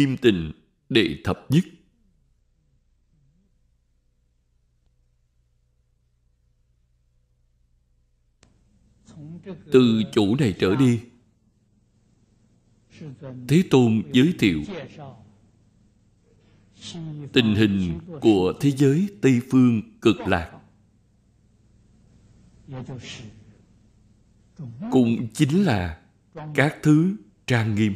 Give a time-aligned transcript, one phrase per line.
[0.00, 0.52] nghiêm tịnh
[0.88, 1.64] đệ thập nhất.
[9.72, 11.00] Từ chỗ này trở đi,
[13.48, 14.62] thế tôn giới thiệu
[17.32, 20.60] tình hình của thế giới tây phương cực lạc.
[24.90, 26.02] Cũng chính là
[26.54, 27.94] các thứ trang nghiêm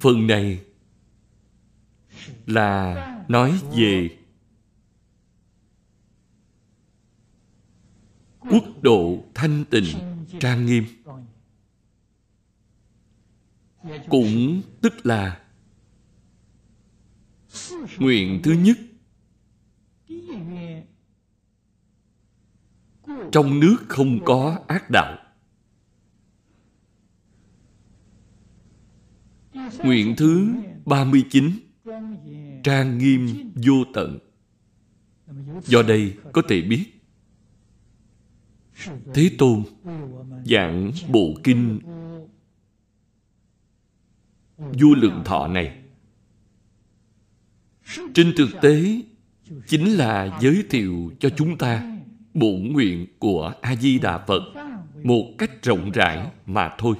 [0.00, 0.64] phần này
[2.46, 4.18] là nói về
[8.40, 9.86] quốc độ thanh tịnh
[10.40, 10.84] trang nghiêm.
[14.08, 15.40] Cũng tức là
[17.98, 18.78] nguyện thứ nhất
[23.32, 25.23] trong nước không có ác đạo.
[29.84, 30.54] Nguyện thứ
[30.86, 31.50] 39
[32.64, 34.18] trang nghiêm vô tận.
[35.62, 36.84] Do đây có thể biết,
[39.14, 39.62] thế tôn
[40.44, 41.80] giảng bộ kinh
[44.58, 45.78] vô lượng thọ này.
[48.14, 49.02] Trên thực tế,
[49.66, 51.98] chính là giới thiệu cho chúng ta
[52.34, 54.42] bổn nguyện của a di đà phật
[55.02, 56.96] một cách rộng rãi mà thôi.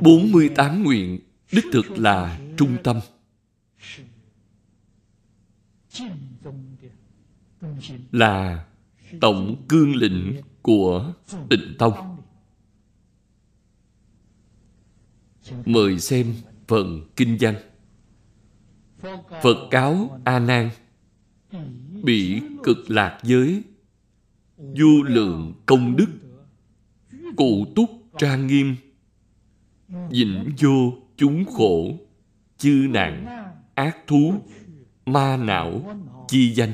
[0.00, 1.20] 48 nguyện,
[1.52, 3.00] đích thực là trung tâm.
[8.12, 8.66] Là
[9.20, 11.12] tổng cương lĩnh của
[11.50, 12.16] tịnh tông.
[15.64, 16.34] Mời xem
[16.68, 17.54] phần kinh văn.
[19.42, 20.70] Phật cáo a nan,
[22.02, 23.62] bị cực lạc giới
[24.58, 26.08] du lượng công đức,
[27.36, 28.76] cụ túc trang nghiêm
[30.10, 31.98] dịnh vô chúng khổ,
[32.58, 33.26] chư nạn
[33.74, 34.34] ác thú,
[35.06, 35.96] ma não,
[36.28, 36.72] chi danh.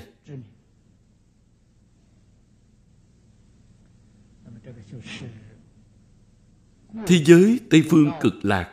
[7.07, 8.71] Thế giới tây phương cực lạc,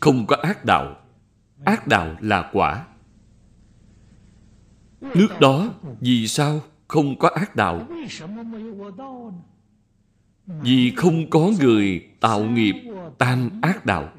[0.00, 0.96] không có ác đạo.
[1.64, 2.86] Ác đạo là quả.
[5.00, 7.88] Nước đó vì sao không có ác đạo?
[10.46, 12.74] Vì không có người tạo nghiệp
[13.18, 14.12] tam ác đạo.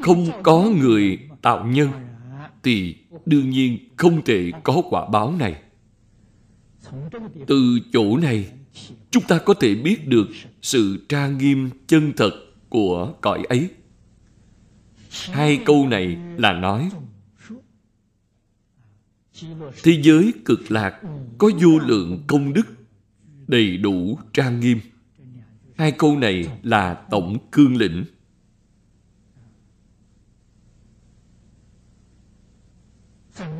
[0.00, 1.88] Không có người tạo nhân
[2.62, 2.96] thì
[3.26, 5.62] đương nhiên không thể có quả báo này.
[7.46, 8.52] Từ chỗ này,
[9.10, 10.28] chúng ta có thể biết được
[10.62, 12.30] sự trang nghiêm chân thật
[12.68, 13.70] của cõi ấy.
[15.10, 16.90] Hai câu này là nói,
[19.82, 21.00] thế giới cực lạc
[21.38, 22.66] có vô lượng công đức
[23.52, 24.80] đầy đủ trang nghiêm.
[25.76, 28.04] Hai câu này là tổng cương lĩnh.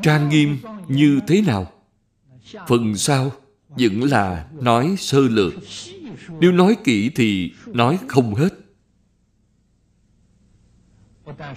[0.02, 0.56] Trang nghiêm
[0.88, 1.72] như thế nào?
[2.68, 3.32] Phần sau
[3.68, 5.52] vẫn là nói sơ lược.
[6.40, 8.52] Nếu nói kỹ thì nói không hết.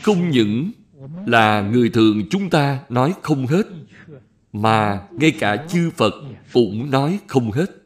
[0.03, 0.71] Không những
[1.25, 3.63] là người thường chúng ta nói không hết,
[4.53, 6.13] mà ngay cả chư phật
[6.53, 7.84] cũng nói không hết.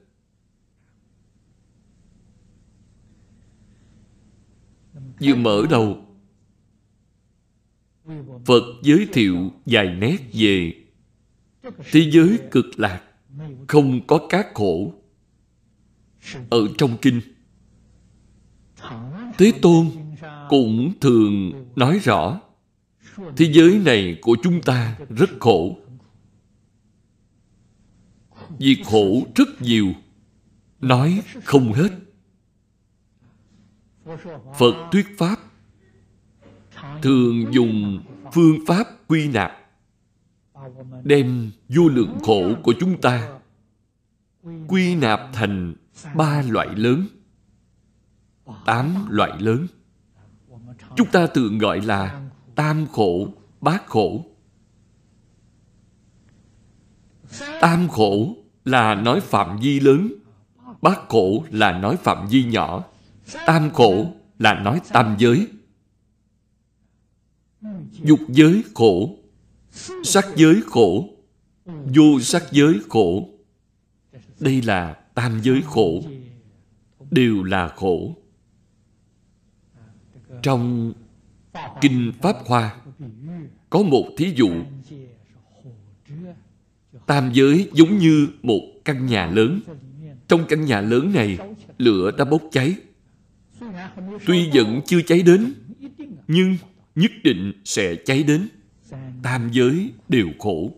[5.22, 6.06] Vừa mở đầu.
[8.46, 10.74] Phật giới thiệu vài nét về
[11.92, 13.04] thế giới cực lạc
[13.68, 14.94] không có các khổ.
[16.50, 17.22] Ở trong kinh,
[19.38, 19.90] thế tôn
[20.50, 22.42] cũng thường nói rõ,
[23.38, 25.80] thế giới này của chúng ta rất khổ.
[28.60, 29.88] Vì khổ rất nhiều,
[30.82, 31.90] nói không hết
[34.58, 35.36] phật thuyết pháp.
[37.02, 38.04] Thường dùng
[38.34, 39.52] phương pháp quy nạp,
[41.04, 43.40] đem vô lượng khổ của chúng ta
[44.68, 45.74] quy nạp thành
[46.16, 47.08] ba loại lớn,
[48.66, 49.68] tám loại lớn.
[50.96, 53.28] Chúng ta thường gọi là tam khổ,
[53.62, 54.26] bát khổ.
[57.62, 58.36] Tam khổ
[58.66, 60.14] là nói phạm vi lớn,
[60.82, 62.84] bát khổ là nói phạm vi nhỏ
[63.46, 65.48] tam khổ là nói tam giới.
[68.04, 69.18] Dục giới khổ,
[70.04, 71.10] sắc giới khổ,
[71.66, 73.30] vô sắc giới khổ.
[74.40, 76.04] Đây là tam giới khổ,
[77.12, 78.16] đều là khổ.
[80.42, 80.94] Trong
[81.82, 82.76] kinh pháp hoa,
[83.70, 84.50] có một thí dụ.
[87.06, 89.60] Tam giới giống như một căn nhà lớn.
[90.28, 91.38] Trong căn nhà lớn này,
[91.78, 92.76] lửa đã bốc cháy
[94.26, 95.54] tuy vẫn chưa cháy đến,
[96.28, 96.58] nhưng
[96.96, 98.48] nhất định sẽ cháy đến.
[99.24, 100.72] Tam giới đều khổ.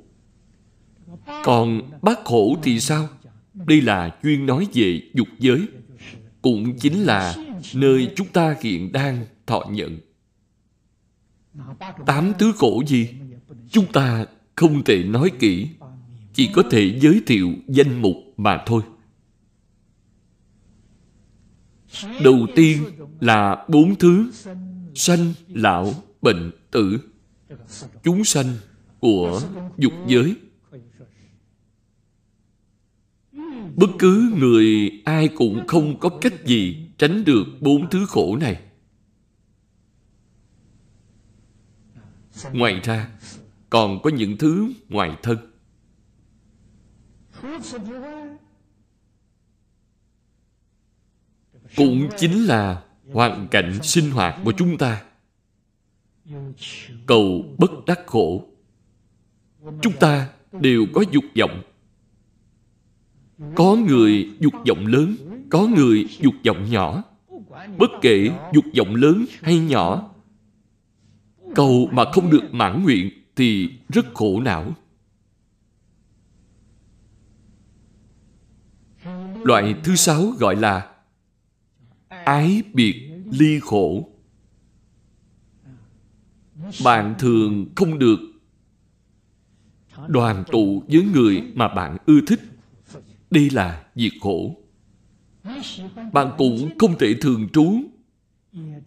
[1.43, 3.09] Còn bát khổ thì sao?
[3.53, 5.67] Đây là chuyên nói về dục giới.
[6.41, 7.35] Cũng chính là
[7.73, 9.99] nơi chúng ta hiện đang thọ nhận.
[12.05, 13.09] Tám thứ khổ gì?
[13.69, 14.25] Chúng ta
[14.55, 15.67] không thể nói kỹ.
[16.33, 18.81] Chỉ có thể giới thiệu danh mục mà thôi
[22.23, 22.83] đầu tiên
[23.19, 24.31] là bốn thứ,
[24.95, 26.99] sanh, lão, bệnh, tử.
[28.03, 28.47] Chúng sanh
[28.99, 29.41] của
[29.77, 30.35] dục giới.
[33.75, 38.61] Bất cứ người ai cũng không có cách gì tránh được bốn thứ khổ này.
[42.51, 43.09] Ngoài ra,
[43.69, 45.37] còn có những thứ ngoài thân.
[51.75, 52.83] Cũng chính là
[53.13, 55.01] hoàn cảnh sinh hoạt của chúng ta.
[57.05, 58.47] Cầu bất đắc khổ.
[59.81, 61.61] Chúng ta đều có dục vọng.
[63.55, 65.15] Có người dục vọng lớn,
[65.49, 67.03] có người dục vọng nhỏ.
[67.77, 70.11] Bất kể dục vọng lớn hay nhỏ,
[71.55, 74.71] cầu mà không được mãn nguyện thì rất khổ não.
[79.43, 80.90] Loại thứ sáu gọi là
[82.25, 84.09] ái biệt ly khổ.
[86.83, 88.19] Bạn thường không được
[90.07, 92.39] đoàn tụ với người mà bạn ưa thích.
[93.31, 94.57] Đây là việc khổ.
[96.13, 97.73] Bạn cũng không thể thường trú,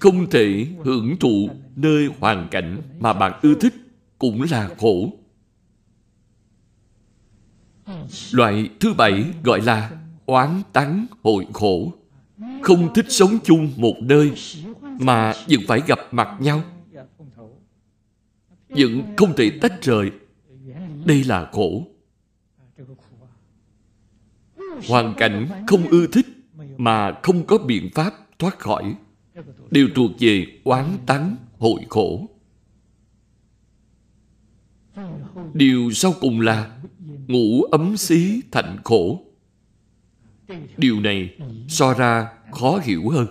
[0.01, 3.75] không thể hưởng thụ nơi hoàn cảnh mà bạn ưa thích
[4.19, 5.13] cũng là khổ.
[8.33, 11.93] Loại thứ bảy gọi là oán tắng hội khổ
[12.63, 14.33] không thích sống chung một nơi
[14.81, 16.63] mà vẫn phải gặp mặt nhau.
[18.69, 20.11] Vẫn không thể tách rời.
[21.05, 21.87] Đây là khổ.
[24.89, 26.27] Hoàn cảnh không ưa thích
[26.77, 28.95] mà không có biện pháp thoát khỏi
[29.71, 32.29] đều thuộc về oán tắng hội khổ.
[35.55, 36.79] Điều sau cùng là
[37.29, 39.21] ngủ ấm xí thành khổ
[40.77, 41.37] điều này
[41.69, 43.27] so ra khó hiểu hơn.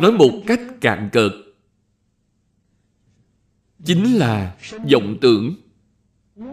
[0.00, 1.32] Nói một cách cạn cợt,
[3.84, 4.56] chính là
[4.92, 5.54] vọng tưởng,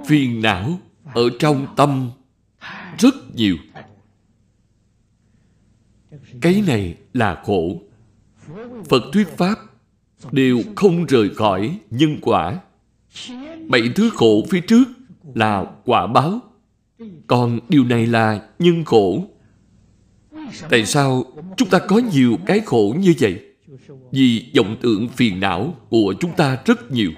[0.07, 0.79] phiền não
[1.13, 2.11] ở trong tâm
[2.97, 3.57] rất nhiều.
[6.41, 7.81] Cái này là khổ.
[8.89, 9.59] Phật thuyết pháp
[10.31, 12.59] đều không rời khỏi nhân quả.
[13.69, 14.83] Bảy thứ khổ phía trước
[15.35, 16.39] là quả báo
[17.27, 19.25] còn điều này là nhân khổ.
[20.69, 21.23] Tại sao
[21.57, 23.41] chúng ta có nhiều cái khổ như vậy?
[24.11, 27.11] Vì vọng tưởng phiền não của chúng ta rất nhiều.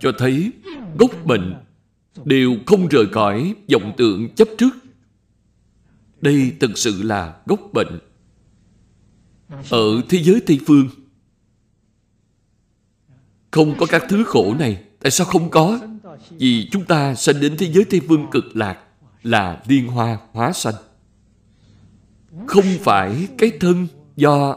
[0.00, 0.52] Cho thấy
[0.98, 1.54] gốc bệnh
[2.24, 4.70] đều không rời khỏi vọng tưởng chấp trước.
[6.20, 8.00] Đây thực sự là gốc bệnh.
[9.70, 10.88] Ở thế giới tây phương,
[13.50, 14.82] không có các thứ khổ này.
[15.00, 15.80] Tại sao không có?
[16.30, 18.78] Vì chúng ta sinh đến thế giới tây phương cực lạc
[19.22, 20.74] là liên hoa hóa sanh.
[22.46, 24.56] Không phải cái thân do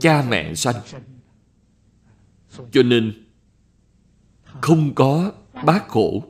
[0.00, 0.74] cha mẹ sanh.
[2.72, 3.24] Cho nên
[4.60, 5.32] không có
[5.64, 6.24] bát khổ.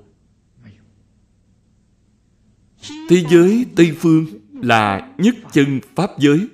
[3.08, 6.48] Thế giới tây phương là nhất chân pháp giới.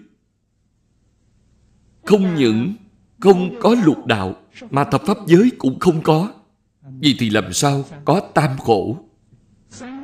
[2.04, 2.74] Không những
[3.20, 4.36] không có lục đạo
[4.70, 6.32] mà thập pháp giới cũng không có
[7.00, 8.96] vì thì làm sao có tam khổ?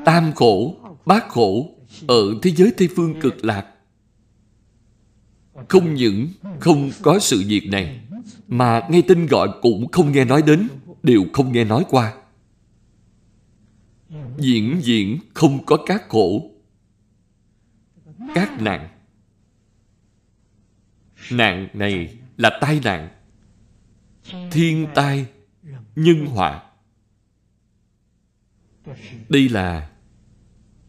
[0.05, 1.71] Tam khổ bát khổ
[2.09, 3.67] ở thế giới tây phương cực lạc.
[5.69, 6.29] Không những
[6.61, 8.01] không có sự việc này,
[8.49, 10.69] mà ngay tên gọi cũng không nghe nói đến,
[11.03, 12.15] đều không nghe nói qua.
[14.39, 16.51] Diễn diễn không có các khổ,
[18.35, 18.89] các nạn.
[21.31, 23.09] Nạn này là tai nạn,
[24.51, 25.27] thiên tai,
[25.97, 26.64] nhân họa
[29.29, 29.91] đây là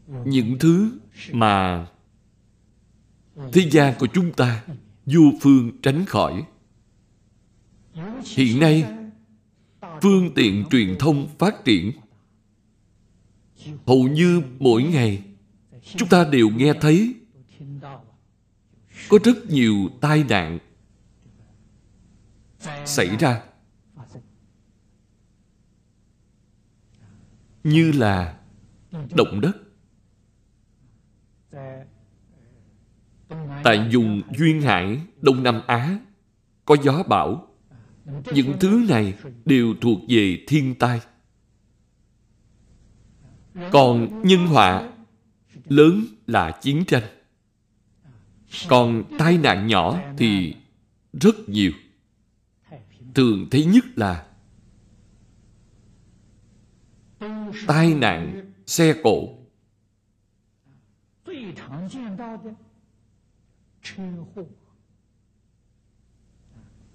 [0.08, 1.00] những thứ
[1.32, 1.88] mà
[3.54, 4.64] thế gian của chúng ta
[5.06, 6.46] vô phương tránh khỏi.
[8.36, 8.86] Hiện nay,
[10.02, 11.92] phương tiện truyền thông phát triển.
[13.86, 15.24] Hầu như mỗi ngày,
[15.96, 17.14] chúng ta đều nghe thấy
[19.10, 20.60] có rất nhiều tai nạn
[22.86, 23.42] xảy ra.
[27.66, 28.38] Như là
[29.16, 29.58] động đất.
[33.64, 36.00] Tại vùng duyên hải, đông nam á,
[36.66, 37.48] có gió bão.
[38.34, 39.14] Những thứ này
[39.46, 41.02] đều thuộc về thiên tai.
[43.72, 44.90] Còn nhân họa
[45.66, 47.04] lớn là chiến tranh.
[48.68, 50.56] Còn tai nạn nhỏ thì
[51.14, 51.72] rất nhiều.
[53.14, 54.26] Thường thấy nhất là
[57.68, 59.30] tai nạn, xe cộ.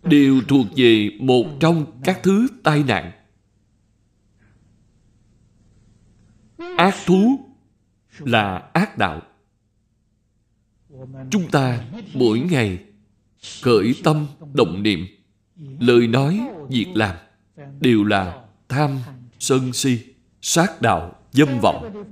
[0.03, 3.13] Đều thuộc về một trong các thứ tai nạn.
[6.77, 7.41] Ác thú
[8.19, 9.23] là ác đạo.
[11.31, 11.85] Chúng ta
[12.15, 12.85] mỗi ngày
[13.63, 15.07] khởi tâm động niệm,
[15.81, 17.17] lời nói, việc làm
[17.81, 18.99] đều là tham
[19.39, 20.10] sân si
[20.41, 22.05] sát đạo, dâm vọng,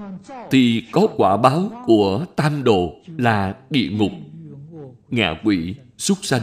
[0.50, 4.12] thì có quả báo của tam đồ là địa ngục,
[5.08, 6.42] ngạ quỷ, súc sanh.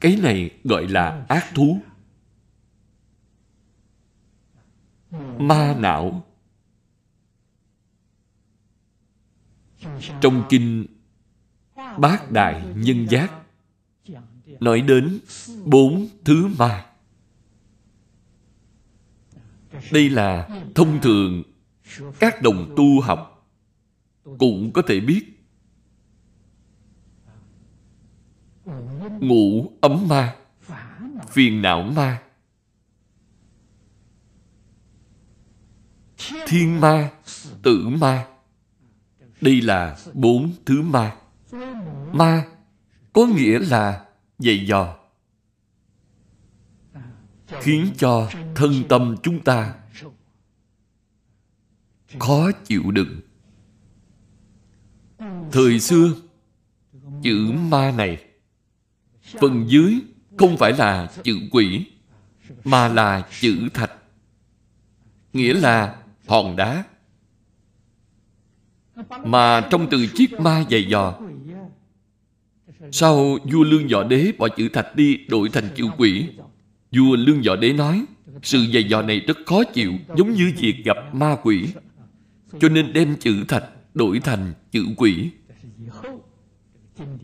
[0.00, 1.78] Cái này gọi là ác thú.
[5.38, 6.22] Ma não.
[10.20, 10.86] Trong kinh
[11.98, 13.32] bát đại nhân giác,
[14.60, 15.18] nói đến
[15.64, 16.85] bốn thứ ma
[19.92, 21.42] đây là thông thường
[22.18, 23.48] các đồng tu học.
[24.38, 25.22] Cũng có thể biết
[29.20, 30.36] ngủ ấm ma,
[31.28, 32.22] phiền não ma,
[36.46, 37.10] thiên ma,
[37.62, 38.26] tử ma.
[39.40, 41.16] Đây là bốn thứ ma.
[42.12, 42.44] Ma
[43.12, 44.06] có nghĩa là
[44.38, 44.96] dày dò
[47.46, 49.74] khiến cho thân tâm chúng ta
[52.18, 53.20] khó chịu đựng.
[55.52, 56.14] Thời xưa,
[57.22, 58.24] chữ ma này
[59.40, 59.94] phần dưới
[60.36, 61.86] không phải là chữ quỷ,
[62.64, 63.92] mà là chữ thạch,
[65.32, 66.84] nghĩa là hòn đá.
[69.24, 71.20] Mà trong từ chiếc ma dày dò
[72.92, 76.28] sau vua lương võ đế bỏ chữ thạch đi đổi thành chữ quỷ
[76.92, 78.04] vua lương võ đế nói,
[78.42, 81.68] sự dày dò này rất khó chịu, giống như việc gặp ma quỷ.
[82.60, 83.64] Cho nên đem chữ thạch
[83.94, 85.30] đổi thành chữ quỷ.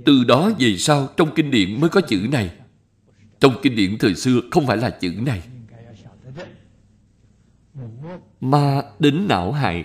[0.04, 2.50] Từ đó về sau, trong kinh điển mới có chữ này.
[3.40, 5.42] Trong kinh điển thời xưa không phải là chữ này.
[8.40, 9.84] Ma đến não hại.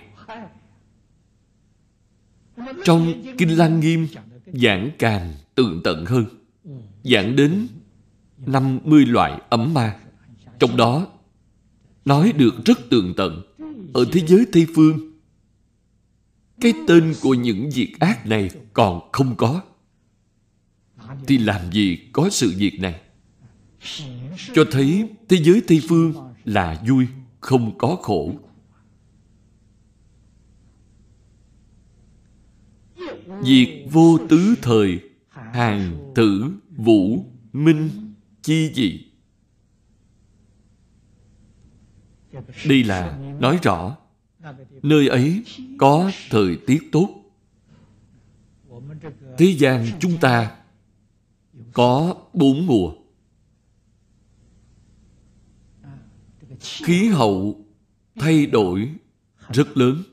[2.84, 4.08] Trong kinh lăng nghiêm,
[4.46, 6.26] giảng càng tường tận hơn.
[7.04, 7.68] Giảng đến
[8.46, 10.00] 50 loại ấm ma.
[10.60, 11.08] Trong đó,
[12.06, 13.42] nói được rất tường tận
[13.94, 15.12] ở thế giới tây phương.
[16.62, 19.62] Cái tên của những việc ác này còn không có.
[21.28, 23.02] Thì làm gì có sự việc này?
[24.54, 26.14] Cho thấy thế giới tây phương
[26.46, 27.08] là vui,
[27.40, 28.34] không có khổ.
[33.42, 36.46] Việc vô tứ thời, Hàng tử,
[36.78, 38.07] vũ, minh
[38.48, 39.06] chi gì?
[42.66, 43.98] Đây là nói rõ,
[44.84, 45.44] Nơi ấy
[45.78, 47.24] có thời tiết tốt.
[49.38, 50.58] Thế gian chúng ta
[51.74, 52.94] có bốn mùa.
[56.60, 57.66] Khí hậu
[58.16, 58.92] thay đổi
[59.50, 60.04] rất lớn.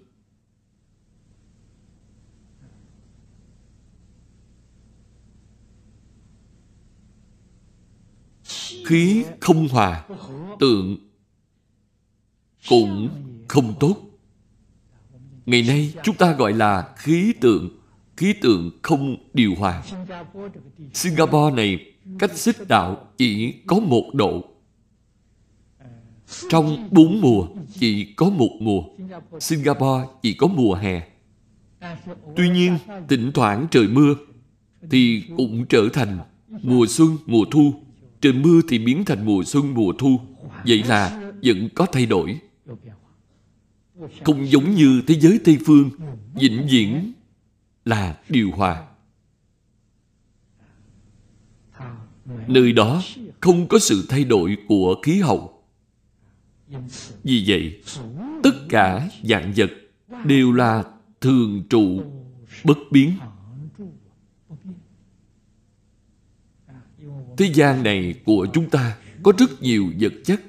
[8.84, 10.04] Khí không hòa,
[10.60, 10.96] tượng
[12.68, 13.08] cũng
[13.48, 13.96] không tốt.
[15.46, 17.70] Ngày nay chúng ta gọi là khí tượng
[18.16, 19.82] khí tượng không điều hòa.
[20.92, 24.44] Singapore này cách xích đạo chỉ có một độ.
[26.50, 27.46] Trong bốn mùa,
[27.80, 28.82] chỉ có một mùa.
[29.40, 31.02] Singapore chỉ có mùa hè.
[32.36, 34.14] Tuy nhiên, thỉnh thoảng trời mưa
[34.90, 36.18] thì cũng trở thành
[36.62, 37.83] mùa xuân, mùa thu
[38.24, 40.20] trời mưa thì biến thành mùa xuân mùa thu.
[40.66, 42.40] Vậy là vẫn có thay đổi.
[44.24, 45.90] Không giống như thế giới tây phương
[46.34, 47.12] vĩnh viễn
[47.84, 48.86] là điều hòa.
[52.46, 53.02] Nơi đó
[53.40, 55.62] không có sự thay đổi của khí hậu.
[57.22, 57.82] Vì vậy,
[58.42, 59.70] tất cả dạng vật
[60.24, 60.84] đều là
[61.20, 62.02] thường trụ,
[62.64, 63.12] bất biến.
[67.36, 70.40] Thế gian này của chúng ta có rất nhiều vật chất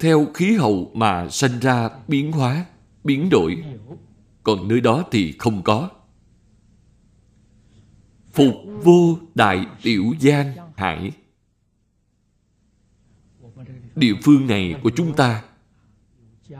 [0.00, 2.64] theo khí hậu mà sanh ra biến hóa,
[3.04, 3.64] biến đổi.
[4.42, 5.90] Còn nơi đó thì không có.
[8.32, 11.12] Phục vô đại tiểu giang hải
[13.96, 15.44] Địa phương này của chúng ta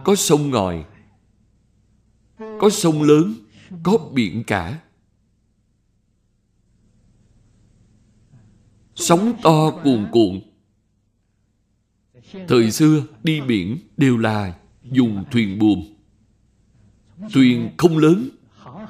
[0.05, 0.85] Có sông ngòi
[2.39, 3.35] Có sông lớn
[3.83, 4.81] Có biển cả
[9.01, 10.41] Sóng to cuồn cuộn.
[12.49, 14.55] Thời xưa, đi biển đều là
[14.85, 15.83] dùng thuyền buồm.
[17.33, 18.29] Thuyền không lớn,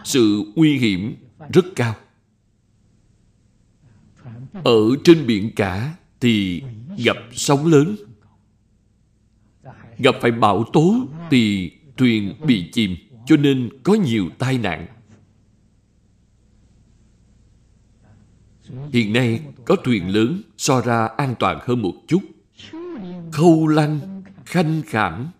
[0.05, 1.14] Sự nguy hiểm
[1.52, 1.95] rất cao.
[4.52, 6.62] Ở trên biển cả thì
[7.05, 7.97] gặp sóng lớn.
[9.99, 10.95] Gặp phải bão tố
[11.31, 14.87] thì thuyền bị chìm, cho nên có nhiều tai nạn.
[18.93, 22.20] Hiện nay có thuyền lớn so ra an toàn hơn một chút.
[23.32, 25.30] Khâu lăn, khanh khảm,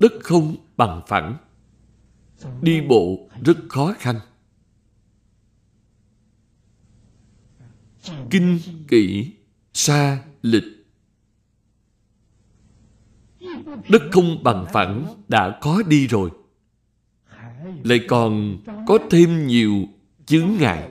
[0.00, 1.36] đất không bằng phẳng.
[2.62, 4.20] Đi bộ rất khó khăn.
[8.30, 8.58] Kinh
[8.88, 9.32] kỷ,
[9.72, 10.86] xa, lịch
[13.88, 16.30] Đất không bằng phẳng đã có đi rồi.
[17.84, 19.88] Lại còn có thêm nhiều
[20.26, 20.88] chướng ngại.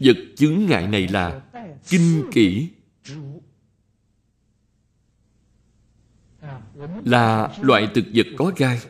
[0.00, 1.42] Vật chứng ngại này là
[1.88, 2.68] kinh kỷ
[7.04, 8.80] là loại thực vật có gai.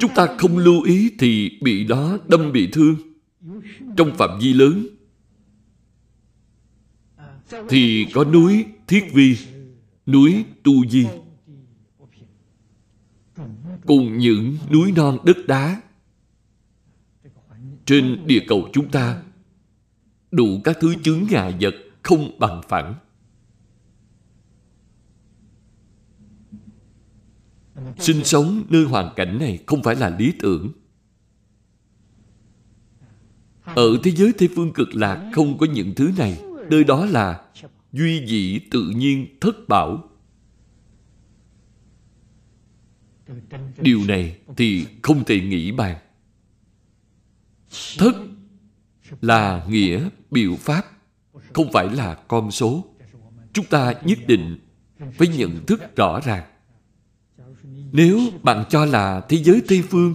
[0.00, 2.96] Chúng ta không lưu ý thì bị đó đâm bị thương.
[3.96, 4.86] Trong phạm vi lớn
[7.68, 9.36] thì có núi Thiết Vi,
[10.06, 11.06] núi Tu Di,
[13.86, 15.82] cùng những núi non đất đá
[17.86, 19.22] trên địa cầu chúng ta,
[20.30, 22.94] đủ các thứ chướng ngại vật không bằng phẳng.
[27.98, 30.72] Sinh sống nơi hoàn cảnh này không phải là lý tưởng.
[33.64, 37.44] Ở thế giới Tây Phương cực lạc không có những thứ này, nơi đó là
[37.92, 40.08] duy dĩ tự nhiên thất bảo.
[43.78, 45.96] Điều này thì không thể nghĩ bàn.
[47.98, 48.14] Thất
[49.20, 50.82] là nghĩa biểu pháp,
[51.52, 52.84] không phải là con số.
[53.52, 54.58] Chúng ta nhất định
[55.18, 56.44] phải nhận thức rõ ràng.
[57.92, 60.14] Nếu bạn cho là thế giới Tây Phương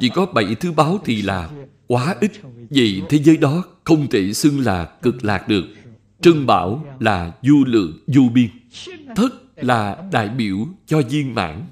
[0.00, 1.50] chỉ có bảy thứ báo thì là
[1.86, 2.32] quá ít.
[2.70, 5.64] Vậy thế giới đó không thể xưng là cực lạc được.
[6.20, 8.48] Trân bảo là du lượng, du biên.
[9.16, 11.62] Thất là đại biểu cho viên mãn.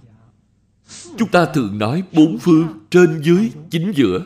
[1.19, 4.25] Chúng ta thường nói bốn phương, trên dưới, chính giữa.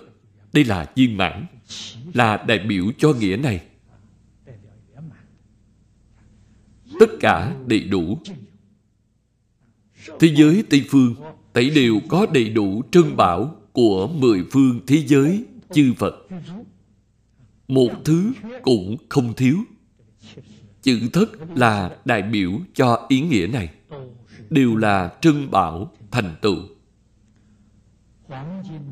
[0.53, 1.47] Đây là viên mãn,
[2.15, 3.61] là đại biểu cho nghĩa này.
[7.01, 8.19] Tất cả đầy đủ.
[10.21, 11.15] Thế giới Tây Phương,
[11.53, 15.45] tẩy đều có đầy đủ trân bảo của mười phương thế giới
[15.75, 16.15] chư Phật.
[17.69, 19.57] Một thứ cũng không thiếu.
[20.83, 23.71] Chữ thất là đại biểu cho ý nghĩa này.
[24.51, 26.57] Đều là trân bảo thành tựu.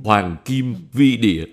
[0.05, 1.47] Hoàng kim vi địa.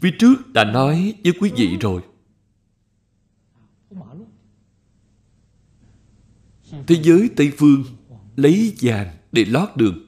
[0.00, 2.02] Phía trước đã nói với quý vị rồi.
[6.86, 7.84] Thế giới Tây Phương
[8.36, 9.98] lấy vàng để lót đường.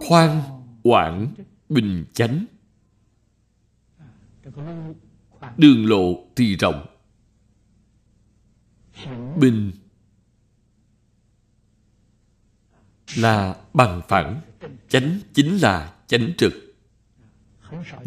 [0.00, 0.42] Khoan,
[0.82, 1.34] quảng,
[1.68, 2.46] bình chánh.
[5.56, 6.86] Đường lộ thì rộng.
[9.40, 9.72] Bình
[13.16, 14.40] là bằng phẳng,
[14.88, 16.52] chánh chính là chánh trực.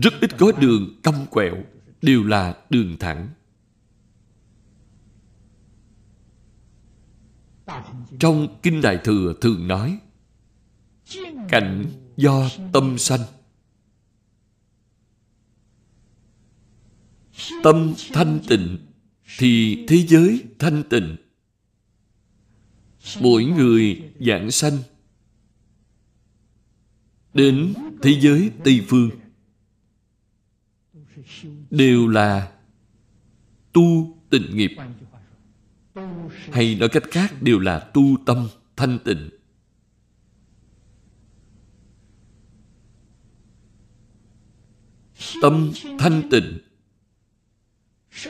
[0.04, 1.56] Rất ít có đường cong quẹo,
[2.02, 3.30] đều là đường thẳng.
[8.20, 10.00] Trong Kinh Đại Thừa thường nói
[11.50, 11.86] Cảnh
[12.18, 13.20] do tâm sanh
[17.64, 18.78] tâm thanh tịnh
[19.38, 21.16] thì thế giới thanh tịnh.
[23.22, 24.78] Mỗi người giảng sanh
[27.34, 29.10] đến thế giới tây phương
[31.70, 32.52] đều là
[33.74, 34.72] tu tịnh nghiệp.
[36.52, 39.30] Hay nói cách khác, đều là tu tâm thanh tịnh.
[45.42, 46.58] Tâm thanh tịnh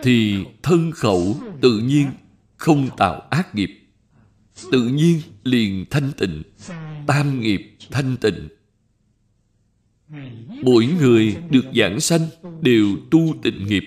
[0.03, 2.07] thì thân khẩu tự nhiên
[2.57, 3.77] không tạo ác nghiệp.
[4.71, 6.43] Tự nhiên liền thanh tịnh,
[7.07, 8.49] tam nghiệp thanh tịnh.
[10.63, 12.27] Mỗi người được giảng sanh
[12.61, 13.83] đều tu tịnh nghiệp.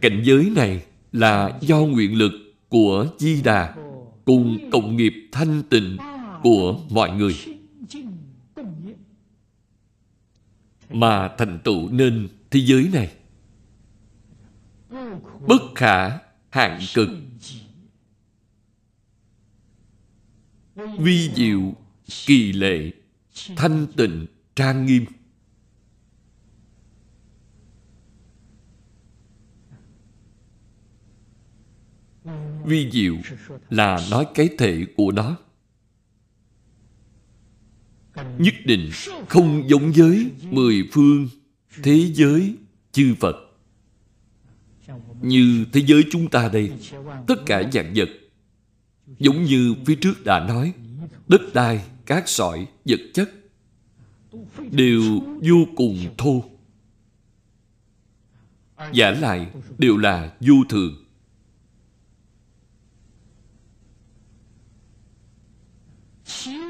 [0.00, 2.32] Cảnh giới này là do nguyện lực
[2.68, 3.74] của di đà
[4.24, 5.96] cùng cộng nghiệp thanh tịnh
[6.42, 7.34] của mọi người.
[10.90, 13.16] Mà thành tựu nên thế giới này.
[15.48, 16.18] Bất khả
[16.50, 17.08] hạn cực.
[20.98, 21.74] Vi diệu,
[22.26, 22.90] kỳ lệ,
[23.56, 25.04] thanh tịnh, trang nghiêm.
[32.64, 33.16] Vi diệu
[33.70, 35.36] là nói cái thể của nó.
[38.38, 38.90] Nhất định
[39.28, 41.28] không giống với mười phương
[41.82, 42.56] thế giới
[42.92, 43.36] chư Phật.
[45.22, 46.72] Như thế giới chúng ta đây,
[47.26, 48.08] tất cả dạng vật,
[49.18, 50.72] giống như phía trước đã nói,
[51.28, 53.30] đất đai, cát sỏi, vật chất,
[54.70, 55.02] đều
[55.42, 56.44] vô cùng thô.
[58.92, 61.04] Giả lại đều là vô thường.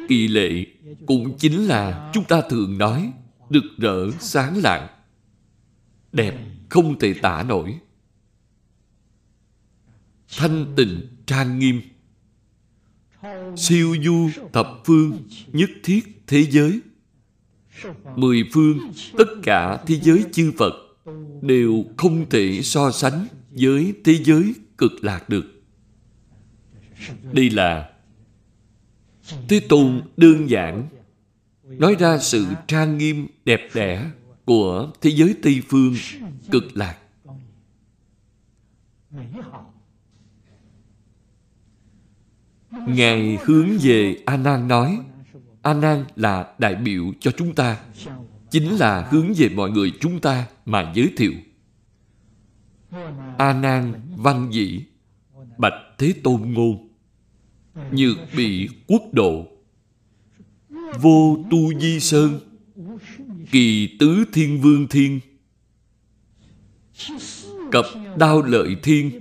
[0.09, 0.67] Kỳ lệ
[1.07, 3.13] cũng chính là chúng ta thường nói
[3.51, 4.89] rực rỡ sáng lạng
[6.15, 6.35] đẹp
[6.69, 7.79] không thể tả nổi.
[10.37, 11.81] Thanh tịnh trang nghiêm.
[13.57, 16.81] Siêu du thập phương nhất thiết thế giới.
[18.17, 18.79] Mười phương
[19.19, 20.73] tất cả thế giới chư phật
[21.43, 25.63] đều không thể so sánh với thế giới cực lạc được.
[27.33, 27.91] Đây là
[29.49, 30.89] thế tôn đơn giản,
[31.63, 34.11] nói ra sự trang nghiêm đẹp đẽ
[34.45, 35.95] của thế giới Tây Phương
[36.51, 36.99] cực lạc.
[42.71, 44.99] Ngài hướng về A Nan nói,
[45.63, 47.81] A Nan là đại biểu cho chúng ta,
[48.51, 51.33] chính là hướng về mọi người chúng ta mà giới thiệu.
[53.39, 54.85] A Nan văn dĩ,
[55.59, 56.89] bạch thế tôn ngôn,
[57.93, 59.47] nhược bị quốc độ,
[61.01, 62.41] vô tu di sơn,
[63.55, 65.21] kỳ tứ thiên vương thiên.
[67.73, 67.85] Cập
[68.19, 69.21] đao lợi thiên,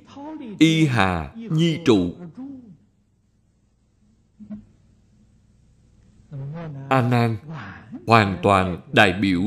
[0.60, 2.14] y hà nhi trụ.
[6.90, 7.38] A nan
[8.08, 9.42] hoàn toàn đại biểu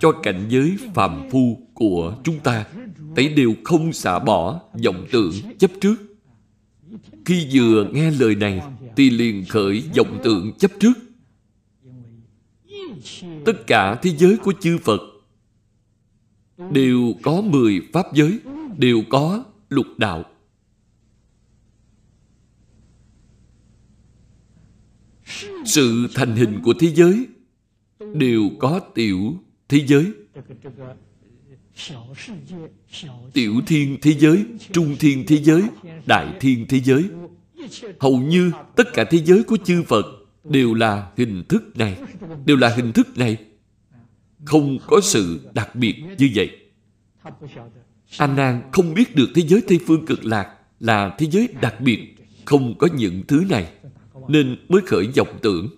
[0.00, 2.64] cho cảnh giới phàm phu của chúng ta.
[3.16, 5.96] Thấy đều không xả bỏ vọng tưởng chấp trước.
[7.24, 8.62] Khi vừa nghe lời này,
[8.96, 11.09] thì liền khởi vọng tưởng chấp trước
[13.44, 15.00] tất cả thế giới của chư Phật
[16.70, 18.38] đều có mười pháp giới,
[18.78, 20.24] đều có lục đạo.
[25.64, 27.26] Sự thành hình của thế giới
[28.14, 29.34] đều có tiểu
[29.68, 30.12] thế giới.
[33.32, 35.62] Tiểu thiên thế giới, trung thiên thế giới,
[36.06, 37.04] đại thiên thế giới.
[38.00, 40.19] Hầu như tất cả thế giới của chư Phật
[40.50, 41.96] đều là hình thức này,
[42.44, 43.36] đều là hình thức này.
[44.44, 46.50] Không có sự đặc biệt như vậy.
[48.18, 51.80] A nan không biết được thế giới tây phương cực lạc là thế giới đặc
[51.80, 53.72] biệt, không có những thứ này,
[54.28, 55.68] nên mới khởi vọng tưởng.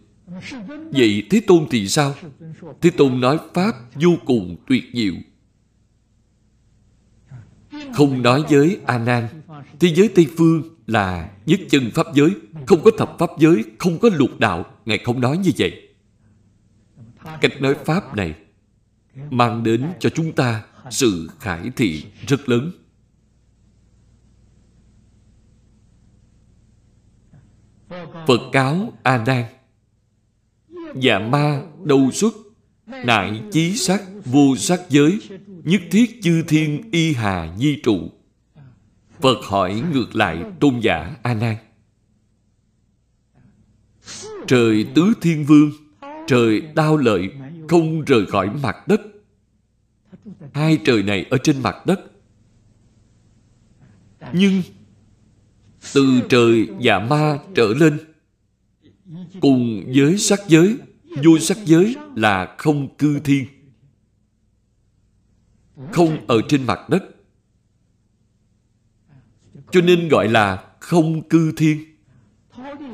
[0.90, 2.14] Vậy thế tôn thì sao?
[2.80, 5.14] Thế tôn nói pháp vô cùng tuyệt diệu.
[7.92, 9.28] Không nói với a nan
[9.80, 12.30] thế giới tây phương là nhất chân pháp giới,
[12.66, 14.64] không có thập pháp giới, không có lục đạo.
[14.84, 15.88] Ngài không nói như vậy.
[17.40, 18.34] Cách nói pháp này
[19.30, 22.72] mang đến cho chúng ta sự khải thị rất lớn.
[28.26, 29.44] Phật cáo a nan.
[30.94, 32.34] Dạ ma đâu xuất,
[32.86, 38.10] nại chí sắc vô sắc giới, nhất thiết chư thiên y hà nhi trụ
[39.22, 41.56] phật hỏi ngược lại tôn giả a nan
[44.46, 45.70] trời tứ thiên vương,
[46.26, 47.30] trời đao lợi,
[47.68, 49.00] không rời khỏi mặt đất.
[50.52, 52.00] Hai trời này ở trên mặt đất.
[54.32, 54.62] Nhưng
[55.94, 57.98] từ trời và ma trở lên,
[59.40, 60.76] cùng với sắc giới,
[61.24, 63.46] vô sắc giới là không cư thiên.
[65.92, 67.04] Không ở trên mặt đất
[69.72, 71.84] cho nên gọi là không cư thiên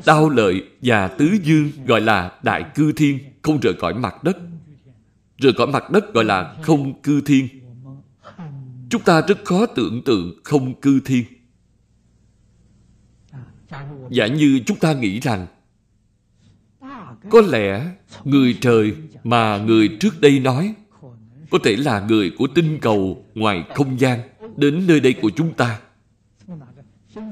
[0.07, 4.37] đao lợi và tứ dương gọi là đại cư thiên, không rời khỏi mặt đất
[5.39, 7.49] rời khỏi mặt đất gọi là không cư thiên.
[8.91, 11.25] Chúng ta rất khó tưởng tượng không cư thiên.
[14.11, 15.47] Giả như chúng ta nghĩ rằng,
[17.31, 17.87] có lẽ
[18.25, 20.75] người trời mà người trước đây nói,
[21.51, 24.21] có thể là người của tinh cầu ngoài không gian
[24.57, 25.81] đến nơi đây của chúng ta.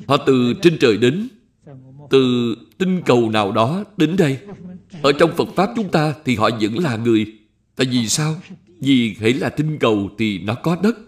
[0.09, 1.29] Họ từ trên trời đến,
[2.11, 4.39] từ tinh cầu nào đó đến đây.
[5.03, 7.27] Ở trong Phật Pháp chúng ta thì họ vẫn là người.
[7.77, 8.35] Tại vì sao?
[8.81, 10.99] Vì hãy là tinh cầu thì nó có đất.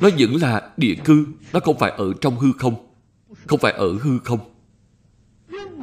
[0.00, 2.74] Nó vẫn là địa cư, nó không phải ở trong hư không.
[3.46, 4.40] Không phải ở hư không.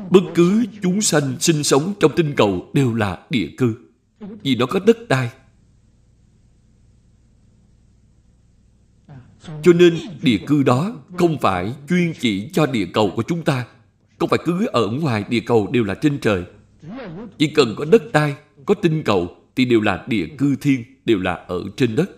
[0.09, 3.75] Bất cứ chúng sanh sinh sống trong tinh cầu đều là địa cư.
[4.43, 5.29] Vì nó có đất đai.
[9.63, 13.65] Cho nên địa cư đó không phải chuyên chỉ cho địa cầu của chúng ta.
[14.19, 16.43] Không phải cứ ở ngoài địa cầu đều là trên trời.
[17.37, 21.19] Chỉ cần có đất đai, có tinh cầu thì đều là địa cư thiên, đều
[21.19, 22.09] là ở trên đất.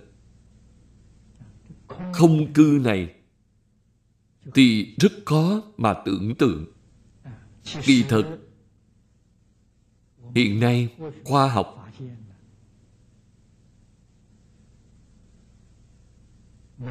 [2.14, 3.10] Không cư này
[4.54, 6.66] thì rất khó mà tưởng tượng.
[7.84, 8.26] Kỳ thực,
[10.36, 10.90] hiện nay
[11.24, 11.85] khoa học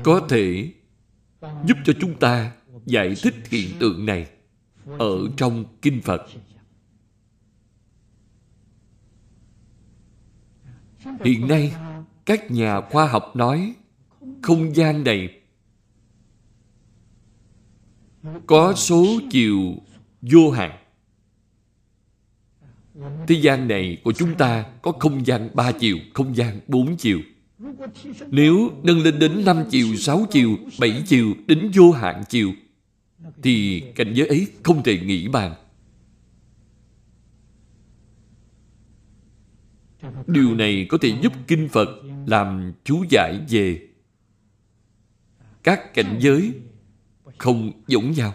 [0.02, 0.72] có thể
[1.66, 2.52] giúp cho chúng ta
[2.86, 4.30] giải thích hiện tượng này
[4.98, 6.26] ở trong kinh Phật.
[11.24, 11.74] Hiện nay,
[12.24, 13.74] các nhà khoa học nói
[14.42, 15.40] không gian này
[18.46, 19.74] có số chiều
[20.22, 20.78] vô hạn.
[23.28, 27.20] Thế gian này của chúng ta có không gian ba chiều, không gian bốn chiều.
[28.30, 32.52] Nếu nâng lên đến 5 chiều, 6 chiều, 7 chiều, đến vô hạn chiều,
[33.42, 35.54] thì cảnh giới ấy không thể nghĩ bàn.
[40.26, 41.88] Điều này có thể giúp Kinh Phật
[42.26, 43.88] làm chú giải về
[45.62, 46.52] các cảnh giới
[47.38, 48.34] không giống nhau.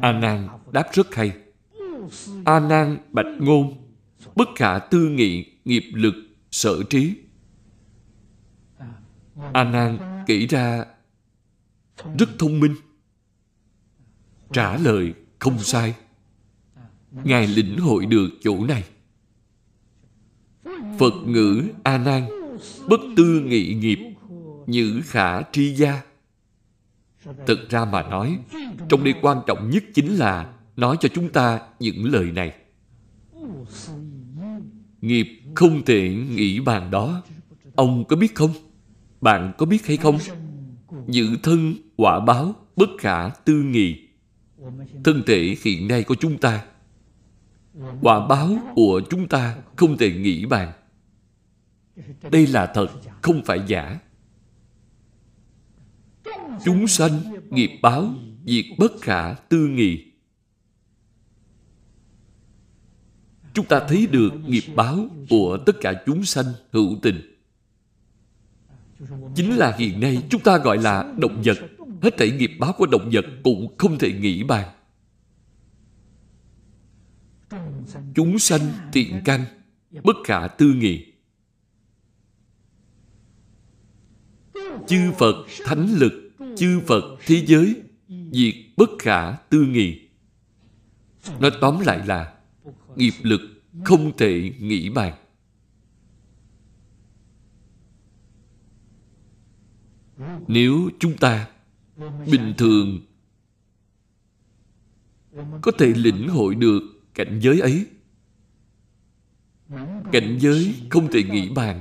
[0.00, 1.32] A Nan đáp rất hay.
[2.44, 3.88] A Nan bạch ngôn,
[4.36, 6.14] bất khả tư nghị nghiệp lực
[6.50, 7.14] sở trí.
[9.52, 10.84] A Nan kỹ ra
[12.18, 12.74] rất thông minh,
[14.52, 15.94] trả lời không sai.
[17.10, 18.84] Ngài lĩnh hội được chỗ này.
[20.98, 22.26] Phật ngữ A Nan
[22.88, 23.98] bất tư nghị nghiệp
[24.66, 26.02] nhữ khả tri gia.
[27.46, 28.38] Thực ra mà nói,
[28.88, 32.54] trong đây quan trọng nhất chính là nói cho chúng ta những lời này.
[35.00, 37.22] Nghiệp không thể nghĩ bàn đó.
[37.74, 38.50] Ông có biết không?
[39.20, 40.18] Bạn có biết hay không?
[41.08, 44.08] Dự thân quả báo bất khả tư nghị.
[45.04, 46.64] Thân thể hiện nay của chúng ta
[48.02, 50.72] quả báo của chúng ta không thể nghĩ bàn.
[52.30, 52.88] Đây là thật,
[53.22, 53.98] không phải giả.
[56.64, 60.11] Chúng sanh, nghiệp báo, việc bất khả tư nghị.
[63.54, 67.38] Chúng ta thấy được nghiệp báo của tất cả chúng sanh hữu tình.
[69.34, 71.58] Chính là hiện nay chúng ta gọi là động vật.
[72.02, 74.68] Hết thảy nghiệp báo của động vật cũng không thể nghĩ bàn.
[78.14, 78.60] Chúng sanh
[78.92, 79.44] tiện căn,
[80.04, 81.06] bất khả tư nghị.
[84.86, 85.34] Chư Phật
[85.64, 87.82] thánh lực, chư Phật thế giới,
[88.32, 90.08] diệt bất khả tư nghị.
[91.40, 92.34] Nói tóm lại là
[92.96, 93.40] nghiệp lực
[93.84, 95.18] không thể nghĩ bàn.
[100.48, 101.48] Nếu chúng ta
[102.30, 103.00] bình thường
[105.62, 106.80] có thể lĩnh hội được
[107.14, 107.86] cảnh giới ấy,
[110.12, 111.80] cảnh giới không thể nghĩ bàn.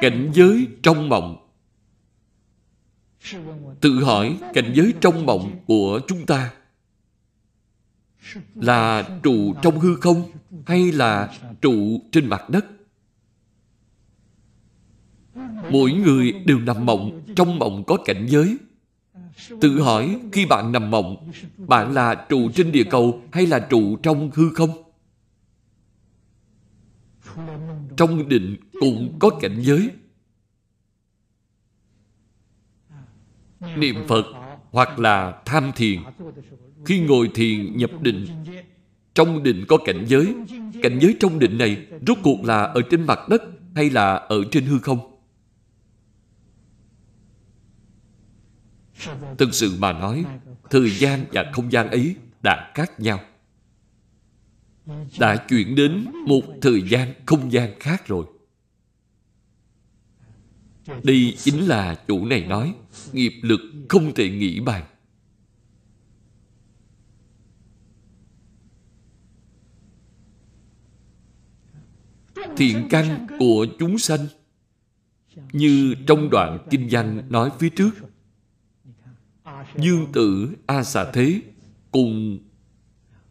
[0.00, 1.41] Cảnh giới trong mộng
[3.80, 6.52] Tự hỏi cảnh giới trong mộng của chúng ta
[8.54, 10.30] là trụ trong hư không
[10.66, 12.66] hay là trụ trên mặt đất?
[15.70, 18.56] Mỗi người đều nằm mộng, trong mộng có cảnh giới.
[19.60, 23.96] Tự hỏi khi bạn nằm mộng, bạn là trụ trên địa cầu hay là trụ
[23.96, 24.70] trong hư không?
[27.96, 29.90] Trong định cũng có cảnh giới
[33.76, 34.26] niệm Phật
[34.70, 36.00] hoặc là tham thiền.
[36.86, 38.26] Khi ngồi thiền nhập định,
[39.14, 40.34] trong định có cảnh giới.
[40.82, 43.42] Cảnh giới trong định này rốt cuộc là ở trên mặt đất
[43.74, 44.98] hay là ở trên hư không?
[49.38, 50.24] Thực sự mà nói,
[50.70, 53.20] thời gian và không gian ấy đã khác nhau.
[55.18, 58.24] Đã chuyển đến một thời gian, không gian khác rồi.
[61.04, 62.74] Đây chính là chủ này nói,
[63.12, 64.84] nghiệp lực không thể nghĩ bàn.
[72.56, 74.26] Thiện căn của chúng sanh,
[75.52, 77.90] như trong đoạn kinh văn nói phía trước,
[79.76, 81.42] Dương tử A Xà Thế
[81.90, 82.38] cùng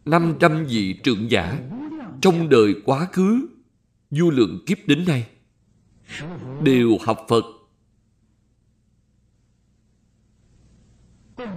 [0.06, 1.60] 500 vị trưởng giả
[2.22, 3.48] trong đời quá khứ,
[4.12, 5.28] du lượng kiếp đến nay
[6.64, 7.44] đều học Phật.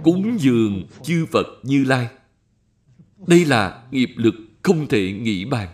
[0.03, 2.09] Cúng dường chư Phật Như Lai.
[3.27, 5.69] Đây là nghiệp lực không thể nghĩ bàn.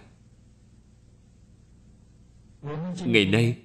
[3.05, 3.57] Ngày nay,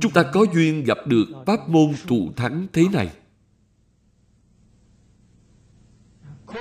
[0.00, 3.10] chúng ta có duyên gặp được pháp môn thù thắng thế này.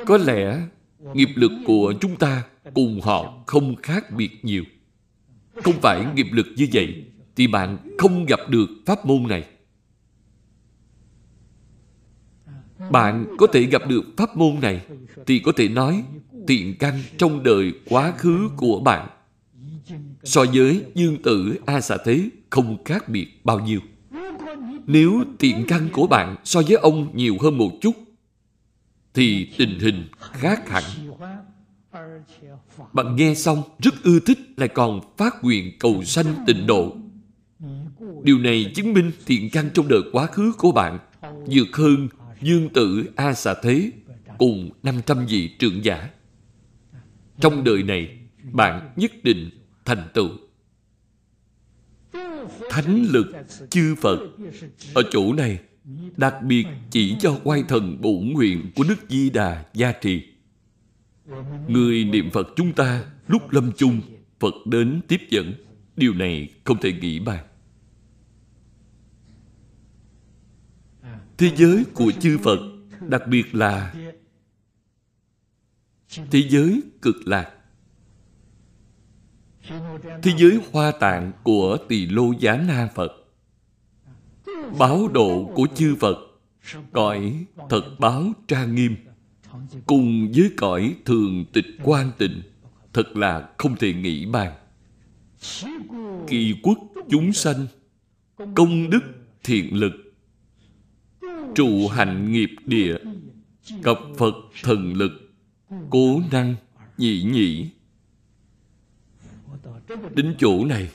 [0.05, 0.67] Có lẽ
[1.13, 4.63] nghiệp lực của chúng ta cùng họ không khác biệt nhiều.
[5.63, 9.45] Không phải nghiệp lực như vậy thì bạn không gặp được pháp môn này.
[12.91, 14.85] Bạn có thể gặp được pháp môn này
[15.27, 16.03] thì có thể nói
[16.47, 19.09] tiện căn trong đời quá khứ của bạn
[20.23, 23.79] so với dương tử a xà thế không khác biệt bao nhiêu.
[24.85, 27.95] Nếu tiện căn của bạn so với ông nhiều hơn một chút,
[29.13, 30.83] thì tình hình khác hẳn.
[32.93, 36.95] Bạn nghe xong rất ưa thích lại còn phát nguyện cầu sanh tịnh độ
[38.23, 40.99] điều này chứng minh thiện căn trong đời quá khứ của bạn
[41.47, 42.07] vượt hơn
[42.41, 43.91] dương tử a xà thế
[44.37, 46.09] cùng 500 vị trưởng giả
[47.39, 48.17] trong đời này
[48.51, 49.49] bạn nhất định
[49.85, 50.29] thành tựu
[52.69, 53.27] thánh lực
[53.69, 54.19] chư phật
[54.93, 55.59] ở chỗ này
[56.17, 60.23] đặc biệt chỉ cho quay thần bổ nguyện của Đức Di Đà gia trì.
[61.67, 64.01] Người niệm Phật chúng ta lúc lâm chung,
[64.39, 65.53] Phật đến tiếp dẫn.
[65.95, 67.45] Điều này không thể nghĩ bàn.
[71.37, 72.59] Thế giới của chư Phật,
[73.07, 73.93] đặc biệt là
[76.31, 77.51] thế giới cực lạc.
[80.21, 83.11] Thế giới hoa tạng của Tỳ Lô Giá Na Phật.
[84.79, 86.17] Báo độ của chư Phật
[86.91, 88.95] cõi thật báo tra nghiêm.
[89.85, 92.41] Cùng với cõi thường tịch quan tịnh
[92.93, 94.53] thật là không thể nghĩ bàn.
[96.27, 96.77] Kỳ quốc
[97.09, 97.67] chúng sanh
[98.55, 99.01] công đức
[99.43, 99.93] thiện lực
[101.55, 102.95] trụ hạnh nghiệp địa,
[103.83, 105.11] cập phật thần lực,
[105.89, 106.55] cố năng
[106.97, 107.69] nhị nhị
[110.15, 110.89] đến chỗ này,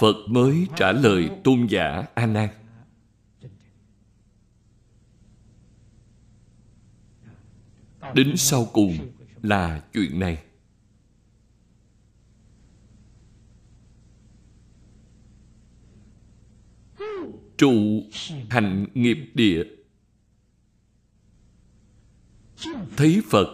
[0.00, 2.48] phật mới trả lời tôn giả a nan
[8.14, 8.98] Đến sau cùng
[9.42, 10.42] là chuyện này.
[17.56, 18.02] Trụ
[18.50, 19.64] hành nghiệp địa
[22.96, 23.46] Thấy Phật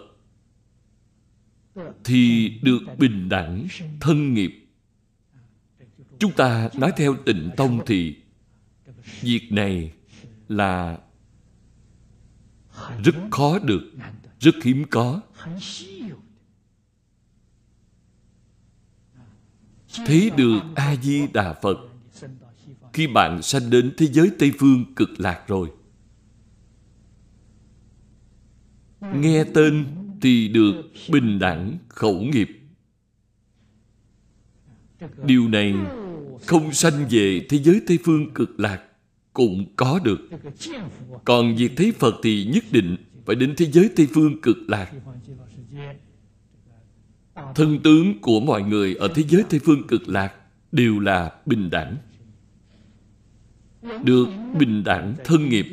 [2.05, 3.67] Thì được bình đẳng
[4.01, 4.69] thân nghiệp.
[6.19, 8.17] Chúng ta nói theo tịnh tông thì
[9.21, 9.93] Việc này
[10.49, 10.99] là
[13.05, 13.93] rất khó được,
[14.41, 15.21] rất hiếm có.
[20.07, 21.77] Thấy được a di đà phật.
[22.93, 25.73] Khi bạn sanh đến thế giới tây phương cực lạc rồi
[29.15, 29.85] nghe tên
[30.21, 30.75] thì được
[31.11, 32.49] bình đẳng khẩu nghiệp
[35.25, 35.75] điều này
[36.47, 38.83] không sanh về thế giới tây phương cực lạc
[39.33, 40.21] cũng có được
[41.25, 44.93] còn việc thấy phật thì nhất định phải đến thế giới Tây Phương cực lạc.
[47.55, 50.35] Thân tướng của mọi người ở thế giới Tây Phương cực lạc
[50.73, 51.97] đều là bình đẳng.
[54.05, 54.27] Được
[54.59, 55.67] bình đẳng thân nghiệp.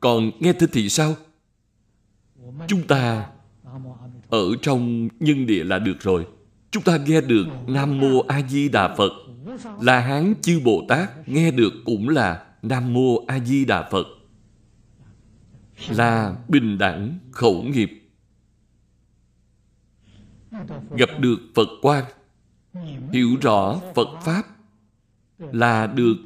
[0.00, 1.16] Còn nghe thế thì sao?
[2.68, 3.26] Chúng ta
[4.28, 6.26] ở trong nhân địa là được rồi.
[6.70, 9.12] Chúng ta nghe được Nam Mô A Di Đà Phật.
[9.80, 14.06] Là Hán chư Bồ Tát nghe được cũng là Nam Mô A Di Đà Phật.
[15.88, 17.90] Là bình đẳng, khẩu nghiệp.
[20.96, 22.04] Gặp được phật quan
[23.12, 24.42] hiểu rõ phật pháp,
[25.38, 26.16] là được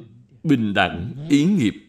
[0.43, 1.84] bình đẳng, ý nghiệp.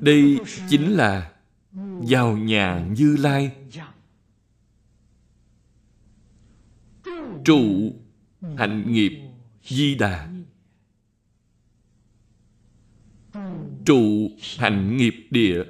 [0.00, 1.32] Đây chính là
[2.08, 3.50] vào nhà như lai.
[7.44, 7.92] Trụ
[8.58, 9.12] hạnh nghiệp
[9.64, 10.28] di đà.
[13.84, 15.64] Trụ hành nghiệp địa.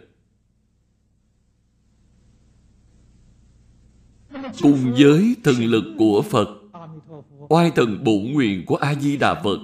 [4.63, 6.49] Cùng với thần lực của Phật,
[7.49, 9.59] oai thần bổn nguyện của A-di-đà Phật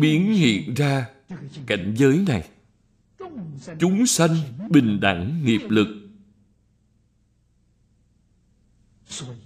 [0.00, 1.08] biến hiện ra
[1.66, 2.48] cảnh giới này.
[3.78, 4.36] Chúng sanh
[4.70, 5.88] bình đẳng nghiệp lực.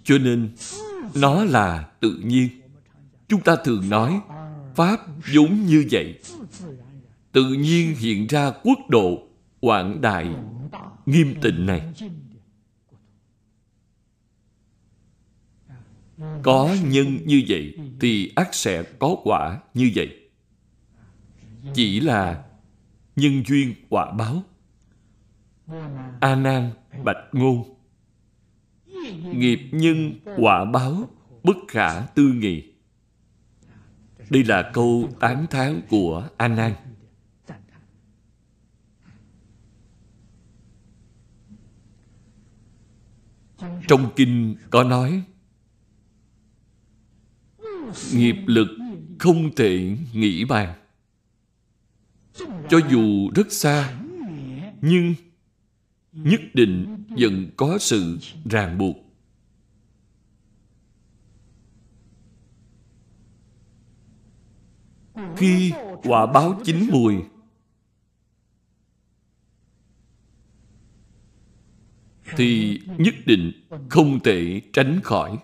[0.05, 0.51] Cho nên,
[1.14, 2.49] nó là tự nhiên.
[3.28, 4.20] Chúng ta thường nói,
[4.74, 5.01] Pháp
[5.35, 6.18] vốn như vậy.
[7.33, 9.28] Tự nhiên hiện ra quốc độ
[9.61, 10.28] quảng đại
[11.07, 11.83] nghiêm tịnh này
[16.43, 20.20] có nhân như vậy thì ác sẽ có quả như vậy
[21.75, 22.45] chỉ là
[23.17, 24.43] nhân duyên quả báo.
[26.21, 26.71] A nan
[27.05, 27.77] bạch ngôn.
[29.33, 31.09] Nghiệp nhân quả báo
[31.43, 32.63] bất khả tư nghị.
[34.31, 36.75] Đây là câu tán thán của a nan
[43.89, 45.23] trong kinh có nói,
[48.15, 48.69] nghiệp lực
[49.19, 50.80] không thể nghĩ bàn
[52.68, 54.01] cho dù rất xa,
[54.80, 55.14] nhưng
[56.12, 58.97] nhất định vẫn có sự ràng buộc.
[65.36, 65.72] Khi
[66.03, 67.14] quả báo chín mùi,
[72.36, 73.53] thì nhất định
[73.88, 75.38] không thể tránh khỏi.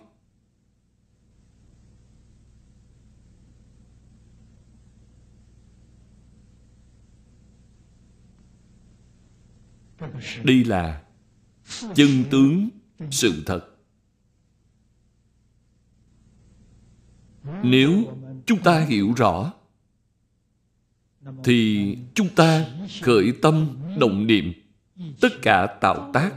[10.43, 11.03] Đây là
[11.95, 12.69] chân tướng
[13.11, 13.67] sự thật.
[17.63, 18.03] Nếu
[18.45, 19.53] chúng ta hiểu rõ,
[21.43, 22.65] thì chúng ta
[23.01, 24.53] khởi tâm động niệm
[25.21, 26.31] tất cả tạo tác,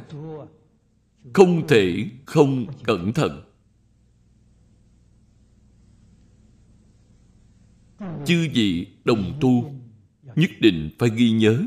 [1.33, 3.43] không thể không cẩn thận.
[8.27, 9.75] Chư vị đồng tu
[10.37, 11.62] nhất định phải ghi nhớ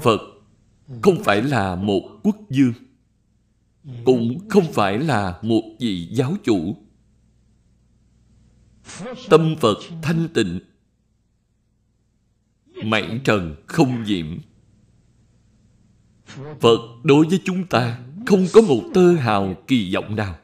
[0.00, 0.20] phật
[1.02, 2.72] không phải là một quốc dương
[4.04, 6.76] cũng không phải là một vị giáo chủ.
[9.28, 10.60] Tâm phật thanh tịnh
[12.84, 14.38] mảy trần không nhiễm.
[16.60, 20.38] Phật đối với chúng ta không có một tơ hào kỳ vọng nào.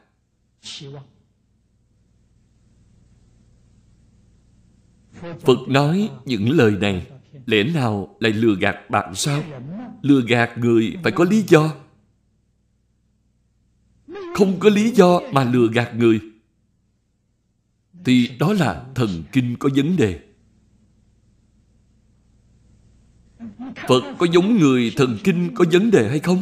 [5.21, 7.07] Phật nói những lời này
[7.45, 9.43] lẽ nào lại lừa gạt bạn sao?
[10.01, 11.75] Lừa gạt người phải có lý do.
[14.35, 16.19] Không có lý do mà lừa gạt người
[18.05, 20.19] thì đó là thần kinh có vấn đề.
[23.87, 26.41] Phật có giống người thần kinh có vấn đề hay không?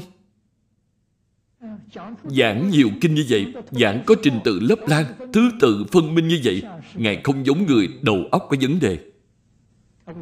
[2.23, 6.27] Giảng nhiều kinh như vậy, giảng có trình tự lớp lan, thứ tự phân minh
[6.27, 6.63] như vậy,
[6.95, 9.12] Ngài không giống người đầu óc có vấn đề.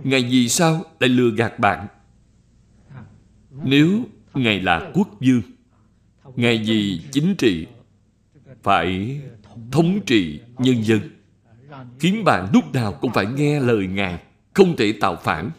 [0.04, 1.88] Ngài vì sao lại lừa gạt bạn?
[3.64, 5.42] Nếu Ngài là quốc vương,
[6.36, 7.68] Ngài vì chính trị,
[8.64, 9.22] phải
[9.72, 11.00] thống trị nhân dân,
[12.00, 14.24] khiến bạn lúc nào cũng phải nghe lời Ngài,
[14.54, 15.52] không thể tạo phản,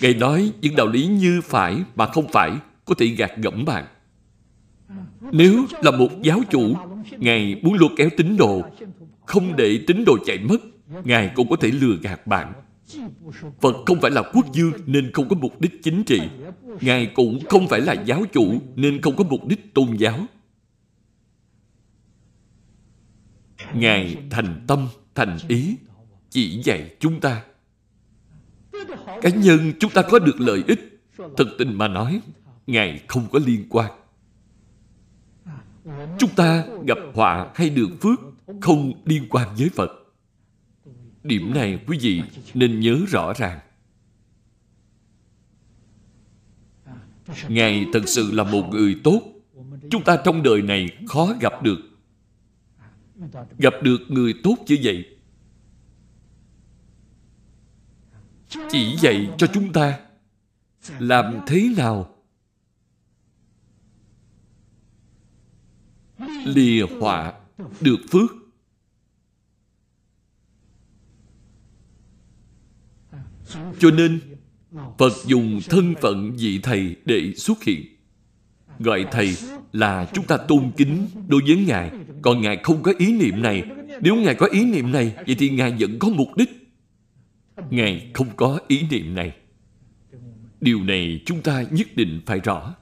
[0.00, 2.52] Ngài nói những đạo lý như phải mà không phải
[2.84, 3.84] có thể gạt gẫm bạn.
[5.32, 6.74] Nếu là một giáo chủ,
[7.18, 8.62] Ngài muốn lôi kéo tín đồ,
[9.26, 10.58] không để tín đồ chạy mất,
[11.04, 12.52] Ngài cũng có thể lừa gạt bạn.
[13.60, 16.20] Phật không phải là quốc dương nên không có mục đích chính trị.
[16.80, 20.26] Ngài cũng không phải là giáo chủ nên không có mục đích tôn giáo.
[23.74, 25.76] Ngài thành tâm, thành ý,
[26.30, 27.42] chỉ dạy chúng ta
[29.22, 31.02] cá nhân chúng ta có được lợi ích
[31.36, 32.20] thực tình mà nói
[32.66, 33.92] ngài không có liên quan
[36.18, 38.20] chúng ta gặp họa hay được phước
[38.60, 39.90] không liên quan với phật
[41.24, 42.22] điểm này quý vị
[42.54, 43.60] nên nhớ rõ ràng.
[47.48, 49.22] Ngài thật sự là một người tốt.
[49.90, 51.78] Chúng ta trong đời này khó gặp được.
[53.58, 55.16] Gặp được người tốt như vậy.
[58.70, 60.00] Chỉ dạy cho chúng ta
[60.98, 62.16] làm thế nào
[66.44, 67.32] lìa họa
[67.80, 68.41] được phước.
[73.78, 74.20] Cho nên,
[74.98, 77.86] phật dùng thân phận vị thầy để xuất hiện.
[78.78, 79.36] Gọi thầy
[79.72, 81.90] là chúng ta tôn kính đối với ngài.
[82.22, 83.62] Còn ngài không có ý niệm này.
[84.00, 86.50] Nếu ngài có ý niệm này, vậy thì ngài vẫn có mục đích.
[87.70, 89.32] Ngài không có ý niệm này.
[90.60, 92.74] Điều này chúng ta nhất định phải rõ.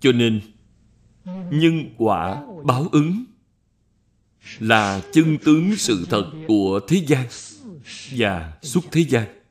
[0.00, 0.40] cho nên,
[1.50, 3.24] nhân quả báo ứng
[4.58, 7.26] là chân tướng sự thật của thế gian
[8.16, 9.43] và xuất thế gian.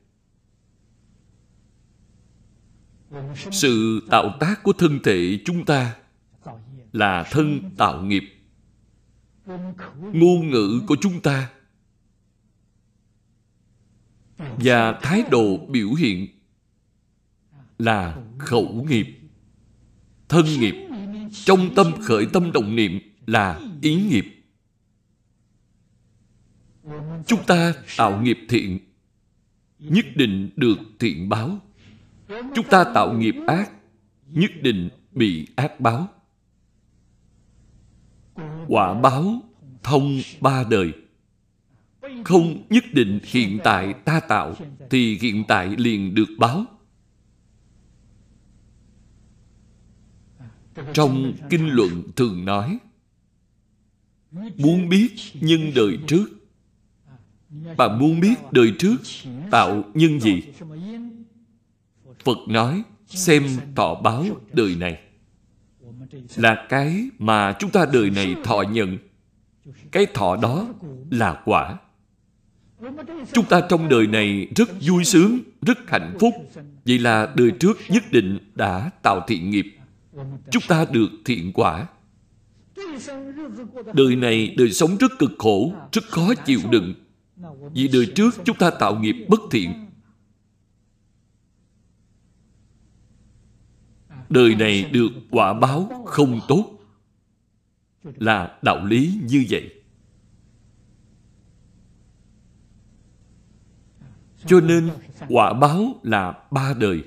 [3.51, 5.95] Sự tạo tác của thân thể chúng ta
[6.91, 8.23] là thân tạo nghiệp.
[10.13, 11.49] Ngôn ngữ của chúng ta
[14.37, 16.27] và thái độ biểu hiện
[17.77, 19.07] là khẩu nghiệp,
[20.29, 20.75] thân nghiệp.
[21.45, 24.25] Trong tâm khởi tâm động niệm là ý nghiệp.
[27.27, 28.79] Chúng ta tạo nghiệp thiện,
[29.79, 31.59] nhất định được thiện báo
[32.27, 33.71] chúng ta tạo nghiệp ác,
[34.27, 36.07] nhất định bị ác báo.
[38.67, 39.41] Quả báo
[39.83, 40.93] thông ba đời.
[42.23, 44.55] Không nhất định hiện tại ta tạo,
[44.89, 46.65] thì hiện tại liền được báo.
[50.93, 52.77] Trong kinh luận thường nói,
[54.57, 56.25] muốn biết nhân đời trước.
[57.77, 58.97] Bạn muốn biết đời trước
[59.51, 60.41] tạo nhân gì?
[62.25, 63.43] Phật nói, xem
[63.75, 64.99] thọ báo đời này.
[66.35, 68.97] Là cái mà chúng ta đời này thọ nhận.
[69.91, 70.67] Cái thọ đó
[71.11, 71.77] là quả.
[73.33, 76.33] Chúng ta trong đời này rất vui sướng, rất hạnh phúc.
[76.85, 79.65] Vậy là đời trước nhất định đã tạo thiện nghiệp.
[80.51, 81.87] Chúng ta được thiện quả.
[83.93, 86.93] Đời này đời sống rất cực khổ, rất khó chịu đựng.
[87.73, 89.82] Vì đời trước chúng ta tạo nghiệp bất thiện.
[94.33, 96.65] Đời này được quả báo không tốt.
[98.03, 99.73] Là đạo lý như vậy.
[104.45, 104.89] Cho nên
[105.29, 107.03] quả báo là ba đời.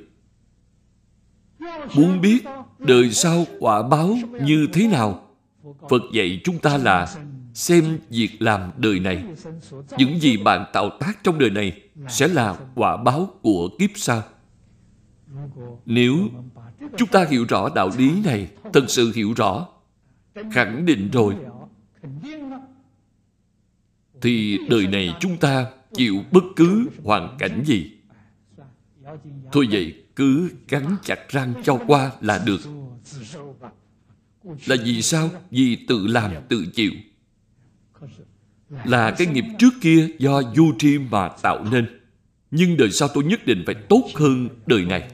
[1.96, 2.44] Muốn biết
[2.78, 5.28] đời sau quả báo như thế nào,
[5.88, 7.16] phật dạy chúng ta là
[7.54, 9.24] xem việc làm đời này.
[9.98, 14.22] Những gì bạn tạo tác trong đời này sẽ là quả báo của kiếp sau.
[15.86, 16.16] Nếu
[16.96, 19.68] chúng ta hiểu rõ đạo lý này, thật sự hiểu rõ.
[20.52, 21.34] Khẳng định rồi.
[24.20, 27.92] Thì đời này chúng ta chịu bất cứ hoàn cảnh gì.
[29.52, 32.60] Thôi vậy, cứ cắn chặt răng cho qua là được.
[34.66, 35.30] Là vì sao?
[35.50, 36.92] Vì tự làm, tự chịu.
[38.84, 42.00] Là cái nghiệp trước kia do du tri mà tạo nên.
[42.50, 45.10] Nhưng đời sau tôi nhất định phải tốt hơn đời này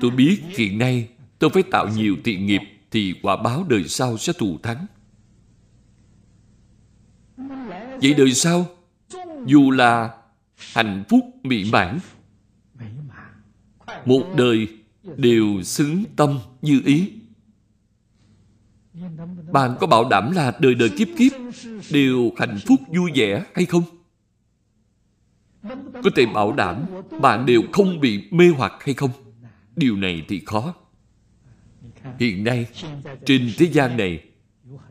[0.00, 1.08] tôi biết hiện nay
[1.38, 2.60] tôi phải tạo nhiều thiện nghiệp
[2.90, 4.86] thì quả báo đời sau sẽ thù thắng.
[8.02, 8.66] Vậy đời sau,
[9.46, 10.10] dù là
[10.72, 11.98] hạnh phúc mỹ mãn,
[14.04, 14.68] một đời
[15.16, 17.12] đều xứng tâm như ý.
[19.52, 21.32] Bạn có bảo đảm là đời đời kiếp kiếp
[21.90, 23.82] đều hạnh phúc vui vẻ hay không?
[25.92, 26.84] Có thể bảo đảm
[27.20, 29.10] bạn đều không bị mê hoặc hay không?
[29.80, 30.74] Điều này thì khó.
[32.18, 32.66] Hiện nay
[33.26, 34.20] trên thế gian này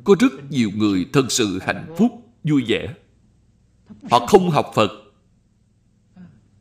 [0.04, 2.12] có rất nhiều người thật sự hạnh phúc
[2.44, 2.94] vui vẻ.
[4.12, 4.92] Họ không học phật.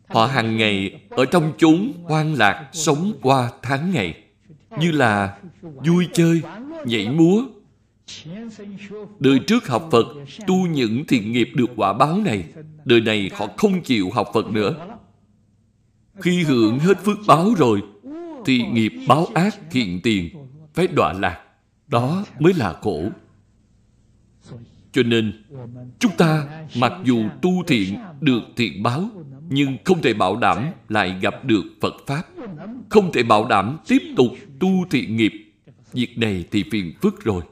[0.06, 4.24] Họ hàng ngày ở trong chốn hoang lạc sống qua tháng ngày
[4.78, 6.42] như là vui chơi
[6.86, 7.42] nhảy múa.
[9.18, 10.06] Đời trước học phật
[10.46, 12.44] tu những thiện nghiệp được quả báo này
[12.84, 14.96] đời này họ không chịu học phật nữa.
[16.20, 17.82] Khi hưởng hết phước báo rồi
[18.44, 20.28] thì nghiệp báo ác hiện tiền,
[20.74, 21.44] phải đọa lạc,
[21.86, 23.02] đó mới là khổ.
[24.92, 25.44] Cho nên,
[25.98, 29.08] chúng ta mặc dù tu thiện được thiện báo,
[29.48, 32.22] nhưng không thể bảo đảm lại gặp được phật pháp.
[32.88, 34.26] Không thể bảo đảm tiếp tục
[34.60, 35.32] tu thiện nghiệp.
[35.92, 37.42] Việc này thì phiền phức rồi.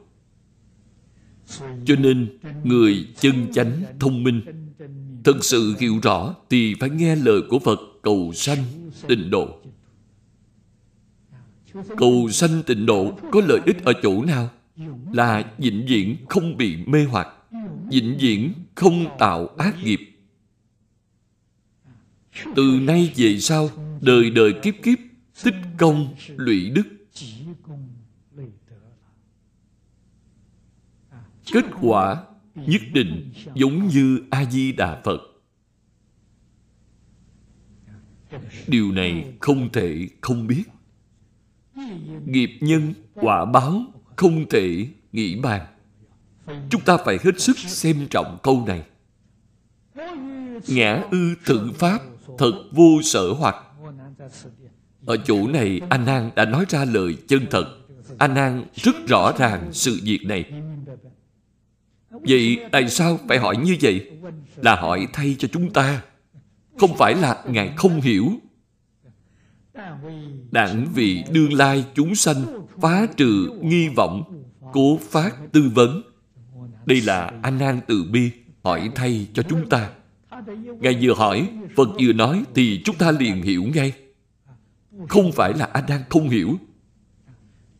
[1.84, 4.40] Cho nên, người chân chánh thông minh,
[5.24, 8.58] thật sự hiểu rõ thì phải nghe lời của phật cầu sanh,
[9.08, 9.58] tịnh độ
[11.96, 14.50] cầu sanh tịnh độ có lợi ích ở chỗ nào?
[15.12, 17.28] Là vĩnh viễn không bị mê hoặc,
[17.90, 20.00] vĩnh viễn không tạo ác nghiệp.
[22.56, 23.70] Từ nay về sau,
[24.00, 24.98] đời đời kiếp kiếp,
[25.44, 26.82] tích công lụy đức.
[31.52, 32.24] Kết quả
[32.54, 35.20] nhất định giống như a di đà phật.
[38.66, 40.62] Điều này không thể không biết
[42.26, 43.82] nghiệp nhân quả báo
[44.16, 45.66] không thể nghĩ bàn
[46.70, 48.82] chúng ta phải hết sức xem trọng câu này
[50.68, 52.02] ngã ư thượng pháp
[52.38, 53.56] thật vô sở hoặc
[55.06, 57.76] ở chỗ này anh nan đã nói ra lời chân thật
[58.18, 60.44] A Nan rất rõ ràng sự việc này.
[62.10, 64.10] Vậy tại sao phải hỏi như vậy?
[64.56, 66.02] Là hỏi thay cho chúng ta.
[66.78, 68.28] Không phải là Ngài không hiểu.
[70.50, 76.02] Đảng vì đương lai chúng sanh phá trừ nghi vọng, cố phát tư vấn.
[76.86, 78.30] Đây là A Nan từ bi
[78.62, 79.90] hỏi thay cho chúng ta.
[80.80, 83.92] Ngài vừa hỏi, Phật vừa nói thì chúng ta liền hiểu ngay.
[85.08, 86.56] Không phải là A Nan không hiểu.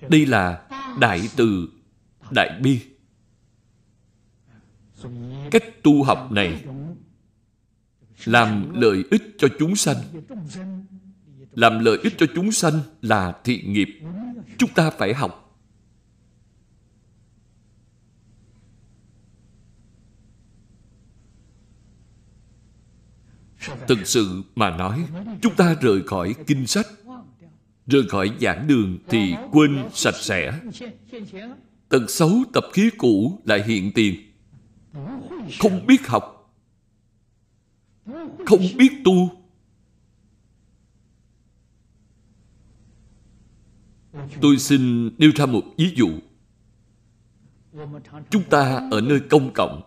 [0.09, 0.63] Đây là
[1.01, 1.69] đại từ,
[2.31, 2.81] đại bi.
[5.51, 6.65] Cách tu học này
[8.25, 9.97] làm lợi ích cho chúng sanh.
[11.57, 13.89] Làm lợi ích cho chúng sanh là thiện nghiệp.
[14.59, 15.43] Chúng ta phải học.
[23.89, 25.05] Thực sự mà nói,
[25.43, 26.87] chúng ta rời khỏi kinh sách,
[27.87, 30.61] rời khỏi giảng đường thì quên sạch sẽ.
[31.89, 34.33] Tật xấu tập khí cũ lại hiện tiền.
[35.61, 36.55] Không biết học,
[38.47, 39.46] không biết tu.
[44.41, 46.09] Tôi xin nêu ra một ví dụ.
[48.30, 49.82] Chúng ta ở nơi công cộng,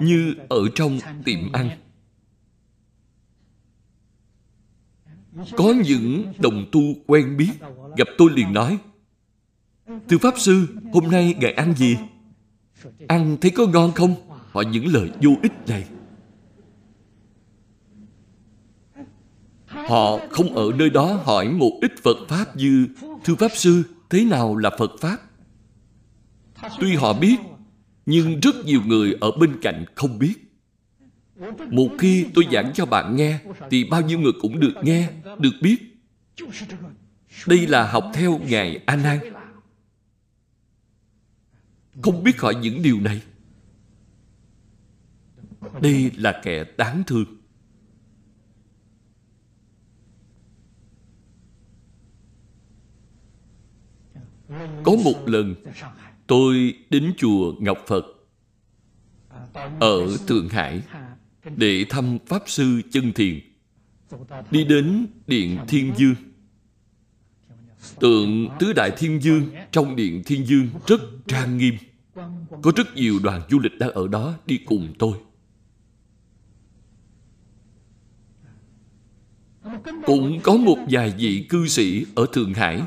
[0.00, 1.70] như ở trong tiệm ăn,
[5.56, 7.50] Có những đồng tu quen biết
[7.96, 8.78] Gặp tôi liền nói
[10.08, 11.96] Thưa Pháp Sư, hôm nay Ngài ăn gì?
[13.08, 14.14] Ăn thấy có ngon không?
[14.52, 15.88] Hỏi những lời vô ích này
[19.88, 22.88] Họ không ở nơi đó hỏi một ít Phật Pháp như
[23.24, 25.18] Thưa Pháp Sư, thế nào là Phật Pháp?
[26.80, 27.36] Tuy họ biết,
[28.06, 30.34] nhưng rất nhiều người ở bên cạnh không biết.
[31.70, 35.52] Một khi tôi giảng cho bạn nghe Thì bao nhiêu người cũng được nghe Được
[35.62, 35.76] biết
[37.46, 39.18] Đây là học theo Ngài A Nan
[42.02, 43.22] Không biết hỏi những điều này
[45.80, 47.43] Đây là kẻ đáng thương
[54.84, 55.54] Có một lần,
[56.26, 58.04] Tôi đến chùa Ngọc Phật
[59.80, 60.82] Ở Thượng Hải
[61.56, 63.40] để thăm Pháp Sư Chân Thiền.
[64.50, 66.14] Đi đến Điện Thiên Dương.
[68.00, 71.74] Tượng Tứ Đại Thiên Dương trong Điện Thiên Dương rất trang nghiêm.
[72.62, 75.18] Có rất nhiều đoàn du lịch đang ở đó đi cùng tôi.
[80.06, 82.82] Cũng có một vài vị cư sĩ ở Thượng Hải.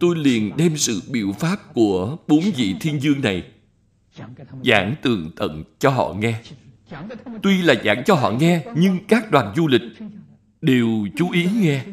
[0.00, 3.52] Tôi liền đem sự biểu pháp của bốn vị thiên dương này
[4.64, 6.42] giảng tường tận cho họ nghe.
[7.42, 9.82] Tuy là giảng cho họ nghe, nhưng các đoàn du lịch
[10.60, 11.84] đều chú ý nghe.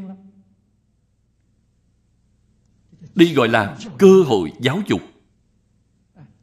[3.15, 5.01] Đây gọi là cơ hội giáo dục.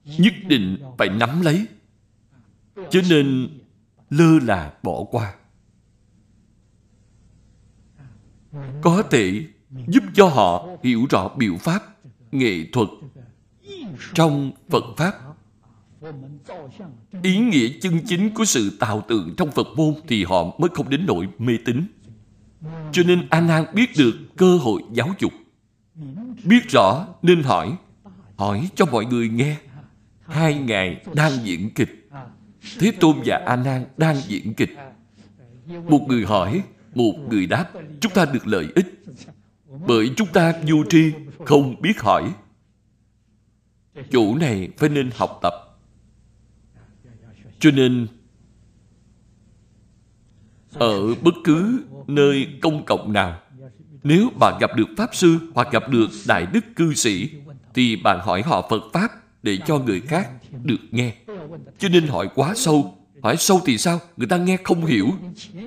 [0.05, 1.67] Nhất định phải nắm lấy.
[2.91, 3.49] Cho nên
[4.11, 5.35] lơ là bỏ qua.
[8.83, 9.47] Có thể
[9.89, 11.83] giúp cho họ hiểu rõ biểu pháp,
[12.33, 12.89] nghệ thuật
[14.15, 15.15] trong Phật Pháp
[17.23, 20.91] Ý nghĩa chân chính của sự tạo tượng trong Phật môn thì họ mới không
[20.91, 21.87] đến nỗi mê tín.
[22.93, 25.33] Cho nên A Nan biết được cơ hội giáo dục.
[26.45, 27.77] Biết rõ nên hỏi.
[28.37, 29.57] Hỏi cho mọi người nghe.
[30.27, 32.09] Hai ngày đang diễn kịch.
[32.79, 34.71] Thế Tôn và A Nan đang diễn kịch.
[35.89, 36.63] Một người hỏi,
[36.95, 37.71] một người đáp.
[38.01, 39.05] Chúng ta được lợi ích.
[39.87, 41.13] Bởi chúng ta vô tri,
[41.45, 42.35] không biết hỏi.
[44.11, 45.65] Chủ này phải nên học tập
[47.65, 48.07] cho nên
[50.73, 53.41] ở bất cứ nơi công cộng nào
[54.03, 57.31] nếu bạn gặp được Pháp Sư hoặc gặp được Đại Đức Cư Sĩ
[57.75, 59.09] thì bạn hỏi họ Phật Pháp
[59.43, 60.31] để cho người khác
[60.65, 61.15] được nghe.
[61.79, 62.99] Cho nên hỏi quá sâu.
[63.23, 64.01] Hỏi sâu thì sao?
[64.17, 65.07] Người ta nghe không hiểu.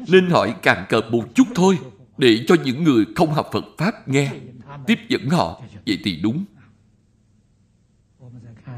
[0.08, 1.78] Nên hỏi càng cợt một chút thôi
[2.18, 4.32] để cho những người không học Phật Pháp nghe.
[4.88, 5.62] Tiếp dẫn họ.
[5.86, 6.46] Vậy thì đúng.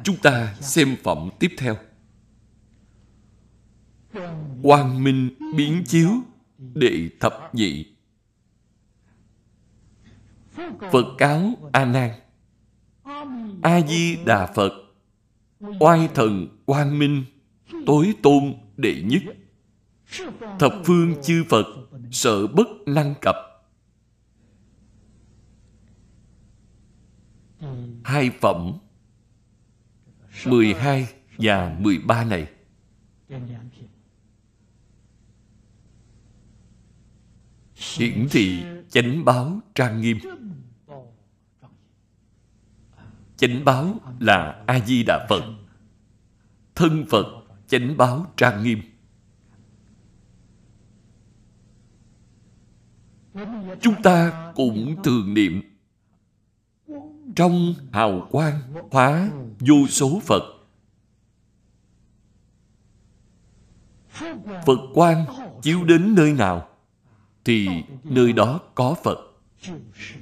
[0.04, 1.76] Chúng ta xem phẩm tiếp theo
[4.64, 6.10] quang minh biến chiếu
[6.58, 7.86] đệ thập nhị
[10.92, 12.12] phật cáo a nan
[13.62, 14.72] a di đà phật
[15.80, 17.24] oai thần quang minh,
[17.86, 19.24] tối tôn đệ nhất
[20.60, 21.66] thập phương chư phật
[22.12, 23.36] sợ bất năng cập.
[28.04, 28.78] Hai phẩm.
[30.46, 31.08] 12
[31.38, 32.48] và 13 này.
[37.98, 40.18] Hiển thị chánh báo trang nghiêm.
[43.38, 45.44] Chánh báo là a di đà phật.
[46.76, 47.26] Thân phật,
[47.68, 48.82] chánh báo trang nghiêm.
[53.82, 55.62] Chúng ta cũng thường niệm.
[57.36, 58.62] Trong hào quang
[58.92, 59.30] hóa
[59.60, 60.44] vô số phật
[64.66, 65.26] phật quang
[65.62, 66.68] chiếu đến nơi nào
[67.46, 67.68] thì
[68.04, 69.18] nơi đó có phật.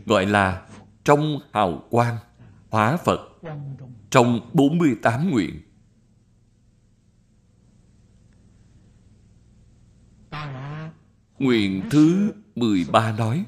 [0.05, 0.68] Gọi là
[1.03, 2.18] trong hào quang
[2.70, 3.20] hóa phật,
[4.09, 5.61] trong 48 nguyện.
[11.39, 13.45] Nguyện thứ 13 nói,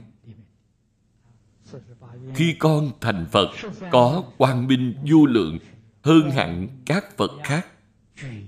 [2.36, 3.50] khi con thành Phật,
[3.92, 5.58] có quang minh vô lượng
[6.02, 7.68] hơn hẳn các Phật khác.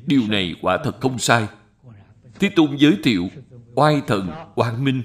[0.06, 1.48] Điều này quả thật không sai.
[2.40, 3.30] Thế Tôn giới thiệu
[3.76, 5.04] oai thần quang minh,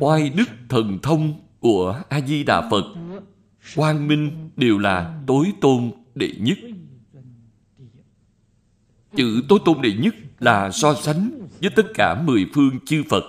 [0.00, 2.84] oai đức thần thông của a di đà phật
[3.76, 6.58] quang minh đều là tối tôn đệ nhất
[9.16, 13.24] chữ tối tôn đệ nhất là so sánh với tất cả mười phương chư phật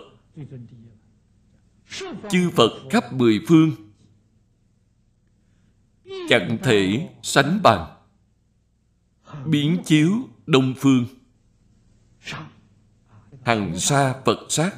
[2.29, 3.71] chư phật khắp mười phương,
[6.29, 7.95] chẳng thể sánh bằng.
[9.45, 10.11] Biến chiếu
[10.45, 11.05] đông phương.
[13.43, 14.75] Hằng sa phật sát,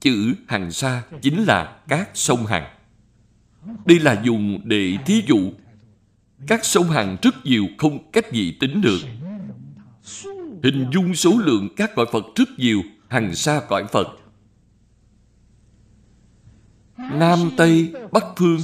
[0.00, 2.76] chữ hằng sa chính là các sông hằng.
[3.84, 5.52] Đây là dùng để thí dụ,
[6.46, 9.00] các sông hằng rất nhiều không cách gì tính được.
[10.62, 14.06] Hình dung số lượng các loại phật rất nhiều, hằng sa cõi phật
[16.98, 18.60] nam tây, bắc phương,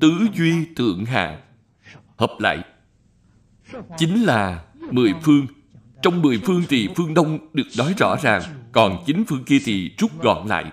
[0.00, 1.40] tứ duy, thượng hạ.
[2.16, 2.64] Hợp lại,
[3.98, 5.46] chính là mười phương.
[6.02, 9.94] Trong mười phương thì phương đông được nói rõ ràng, còn chính phương kia thì
[9.98, 10.72] rút gọn lại.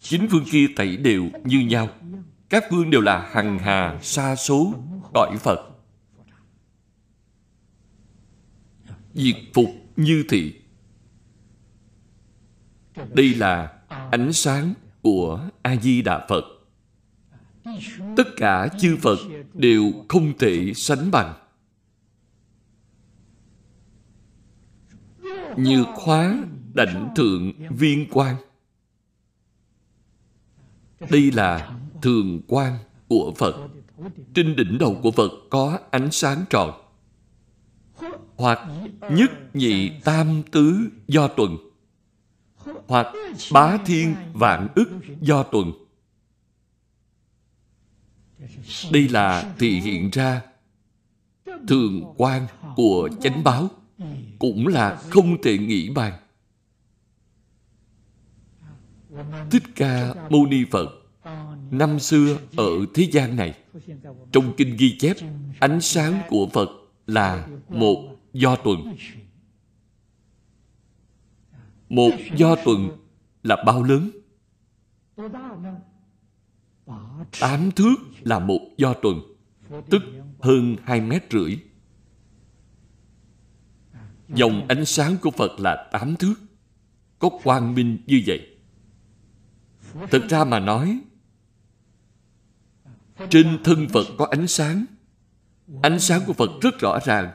[0.00, 1.88] Chính phương kia tẩy đều như nhau.
[2.48, 4.74] Các phương đều là hằng hà, sa số,
[5.14, 5.70] cõi phật.
[9.14, 10.54] Diệt phục như thị.
[13.14, 13.72] Đây là
[14.10, 14.74] ánh sáng
[15.06, 16.44] của a di đà phật.
[18.16, 19.18] Tất cả chư phật
[19.54, 21.34] đều không thể sánh bằng.
[25.56, 26.44] Như khóa
[26.74, 28.36] đảnh thượng viên quan
[31.10, 32.78] đây là thường quan
[33.08, 33.68] của phật.
[34.34, 36.70] Trên đỉnh đầu của phật có ánh sáng tròn.
[38.36, 38.60] Hoặc
[39.10, 41.56] nhất nhị tam tứ do tuần
[42.86, 43.06] hoặc
[43.52, 44.88] bá thiên vạn ức
[45.20, 45.72] do tuần.
[48.92, 50.42] Đây là thị hiện ra
[51.68, 52.46] thường quan
[52.76, 53.68] của chánh báo,
[54.38, 56.12] cũng là không thể nghĩ bàn.
[59.50, 60.88] Thích ca mâu ni phật,
[61.70, 63.54] năm xưa ở thế gian này,
[64.32, 65.16] trong kinh ghi chép,
[65.60, 66.68] ánh sáng của phật
[67.06, 68.96] là một do tuần
[71.88, 72.90] một do tuần
[73.42, 74.10] là bao lớn?
[77.40, 79.20] Tám thước là một do tuần,
[79.90, 80.02] tức
[80.40, 81.58] hơn hai mét rưỡi.
[84.28, 86.34] Dòng ánh sáng của phật là tám thước.
[87.18, 88.56] Có quang minh như vậy.
[90.10, 91.00] Thực ra mà nói,
[93.30, 94.84] trên thân phật có ánh sáng.
[95.82, 97.32] Ánh sáng của phật rất rõ ràng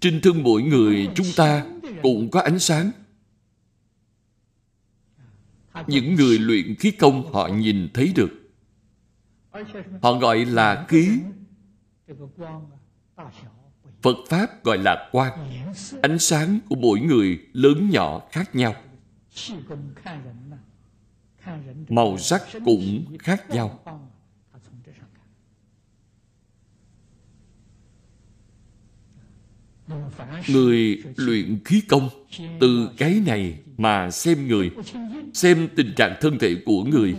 [0.00, 1.66] trên thân mỗi người chúng ta
[2.02, 2.90] cũng có ánh sáng.
[5.86, 8.30] Những người luyện khí công họ nhìn thấy được.
[10.02, 11.10] Họ gọi là khí.
[14.02, 15.62] Phật pháp gọi là quang.
[16.02, 18.74] Ánh sáng của mỗi người lớn nhỏ khác nhau.
[21.88, 23.80] Màu sắc cũng khác nhau.
[30.48, 32.08] Người luyện khí công
[32.60, 34.70] từ cái này mà xem người,
[35.34, 37.14] xem tình trạng thân thể của người.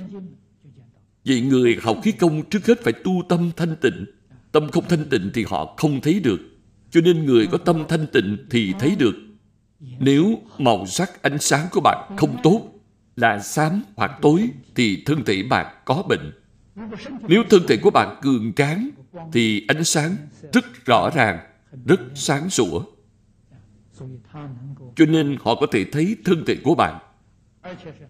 [1.25, 4.05] Vậy người học khí công trước hết phải tu tâm thanh tịnh.
[4.51, 6.39] Tâm không thanh tịnh thì họ không thấy được.
[6.91, 9.15] Cho nên người có tâm thanh tịnh thì thấy được.
[9.99, 12.71] Nếu màu sắc ánh sáng của bạn không tốt,
[13.15, 16.31] là xám hoặc tối, thì thân thể bạn có bệnh.
[17.27, 18.89] Nếu thân thể của bạn cường tráng
[19.33, 20.15] thì ánh sáng
[20.53, 21.39] rất rõ ràng
[21.85, 22.83] rất sáng sủa.
[24.95, 26.99] Cho nên họ có thể thấy thân thể của bạn.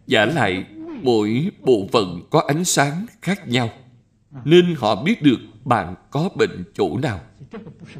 [0.07, 0.65] Giả lại,
[1.01, 3.69] mỗi bộ phận có ánh sáng khác nhau,
[4.45, 7.21] nên họ biết được bạn có bệnh chỗ nào.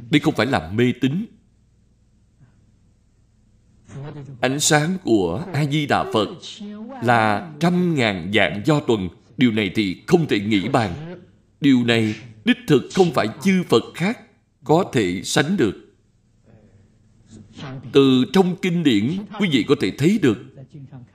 [0.09, 1.25] Đây không phải là mê tín.
[4.41, 6.27] Ánh sáng của A-di-đà Phật
[7.03, 9.09] là trăm ngàn dạng do tuần.
[9.37, 11.19] Điều này thì không thể nghĩ bàn.
[11.61, 14.19] Điều này đích thực không phải chư Phật khác
[14.69, 15.73] có thể sánh được.
[17.91, 20.37] Từ trong kinh điển, quý vị có thể thấy được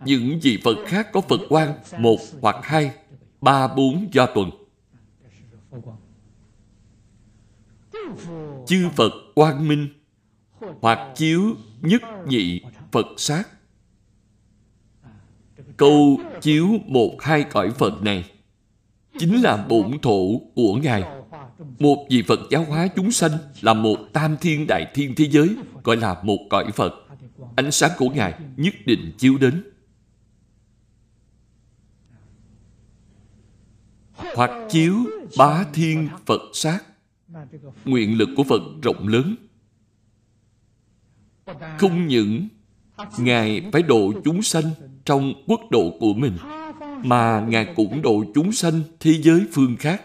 [0.04, 2.90] những vị Phật khác có Phật quan một hoặc hai,
[3.40, 4.50] ba, bốn do tuần.
[8.66, 9.88] Chư Phật quang minh
[10.80, 12.60] hoặc chiếu nhất nhị
[12.92, 13.48] Phật sát.
[15.76, 18.30] Câu chiếu một hai cõi Phật này
[19.18, 21.23] chính là bổn thổ của Ngài.
[21.78, 23.30] Một vị Phật giáo hóa chúng sanh
[23.60, 26.94] là một tam thiên đại thiên thế giới, gọi là một cõi Phật.
[27.56, 29.64] Ánh sáng của Ngài nhất định chiếu đến.
[34.14, 34.94] Hoặc chiếu
[35.38, 36.78] bá thiên Phật sát.
[37.84, 39.36] Nguyện lực của Phật rộng lớn.
[41.78, 42.48] Không những
[43.18, 44.64] Ngài phải độ chúng sanh
[45.04, 46.36] trong quốc độ của mình,
[47.04, 50.02] mà Ngài cũng độ chúng sanh thế giới phương khác.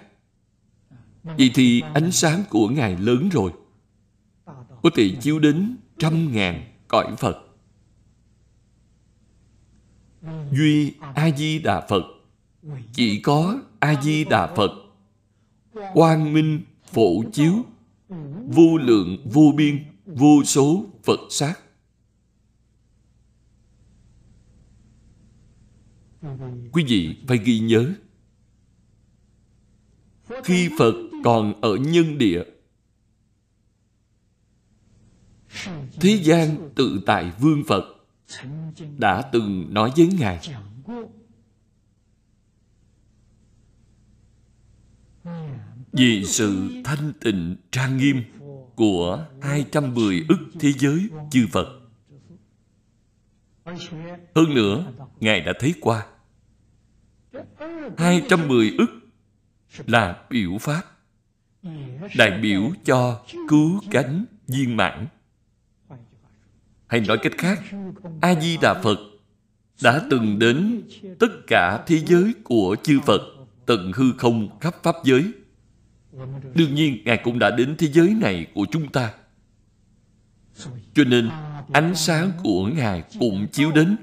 [1.24, 3.53] Vậy thì ánh sáng của Ngài lớn rồi,
[4.84, 7.38] có thể chiếu đến trăm ngàn cõi Phật.
[10.51, 12.03] Duy A-di-đà Phật.
[12.93, 14.72] Chỉ có A-di-đà Phật.
[15.93, 17.53] Quang minh phổ chiếu.
[18.47, 21.53] Vô lượng vô biên vô số Phật sát.
[26.72, 27.93] Quý vị phải ghi nhớ.
[30.43, 30.93] Khi Phật
[31.24, 32.43] còn ở nhân địa
[36.01, 37.84] Thế gian tự tại vương Phật
[38.97, 40.39] đã từng nói với Ngài
[45.91, 48.24] vì sự thanh tịnh trang nghiêm
[48.76, 51.80] của 210 ức thế giới chư Phật.
[54.36, 56.07] Hơn nữa, Ngài đã thấy qua
[57.97, 58.89] 210 ức
[59.88, 60.99] là biểu pháp
[62.18, 65.07] đại biểu cho cứu cánh viên mãn.
[66.88, 67.60] Hay nói cách khác
[68.22, 68.99] a di đà phật
[69.84, 70.82] đã từng đến
[71.20, 73.22] tất cả thế giới của chư phật
[73.66, 75.24] tận hư không khắp pháp giới.
[76.53, 79.14] Đương nhiên, ngài cũng đã đến thế giới này của chúng ta.
[80.93, 81.30] Cho nên,
[81.74, 83.97] ánh sáng của ngài cũng chiếu đến.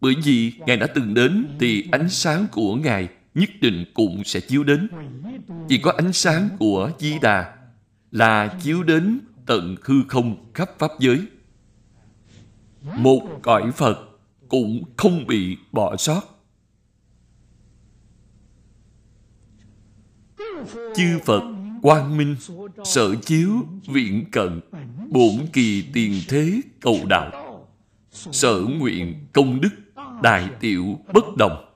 [0.00, 4.40] Bởi vì ngài đã từng đến, thì ánh sáng của ngài nhất định cũng sẽ
[4.40, 4.88] chiếu đến.
[5.68, 7.56] Chỉ có ánh sáng của di đà
[8.10, 11.18] là chiếu đến tận hư không khắp pháp giới.
[12.96, 13.98] Một cõi phật
[14.48, 16.20] cũng không bị bỏ sót.
[20.94, 21.42] Chư phật
[21.82, 22.36] quang minh,
[22.84, 23.50] sở chiếu
[23.86, 24.60] viện cận,
[25.10, 27.30] bổn kỳ tiền thế cầu đạo.
[28.10, 29.70] Sở nguyện công đức,
[30.22, 31.71] đại tiểu bất đồng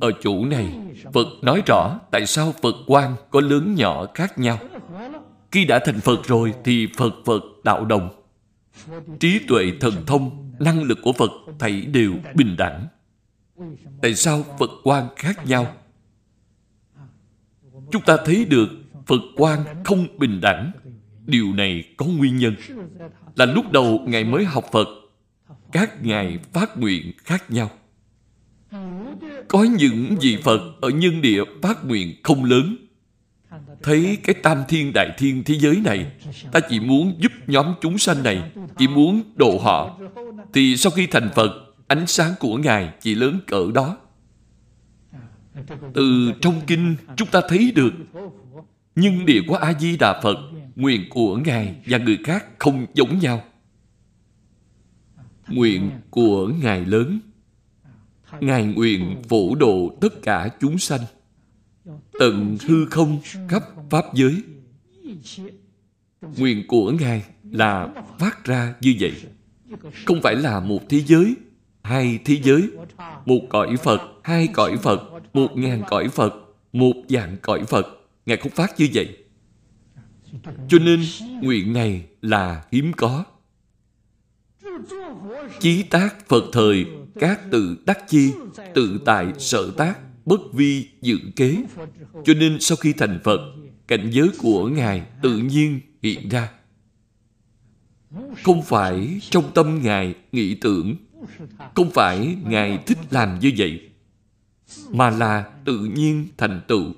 [0.00, 0.78] ở chủ này,
[1.12, 4.58] phật nói rõ tại sao phật quan có lớn nhỏ khác nhau.
[5.52, 8.22] Khi đã thành phật rồi thì phật phật đạo đồng.
[9.20, 12.86] Trí tuệ thần thông, năng lực của phật thảy đều bình đẳng.
[14.02, 15.66] Tại sao phật quan khác nhau?
[17.90, 18.68] Chúng ta thấy được
[19.06, 20.72] phật quan không bình đẳng.
[21.26, 22.54] Điều này có nguyên nhân.
[23.36, 24.88] Là lúc đầu ngài mới học phật,
[25.72, 27.70] các ngài phát nguyện khác nhau
[29.48, 32.76] có những vị phật ở nhân địa phát nguyện không lớn.
[33.82, 36.12] Thấy cái tam thiên đại thiên thế giới này,
[36.52, 39.98] ta chỉ muốn giúp nhóm chúng sanh này, chỉ muốn độ họ.
[40.52, 43.96] Thì sau khi thành phật, ánh sáng của ngài chỉ lớn cỡ đó.
[45.94, 47.92] Từ trong kinh chúng ta thấy được,
[48.94, 50.36] nhưng địa của a di đà phật,
[50.76, 53.44] nguyện của ngài và người khác không giống nhau.
[55.48, 57.20] Nguyện của ngài lớn
[58.40, 61.00] ngài nguyện phổ độ tất cả chúng sanh,
[62.18, 64.42] tận hư không khắp pháp giới.
[66.36, 69.12] Nguyện của ngài là phát ra như vậy.
[70.06, 71.34] Không phải là một thế giới,
[71.82, 72.68] hai thế giới,
[73.26, 75.00] một cõi phật, hai cõi phật,
[75.32, 76.34] một ngàn cõi phật,
[76.72, 77.86] một dạng cõi phật.
[78.26, 79.16] Ngài không phát như vậy.
[80.68, 81.00] Cho nên
[81.42, 83.24] nguyện này là hiếm có.
[85.60, 86.86] Chí tác Phật thời
[87.20, 88.32] các tự đắc chi,
[88.74, 91.62] Tự tại, sở tác, Bất vi, dự kế.
[92.24, 93.40] Cho nên sau khi thành Phật,
[93.86, 96.50] Cảnh giới của Ngài tự nhiên hiện ra.
[98.42, 100.96] Không phải trong tâm Ngài nghĩ tưởng,
[101.74, 103.90] Không phải Ngài thích làm như vậy,
[104.90, 106.92] Mà là tự nhiên thành tựu.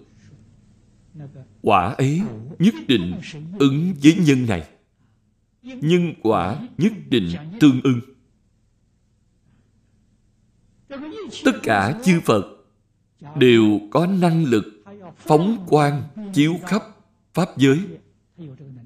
[1.63, 2.23] Quả ấy
[2.59, 3.21] nhất định
[3.59, 4.69] ứng với nhân này.
[5.63, 7.29] Nhân quả nhất định
[7.61, 8.01] tương ưng
[11.45, 12.47] tất cả chư phật
[13.37, 14.65] đều có năng lực
[15.17, 16.03] phóng quang
[16.35, 16.83] chiếu khắp
[17.35, 17.79] pháp giới.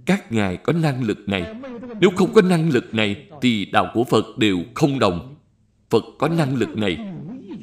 [0.06, 1.54] Các ngài có năng lực này.
[2.00, 5.36] Nếu không có năng lực này thì đạo của phật đều không đồng.
[5.90, 6.98] Phật có năng lực này.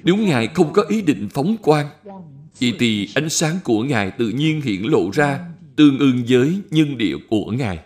[0.04, 1.88] Nếu ngài không có ý định phóng quang
[2.62, 5.40] vậy thì ánh sáng của ngài tự nhiên hiện lộ ra
[5.76, 7.80] tương ưng với nhân địa của ngài.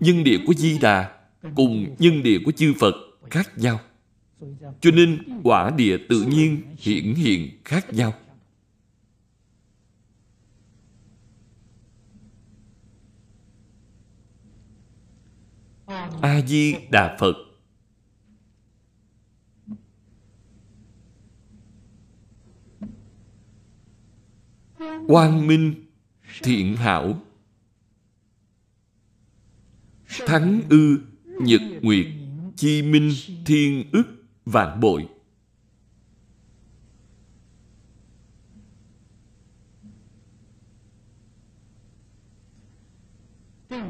[0.00, 1.10] Nhân địa của di đà
[1.54, 2.94] cùng nhân địa của chư phật
[3.30, 3.80] khác nhau
[4.80, 8.14] cho nên quả địa tự nhiên hiển hiện khác nhau.
[16.20, 17.34] A di đà phật.
[25.08, 25.74] Quang minh
[26.42, 27.22] thiện hảo.
[30.26, 32.06] Thắng ư nhật nguyệt
[32.56, 33.10] chi minh
[33.46, 34.15] thiên ức
[34.46, 35.08] vạn bội.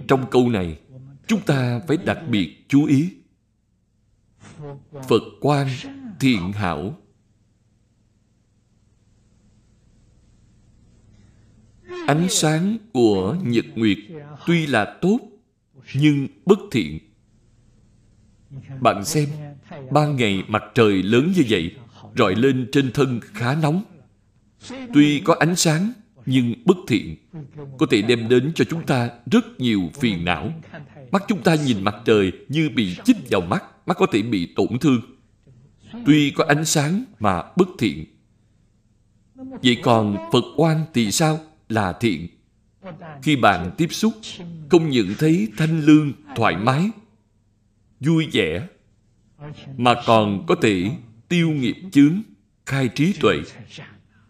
[0.08, 0.80] Trong câu này,
[1.26, 3.16] chúng ta phải đặc biệt chú ý.
[5.08, 5.68] Phật quan
[6.20, 6.98] thiện hảo.
[12.06, 13.98] Ánh sáng của nhật nguyệt
[14.46, 15.18] tuy là tốt,
[15.94, 16.98] nhưng bất thiện.
[18.80, 19.28] Bạn xem
[19.90, 21.74] ban ngày mặt trời lớn như vậy,
[22.16, 23.84] rọi lên trên thân khá nóng.
[24.94, 25.92] Tuy có ánh sáng,
[26.26, 27.16] nhưng bất thiện.
[27.78, 30.52] Có thể đem đến cho chúng ta rất nhiều phiền não.
[31.10, 34.52] Mắt chúng ta nhìn mặt trời như bị chích vào mắt mắt có thể bị
[34.56, 35.00] tổn thương.
[36.06, 38.04] Tuy có ánh sáng mà bất thiện.
[39.34, 41.40] Vậy còn phật quan thì sao?
[41.68, 42.28] Là thiện.
[43.22, 44.12] Khi bạn tiếp xúc,
[44.70, 46.90] không những thấy thanh lương thoải mái,
[48.00, 48.68] vui vẻ
[49.76, 50.90] mà còn có thể
[51.28, 52.22] tiêu nghiệp chướng,
[52.66, 53.36] khai trí tuệ.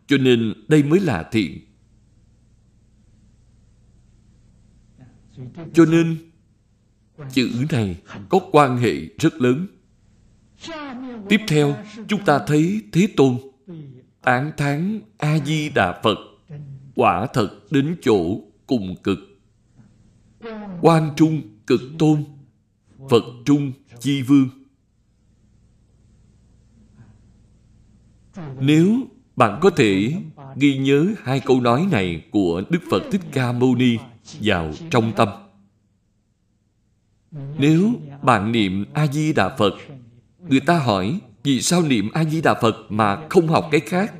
[0.06, 1.66] Cho nên đây mới là thiện
[5.74, 6.16] cho nên,
[7.32, 7.96] chữ này
[8.28, 9.66] có quan hệ rất lớn.
[11.28, 11.76] Tiếp theo,
[12.08, 13.38] chúng ta thấy thế tôn,
[14.22, 16.18] tán thán a di đà phật,
[16.94, 19.18] quả thật đến chỗ cùng cực.
[20.80, 22.24] Quan trung cực tôn,
[23.10, 24.48] phật trung chi vương.
[28.60, 28.96] Nếu
[29.36, 30.12] bạn có thể
[30.56, 33.96] ghi nhớ hai câu nói này của đức phật thích ca mâu ni
[34.40, 35.28] vào trong tâm.
[37.58, 39.74] Nếu bạn niệm a di đà phật,
[40.48, 44.14] người ta hỏi, vì sao niệm a di đà phật mà không học cái khác?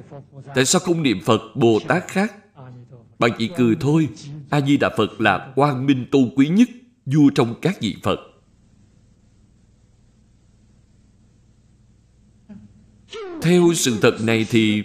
[0.55, 2.33] Tại sao không niệm phật bồ tát khác?
[3.19, 4.09] Bạn chỉ cười thôi
[4.51, 6.69] A-di-đà Phật là quang minh tôn quý nhất
[7.07, 8.21] vua trong các vị Phật.
[13.47, 14.83] Theo sự thật này thì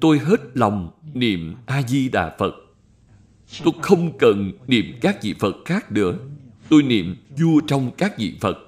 [0.00, 2.54] tôi hết lòng niệm A-di-đà Phật.
[3.64, 6.18] Tôi không cần niệm các vị Phật khác nữa.
[6.68, 8.58] Tôi niệm vua trong các vị Phật.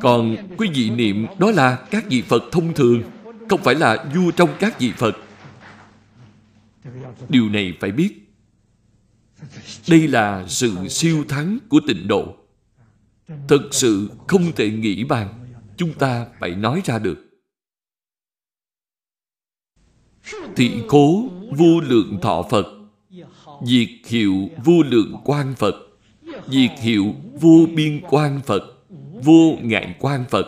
[0.00, 3.02] Còn quý vị niệm đó là các vị Phật thông thường,
[3.48, 5.16] không phải là vua trong các vị Phật.
[7.28, 8.30] Điều này phải biết.
[9.88, 12.36] Đây là sự siêu thắng của tịnh độ.
[13.48, 15.37] Thật sự không thể nghĩ bàn.
[15.78, 17.24] Chúng ta phải nói ra được.
[20.56, 22.66] Thị cố vô lượng thọ Phật
[23.62, 25.74] Diệt hiệu vô lượng quan Phật
[26.46, 28.62] Diệt hiệu vô biên quan Phật
[29.24, 30.46] Vô ngạn quan Phật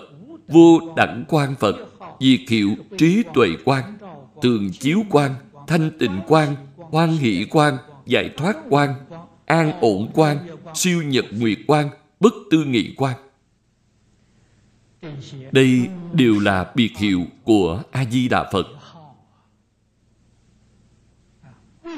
[0.49, 1.77] Vô đẳng quan Phật
[2.21, 3.99] Diệt hiệu trí tuệ quan
[4.43, 5.35] thường chiếu quan
[5.67, 7.77] thanh tịnh quan, hoan hỷ quan,
[8.07, 8.95] giải thoát quan,
[9.47, 10.39] an ổn quan,
[10.75, 11.89] siêu nhật nguyệt quan,
[12.21, 13.17] bất tư nghị quan.
[15.53, 18.67] Đây đều là biệt hiệu của A-di-đà Phật.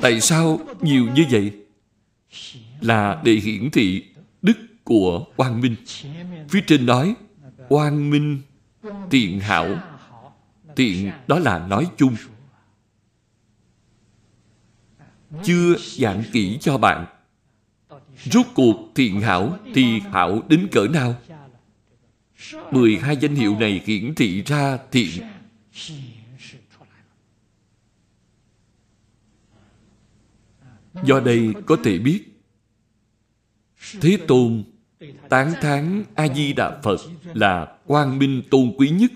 [0.03, 1.53] Tại sao nhiều như vậy?
[2.81, 4.05] Là để hiển thị
[4.43, 5.77] đức của quang minh.
[6.49, 7.15] Phía trên nói,
[7.69, 8.41] quang minh,
[9.11, 9.69] tiện hảo.
[10.77, 12.17] Tiện đó là nói chung
[15.45, 17.07] chưa giảng kỹ cho bạn
[18.25, 21.15] rốt cuộc thiện hảo thì hảo đến cỡ nào
[22.71, 25.23] 12 danh hiệu này hiển thị ra thiện
[31.05, 32.25] do đây có thể biết,
[34.01, 34.65] thế tôn
[35.29, 37.01] tán thán a di đà phật
[37.35, 39.13] là quang minh tôn quý nhất.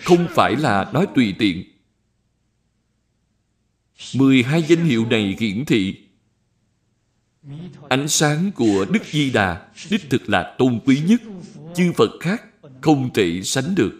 [0.00, 1.64] Không phải là nói tùy tiện.
[4.14, 6.03] 12 danh hiệu này hiển thị
[7.88, 11.20] ánh sáng của Đức Di Đà đích thực là tôn quý nhất,
[11.74, 12.44] chư Phật khác
[12.80, 13.92] không thể sánh được.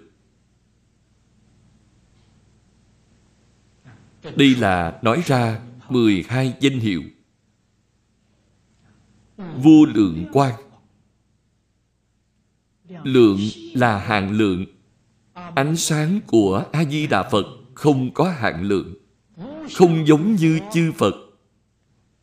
[4.36, 7.02] Đây là nói ra 12 danh hiệu.
[9.36, 10.54] Vô lượng quan
[12.88, 13.40] Lượng
[13.74, 14.66] là hạn lượng.
[15.54, 18.94] Ánh sáng của A-di-đà Phật không có hạn lượng.
[19.74, 21.14] Không giống như chư Phật.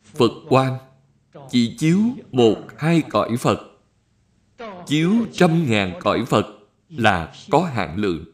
[0.02, 0.78] Phật quan
[1.52, 2.00] chỉ chiếu
[2.32, 3.60] một hai cõi Phật.
[4.86, 6.46] Chiếu trăm ngàn cõi Phật
[6.88, 8.24] là có hạn lượng.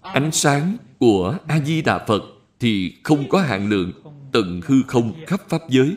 [0.00, 2.22] Ánh sáng của A-di-đà Phật
[2.60, 3.92] thì không có hạn lượng,
[4.32, 5.96] tận hư không khắp Pháp giới.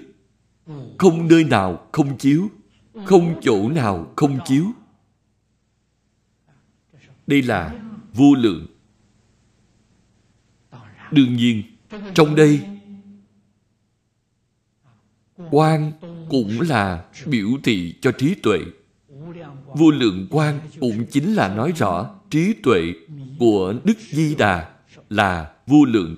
[0.98, 2.48] Không nơi nào không chiếu,
[3.06, 4.66] không chỗ nào không chiếu.
[7.28, 7.80] Đây là
[8.14, 8.68] vô lượng.
[11.12, 11.64] Đương nhiên,
[12.14, 12.62] trong đây
[15.52, 15.92] quan
[16.30, 18.60] cũng là biểu thị cho trí tuệ.
[19.66, 22.94] Vô lượng quan cũng chính là nói rõ trí tuệ
[23.40, 24.70] của Đức Di Đà
[25.10, 26.16] là vô lượng.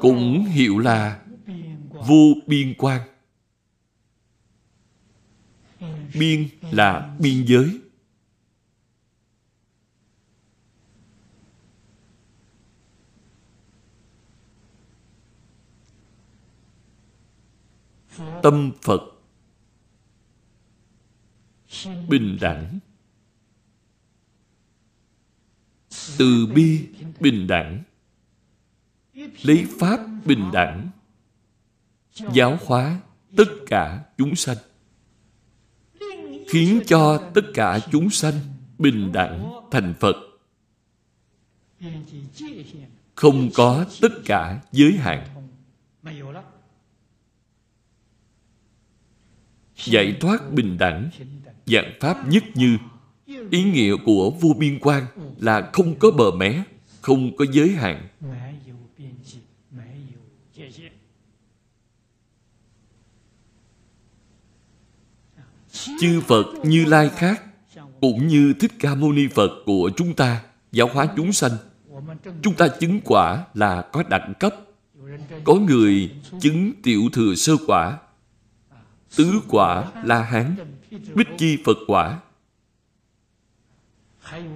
[0.00, 1.20] Cũng hiểu là
[1.92, 3.00] vô biên quan.
[6.18, 7.80] Biên là biên giới.
[18.42, 19.00] Tâm Phật
[22.08, 22.78] Bình đẳng
[26.18, 26.86] Từ bi
[27.20, 27.82] bình đẳng
[29.42, 30.88] Lấy Pháp bình đẳng
[32.32, 33.00] Giáo hóa
[33.36, 34.56] tất cả chúng sanh
[36.50, 38.34] khiến cho tất cả chúng sanh
[38.78, 40.16] bình đẳng thành Phật.
[43.14, 45.26] Không có tất cả giới hạn.
[49.84, 51.10] Giải thoát bình đẳng,
[51.66, 52.78] dạng pháp nhất như
[53.50, 55.06] Ý nghĩa của vô biên quan
[55.38, 56.62] là không có bờ mé,
[57.00, 58.08] không có giới hạn.
[66.00, 67.42] chư Phật Như Lai khác
[68.00, 71.52] cũng như Thích Ca Mâu Ni Phật của chúng ta giáo hóa chúng sanh.
[72.42, 74.54] Chúng ta chứng quả là có đẳng cấp.
[75.44, 76.10] Có người
[76.40, 77.98] chứng tiểu thừa sơ quả,
[79.16, 80.56] tứ quả La Hán,
[81.14, 82.18] Bích Chi Phật quả.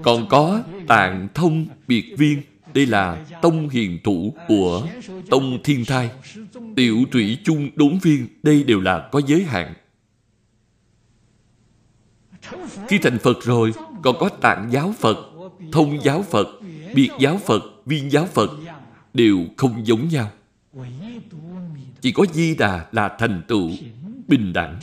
[0.03, 2.43] Còn có tạng thông biệt viên,
[2.75, 4.87] đây là tông hiền thủ của
[5.31, 6.11] tông thiên thai.
[6.77, 9.75] Tiểu trụy chung đốn viên, đây đều là có giới hạn.
[12.89, 15.17] Khi thành Phật rồi, còn có tạng giáo Phật,
[15.73, 16.47] thông giáo Phật,
[16.95, 18.51] biệt giáo Phật, viên giáo Phật,
[19.15, 20.31] đều không giống nhau.
[22.01, 23.71] Chỉ có Di Đà là thành tựu,
[24.29, 24.81] bình đẳng.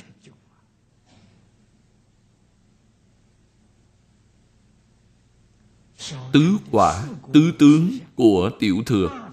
[6.31, 9.30] Tứ quả, tứ tướng của tiểu thừa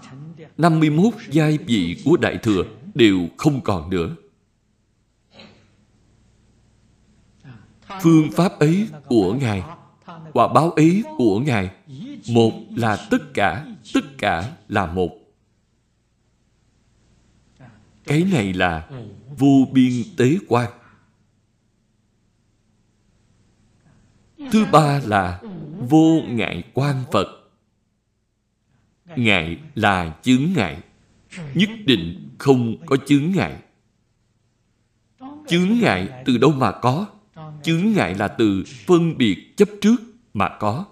[0.57, 2.63] 51 giai vị của đại thừa
[2.95, 4.15] đều không còn nữa.
[8.01, 9.63] phương pháp ấy của Ngài,
[10.33, 11.69] quả báo ấy của Ngài,
[12.29, 15.18] một là tất cả, tất cả là một.
[18.09, 18.89] Cái này là
[19.37, 20.71] vô biên tế quan.
[24.51, 25.41] Thứ ba là
[25.89, 27.27] vô ngại quan Phật.
[29.15, 30.81] Ngại là chướng ngại.
[31.53, 33.61] Nhất định không có chướng ngại.
[35.47, 37.07] Chướng ngại từ đâu mà có?
[37.63, 39.97] Chướng ngại là từ phân biệt chấp trước
[40.33, 40.85] mà có.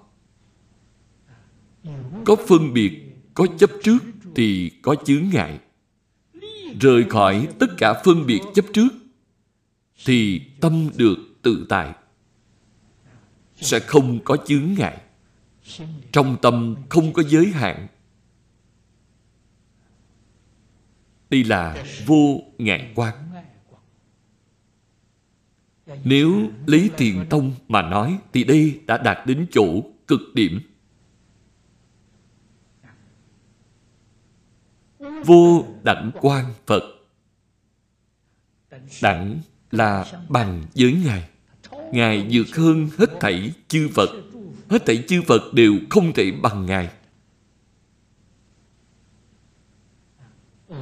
[2.26, 2.91] Có phân biệt,
[3.34, 3.99] có chấp trước
[4.35, 5.60] thì có chướng ngại.
[6.80, 8.90] Rời khỏi tất cả phân biệt chấp trước,
[10.06, 11.94] thì tâm được tự tại.
[13.56, 15.02] Sẽ không có chướng ngại.
[16.12, 17.88] Trong tâm không có giới hạn.
[21.30, 23.32] Đây là vô ngại quán
[26.04, 30.60] Nếu lấy thiền tông mà nói, thì đây đã đạt đến chỗ cực điểm.
[35.26, 36.84] Vô đẳng quan Phật.
[39.02, 39.39] Đẳng
[39.72, 41.30] là bằng với Ngài.
[41.91, 44.10] Ngài vượt hơn hết thảy chư Phật.
[44.69, 46.89] Hết thảy chư Phật đều không thể bằng Ngài.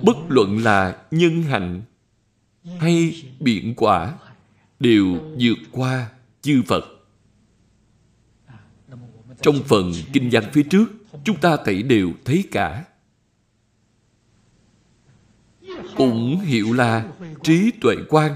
[0.02, 1.82] Bất luận là nhân hạnh
[2.80, 4.18] hay biện quả
[4.80, 5.06] đều
[5.40, 6.10] vượt qua
[6.42, 6.86] chư Phật.
[9.42, 10.86] Trong phần kinh văn phía trước,
[11.24, 12.84] chúng ta thấy đều thấy cả
[15.98, 17.12] cũng hiểu là
[17.44, 18.36] trí tuệ quan,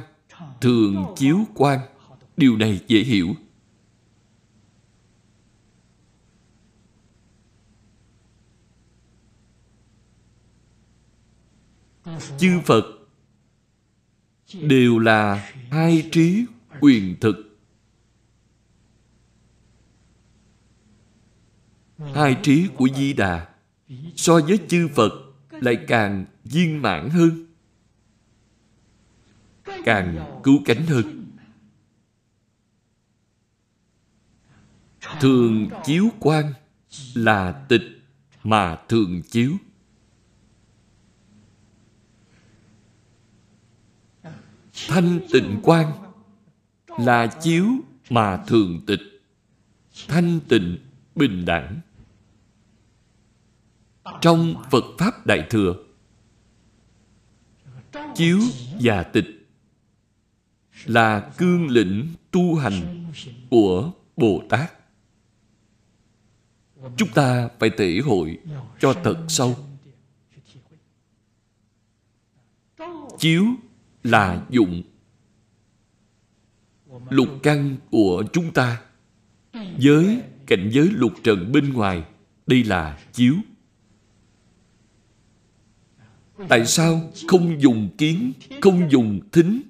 [0.62, 1.80] thường chiếu quan.
[2.38, 3.36] Điều này dễ hiểu.
[12.38, 12.84] Chư phật
[14.54, 16.46] đều là hai trí
[16.80, 17.58] quyền thực.
[21.98, 23.48] Hai trí của di đà
[24.16, 25.12] so với chư phật
[25.52, 27.49] lại càng viên mãn hơn
[29.86, 31.26] càng cứu cánh hơn.
[35.20, 36.54] Thường chiếu quan
[37.14, 37.82] là tịch
[38.44, 39.52] mà thường chiếu.
[44.88, 45.92] Thanh tịnh quan
[46.88, 47.66] là chiếu
[48.10, 49.00] mà thường tịch.
[50.08, 50.78] Thanh tịnh
[51.16, 51.80] bình đẳng.
[54.22, 55.76] Trong phật pháp đại thừa,
[58.16, 58.40] chiếu
[58.82, 59.39] và tịch
[60.86, 63.06] là cương lĩnh tu hành
[63.50, 64.74] của bồ tát.
[66.98, 68.38] Chúng ta phải thể hội
[68.80, 69.58] cho thật sâu.
[73.20, 73.46] Chiếu
[74.04, 74.84] là dụng
[77.10, 78.82] lục căn của chúng ta
[79.82, 82.04] với cảnh giới lục trần bên ngoài,
[82.48, 83.36] đây là chiếu.
[86.50, 89.62] Tại sao không dùng kiến, không dùng thính?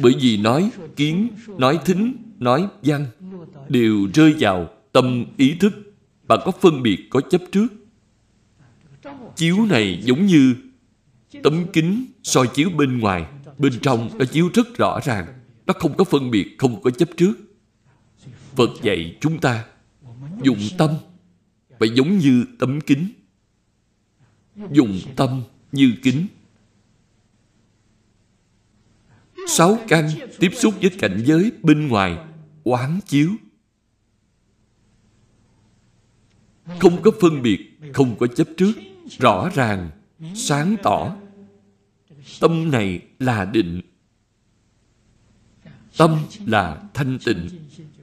[0.00, 1.28] Bởi vì nói kiến,
[1.58, 3.06] nói thính, nói văn
[3.68, 5.72] đều rơi vào tâm ý thức
[6.26, 7.66] và có phân biệt, có chấp trước.
[9.36, 10.54] Chiếu này giống như
[11.42, 13.26] tấm kính soi chiếu bên ngoài,
[13.58, 15.26] bên trong nó chiếu rất rõ ràng,
[15.66, 17.32] nó không có phân biệt, không có chấp trước.
[18.56, 19.64] Phật dạy chúng ta
[20.42, 20.90] dùng tâm
[21.78, 23.08] phải giống như tấm kính.
[24.72, 25.42] Dùng tâm
[25.72, 26.26] như kính.
[29.48, 32.18] Sáu căn tiếp xúc với cảnh giới bên ngoài
[32.64, 33.30] quán chiếu.
[36.78, 38.72] Không có phân biệt, không có chấp trước,
[39.18, 39.90] rõ ràng,
[40.34, 41.16] sáng tỏ.
[42.40, 43.80] Tâm này là định.
[45.96, 47.48] Tâm là thanh tịnh.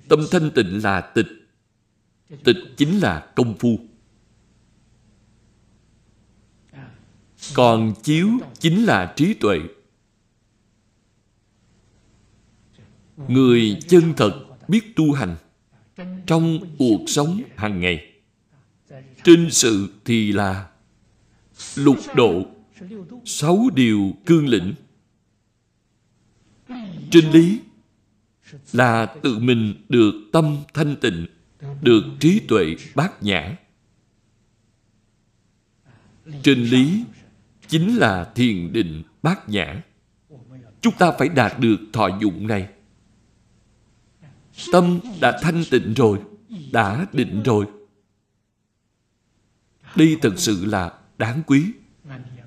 [0.08, 1.28] Tâm thanh tịnh là tịch.
[2.44, 3.80] Tịch chính là công phu.
[7.54, 9.60] Còn chiếu chính là trí tuệ.
[13.18, 15.36] Người chân thật biết tu hành
[16.28, 18.12] trong cuộc sống hàng ngày.
[19.24, 20.68] Trên sự thì là
[21.76, 22.46] lục độ
[23.26, 24.74] sáu điều cương lĩnh.
[27.12, 27.60] Trên lý
[28.74, 31.28] là tự mình được tâm thanh tịnh,
[31.82, 33.58] được trí tuệ bát nhã.
[36.44, 37.04] Trên lý
[37.68, 39.84] chính là thiền định bát nhã.
[40.82, 42.68] Chúng ta phải đạt được thọ dụng này
[44.72, 46.20] tâm đã thanh tịnh rồi,
[46.72, 47.66] đã định rồi.
[49.96, 51.64] Đây thật sự là đáng quý.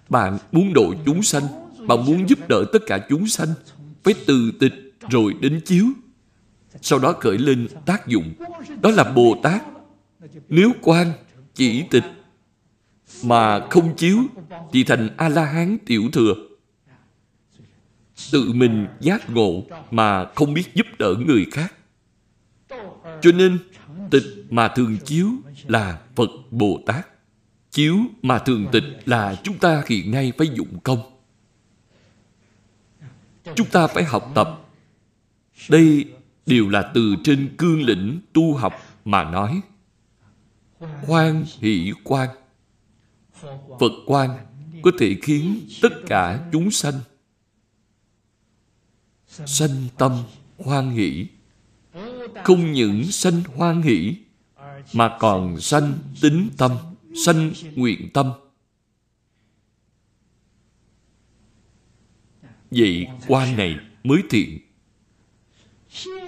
[0.09, 1.43] Bạn muốn độ chúng sanh,
[1.87, 3.49] bạn muốn giúp đỡ tất cả chúng sanh
[4.03, 5.85] phải từ tịch rồi đến chiếu.
[6.83, 8.35] Sau đó khởi lên tác dụng,
[8.83, 9.63] đó là bồ tát.
[10.49, 11.13] Nếu quan
[11.55, 12.05] chỉ tịch
[13.25, 14.19] mà không chiếu
[14.73, 16.35] thì thành a la hán tiểu thừa.
[18.33, 21.75] Tự mình giác ngộ mà không biết giúp đỡ người khác
[23.23, 23.59] cho nên,
[24.11, 25.29] tịch mà thường chiếu
[25.67, 27.07] là phật bồ tát.
[27.71, 31.19] Chiếu mà thường tịch là chúng ta hiện nay phải dụng công.
[33.55, 34.61] Chúng ta phải học tập.
[35.69, 36.05] Đây
[36.47, 38.75] đều là từ trên cương lĩnh tu học
[39.05, 39.61] mà nói.
[41.03, 42.29] Khoan hỷ quan.
[43.81, 44.31] Phật quan
[44.83, 47.01] có thể khiến tất cả chúng sanh
[49.29, 50.23] sanh tâm
[50.59, 51.27] hoan hỷ
[52.45, 54.17] không những sanh hoan hỷ
[54.93, 56.73] mà còn sanh tính tâm,
[57.25, 58.33] sanh nguyện tâm.
[62.71, 64.59] Vậy quan này mới thiện.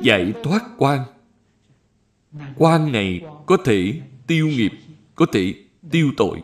[0.03, 1.05] Giải thoát quan.
[2.57, 4.73] Quan này có thể tiêu nghiệp,
[5.15, 5.55] có thể
[5.91, 6.43] tiêu tội.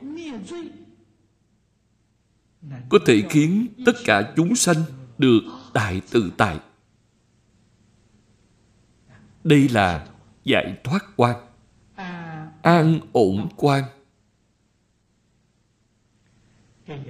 [2.89, 4.77] Có thể khiến tất cả chúng sanh
[5.19, 5.41] được
[5.75, 6.59] đại tự tại
[9.47, 10.07] đây là
[10.45, 11.37] giải thoát quan.
[12.63, 13.85] An ổn quan.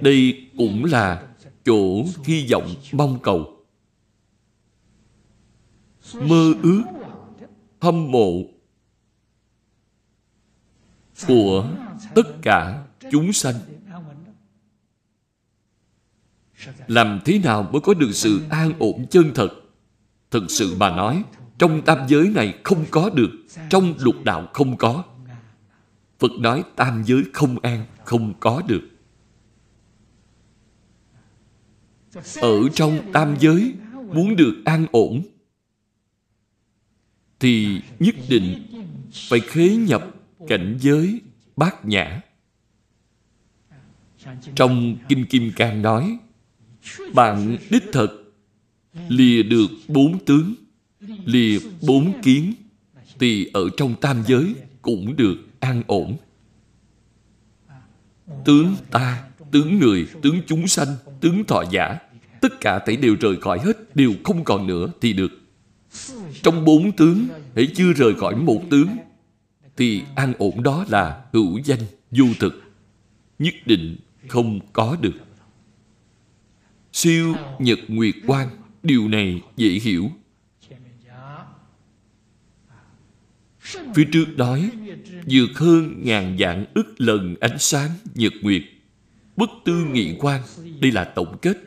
[0.01, 1.27] Đây cũng là
[1.65, 3.65] chỗ hy vọng mong cầu.
[6.13, 6.83] Mơ ước
[7.81, 8.41] hâm mộ
[11.27, 11.69] của
[12.15, 13.55] tất cả chúng sanh.
[16.87, 19.49] Làm thế nào mới có được sự an ổn chân thật?
[20.31, 21.23] Thực sự mà nói
[21.57, 23.31] trong tam giới này không có được,
[23.69, 25.03] trong lục đạo không có.
[26.19, 28.81] Phật nói tam giới không an, không có được.
[32.41, 35.21] Ở trong tam giới, muốn được an ổn,
[37.39, 38.67] thì nhất định
[39.13, 40.15] phải khế nhập
[40.47, 41.21] cảnh giới
[41.55, 42.21] bát nhã.
[44.55, 46.17] Trong kinh kim cang nói,
[47.13, 48.07] bạn đích thật
[49.07, 50.53] lìa được bốn tướng
[51.25, 52.53] lìa bốn kiến,
[53.19, 56.17] thì ở trong tam giới cũng được an ổn.
[58.45, 60.87] Tướng ta, tướng người, tướng chúng sanh,
[61.21, 61.97] tướng thọ giả,
[62.41, 65.31] tất cả thảy đều rời khỏi hết, đều không còn nữa thì được.
[66.43, 68.87] Trong bốn tướng hãy chưa rời khỏi một tướng,
[69.77, 71.79] thì an ổn đó là hữu danh,
[72.11, 72.61] vô thực,
[73.39, 73.95] nhất định
[74.27, 75.15] không có được.
[76.93, 78.49] Siêu nhật nguyệt quang,
[78.83, 80.11] điều này dễ hiểu.
[83.95, 84.71] Phía trước nói,
[85.25, 88.61] Dược hơn ngàn dạng ức lần ánh sáng nhật nguyệt.
[89.35, 90.41] Bất tư nghị quan,
[90.79, 91.57] đây là tổng kết.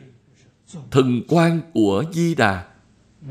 [0.91, 2.67] Thần quan của di đà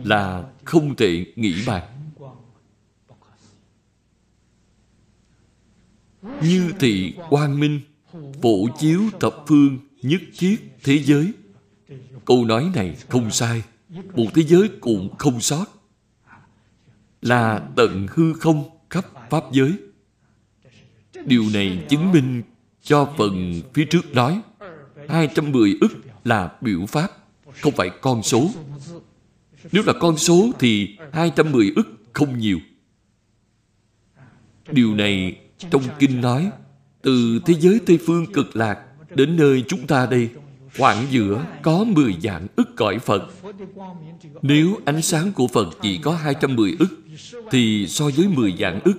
[0.04, 1.82] là không thể nghĩ bàn.
[6.42, 7.80] Như thị quang minh,
[8.42, 11.32] phổ chiếu thập phương nhất thiết thế giới.
[12.24, 13.62] Câu nói này không sai,
[14.14, 15.79] một thế giới cũng không sót
[17.22, 19.72] là tận hư không khắp pháp giới.
[21.24, 22.42] Điều này chứng minh
[22.82, 24.40] cho phần phía trước nói
[25.08, 25.92] 210 ức
[26.24, 27.10] là biểu pháp,
[27.60, 28.50] không phải con số.
[29.72, 32.58] Nếu là con số thì 210 ức không nhiều.
[34.70, 35.36] Điều này
[35.70, 36.50] trong kinh nói,
[37.02, 38.78] từ thế giới Tây Phương cực lạc
[39.14, 40.30] đến nơi chúng ta đây,
[40.78, 43.22] khoảng giữa có 10 dạng ức cõi Phật.
[44.42, 46.99] Nếu ánh sáng của Phật chỉ có 210 ức
[47.50, 48.98] thì so với 10 dạng ức,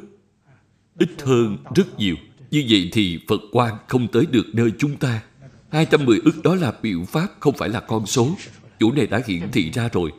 [0.99, 2.15] ít hơn rất nhiều.
[2.51, 5.23] Như vậy thì Phật quan không tới được nơi chúng ta.
[5.69, 8.35] 210 ức đó là biểu pháp, không phải là con số.
[8.79, 10.11] Chủ này đã hiển thị ra rồi.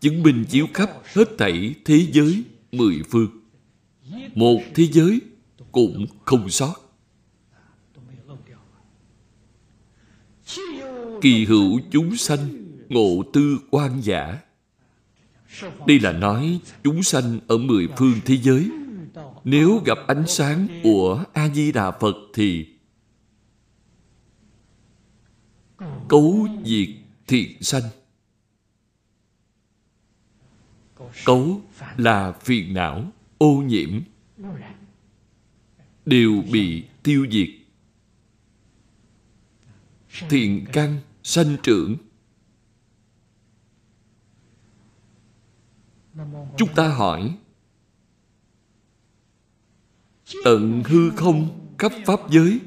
[0.00, 2.42] Chứng minh chiếu khắp hết thảy thế giới
[2.72, 3.30] mười phương.
[4.34, 5.20] Một thế giới
[5.72, 6.74] cũng không sót.
[11.20, 12.38] Kỳ hữu chúng sanh,
[12.88, 14.38] ngộ tư quan giả
[15.86, 18.70] đây là nói chúng sanh ở mười phương thế giới.
[19.44, 22.66] Nếu gặp ánh sáng của A-di-đà Phật thì
[26.08, 26.88] Cấu diệt
[27.26, 27.82] thiện sanh.
[31.24, 31.60] Cấu
[31.96, 34.00] là phiền não, ô nhiễm
[36.06, 37.48] Đều bị tiêu diệt.
[40.30, 41.96] Thiện căn sanh trưởng
[46.56, 47.36] chúng ta hỏi
[50.44, 52.60] tận hư không khắp pháp giới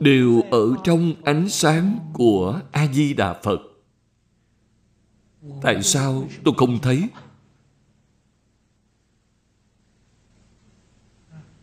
[0.00, 3.60] đều ở trong ánh sáng của a di đà phật
[5.62, 7.08] tại sao tôi không thấy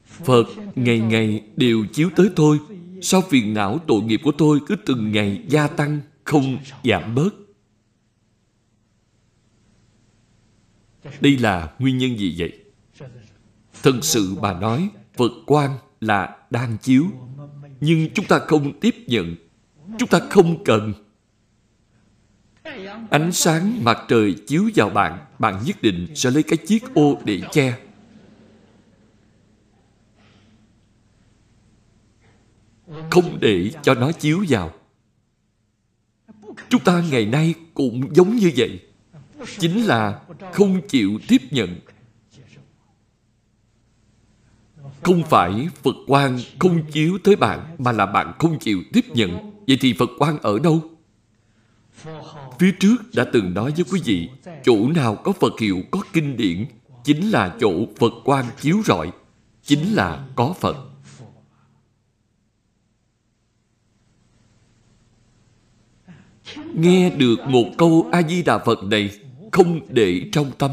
[0.06, 0.46] phật
[0.76, 2.60] ngày ngày đều chiếu tới tôi
[3.06, 7.30] Sao phiền não tội nghiệp của tôi cứ từng ngày gia tăng, không giảm bớt?
[11.22, 12.60] Đây là nguyên nhân gì vậy?
[13.84, 17.06] Thật sự bà nói, Phật quan là đang chiếu.
[17.80, 19.36] Nhưng chúng ta không tiếp nhận.
[20.00, 20.94] Chúng ta không cần.
[23.10, 27.18] Ánh sáng mặt trời chiếu vào bạn, bạn nhất định sẽ lấy cái chiếc ô
[27.26, 27.78] để che.
[33.10, 34.72] không để cho nó chiếu vào
[36.70, 38.80] chúng ta ngày nay cũng giống như vậy
[39.60, 40.22] chính là
[40.54, 41.80] không chịu tiếp nhận.
[45.02, 49.52] Không phải phật quan không chiếu tới bạn, mà là bạn không chịu tiếp nhận.
[49.68, 50.82] Vậy thì phật quan ở đâu?
[52.60, 54.30] Phía trước đã từng nói với quý vị,
[54.64, 56.66] chỗ nào có phật hiệu, có kinh điển,
[57.04, 59.12] chính là chỗ phật quan chiếu rọi,
[59.64, 60.76] chính là có phật.
[66.74, 69.10] Nghe được một câu a di đà phật này
[69.54, 70.72] không để trong tâm.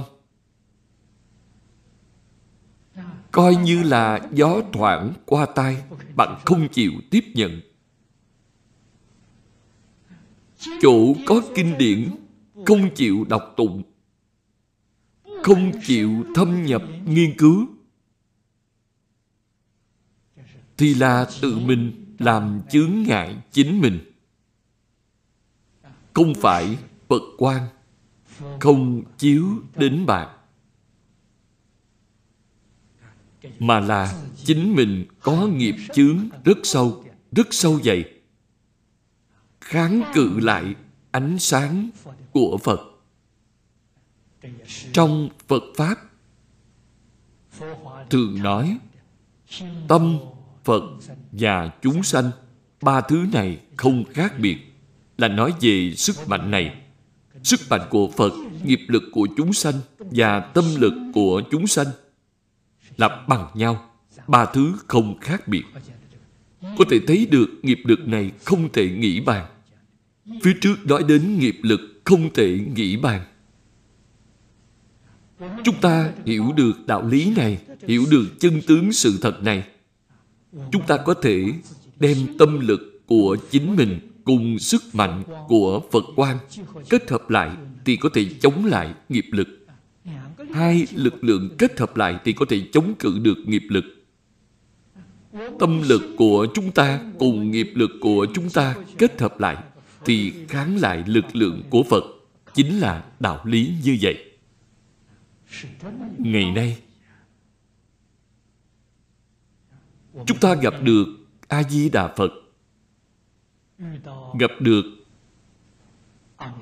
[3.33, 5.83] Coi như là gió thoảng qua tai,
[6.17, 7.61] bạn không chịu tiếp nhận.
[10.81, 12.11] Chỗ có kinh điển,
[12.67, 13.83] không chịu đọc tụng,
[15.43, 17.67] không chịu thâm nhập nghiên cứu.
[20.77, 23.99] Thì là tự mình làm chướng ngại chính mình.
[26.15, 26.79] Không phải
[27.09, 27.69] Phật quan
[28.61, 29.47] không chiếu
[29.77, 30.37] đến bạn.
[33.59, 38.05] Mà là chính mình có nghiệp chướng rất sâu, rất sâu dày.
[39.61, 40.75] Kháng cự lại
[41.11, 41.91] ánh sáng
[42.33, 42.81] của Phật.
[44.93, 45.99] Trong Phật Pháp
[48.11, 48.79] thường nói
[49.89, 50.19] tâm
[50.65, 50.83] Phật
[51.33, 52.31] và chúng sanh
[52.83, 54.59] ba thứ này không khác biệt
[55.19, 56.80] là nói về sức mạnh này
[57.43, 58.33] sức mạnh của Phật,
[58.65, 61.87] nghiệp lực của chúng sanh và tâm lực của chúng sanh
[62.97, 63.91] là bằng nhau,
[64.27, 65.63] ba thứ không khác biệt.
[66.61, 69.47] Có thể thấy được nghiệp lực này không thể nghĩ bàn.
[70.43, 73.23] Phía trước nói đến nghiệp lực không thể nghĩ bàn.
[75.65, 77.59] Chúng ta hiểu được đạo lý này,
[77.89, 79.65] hiểu được chân tướng sự thật này.
[80.73, 81.45] Chúng ta có thể
[82.01, 86.39] đem tâm lực của chính mình cùng sức mạnh của Phật quan
[86.89, 87.51] kết hợp lại
[87.85, 89.49] thì có thể chống lại nghiệp lực.
[90.55, 93.85] Hai lực lượng kết hợp lại thì có thể chống cự được nghiệp lực.
[95.59, 99.57] Tâm lực của chúng ta cùng nghiệp lực của chúng ta kết hợp lại
[100.05, 102.05] thì kháng lại lực lượng của Phật
[102.55, 104.25] chính là đạo lý như vậy.
[106.19, 106.79] Ngày nay,
[110.27, 111.07] chúng ta gặp được
[111.49, 112.31] A-di-đà Phật
[114.39, 114.85] gặp được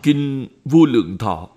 [0.03, 1.49] kinh vô lượng thọ.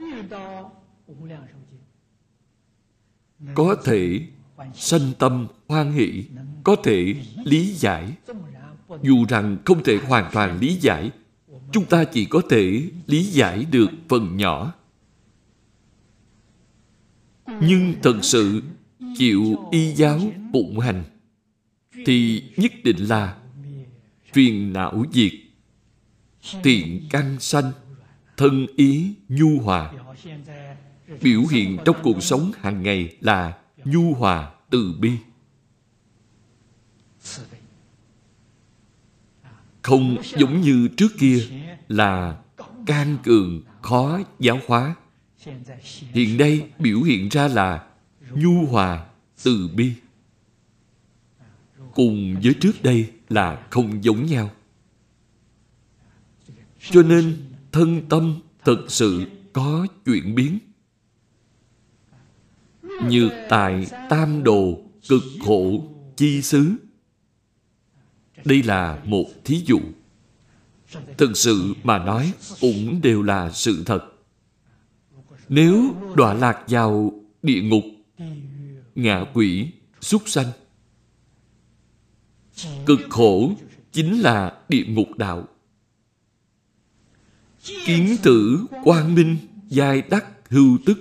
[3.55, 4.27] Có thể
[4.73, 6.25] sanh tâm hoan hỷ,
[6.63, 7.15] có thể
[7.45, 8.13] lý giải.
[9.01, 11.11] Dù rằng không thể hoàn toàn lý giải,
[11.71, 14.73] chúng ta chỉ có thể lý giải được phần nhỏ.
[17.61, 18.61] Nhưng thật sự
[19.17, 20.19] chịu y giáo
[20.53, 21.03] phụng hành,
[22.05, 23.37] thì nhất định là
[24.33, 25.31] phiền não diệt
[26.63, 27.71] thiện căn sanh,
[28.37, 29.93] thân ý nhu hòa.
[31.21, 35.11] Biểu hiện trong cuộc sống hàng ngày là nhu hòa từ bi.
[39.81, 41.47] Không giống như trước kia
[41.87, 42.37] là
[42.85, 44.95] can cường khó giáo hóa.
[46.11, 47.87] Hiện nay biểu hiện ra là
[48.31, 49.05] nhu hòa
[49.43, 49.93] từ bi.
[51.93, 54.49] Cùng với trước đây là không giống nhau
[56.89, 57.37] cho nên
[57.71, 60.59] thân tâm thực sự có chuyển biến.
[63.07, 65.87] Như tại tam đồ cực khổ
[66.17, 66.71] chi xứ.
[68.45, 69.79] Đây là một thí dụ.
[71.17, 74.05] Thực sự mà nói cũng đều là sự thật.
[75.49, 77.13] Nếu đọa lạc vào
[77.43, 77.83] địa ngục,
[78.95, 79.67] ngạ quỷ,
[80.01, 80.47] súc sanh,
[82.85, 83.51] cực khổ
[83.91, 85.47] chính là địa ngục đạo
[87.63, 90.97] kiến tử quang minh, giai đắc hưu tức.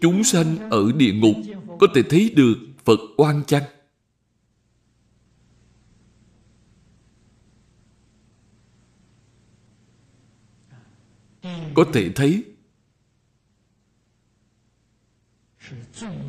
[0.00, 1.36] Chúng sanh ở địa ngục
[1.80, 3.62] có thể thấy được phật quan chăng?
[11.74, 12.44] Có thể thấy.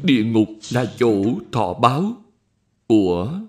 [0.04, 2.24] Địa ngục là chỗ thọ báo
[2.88, 3.42] của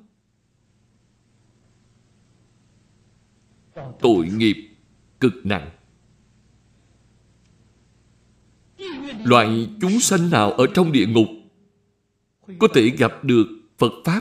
[4.00, 4.69] tội nghiệp
[5.20, 5.70] cực nặng.
[9.24, 11.26] Loại chúng sanh nào ở trong địa ngục
[12.58, 13.46] có thể gặp được
[13.78, 14.20] Phật Pháp?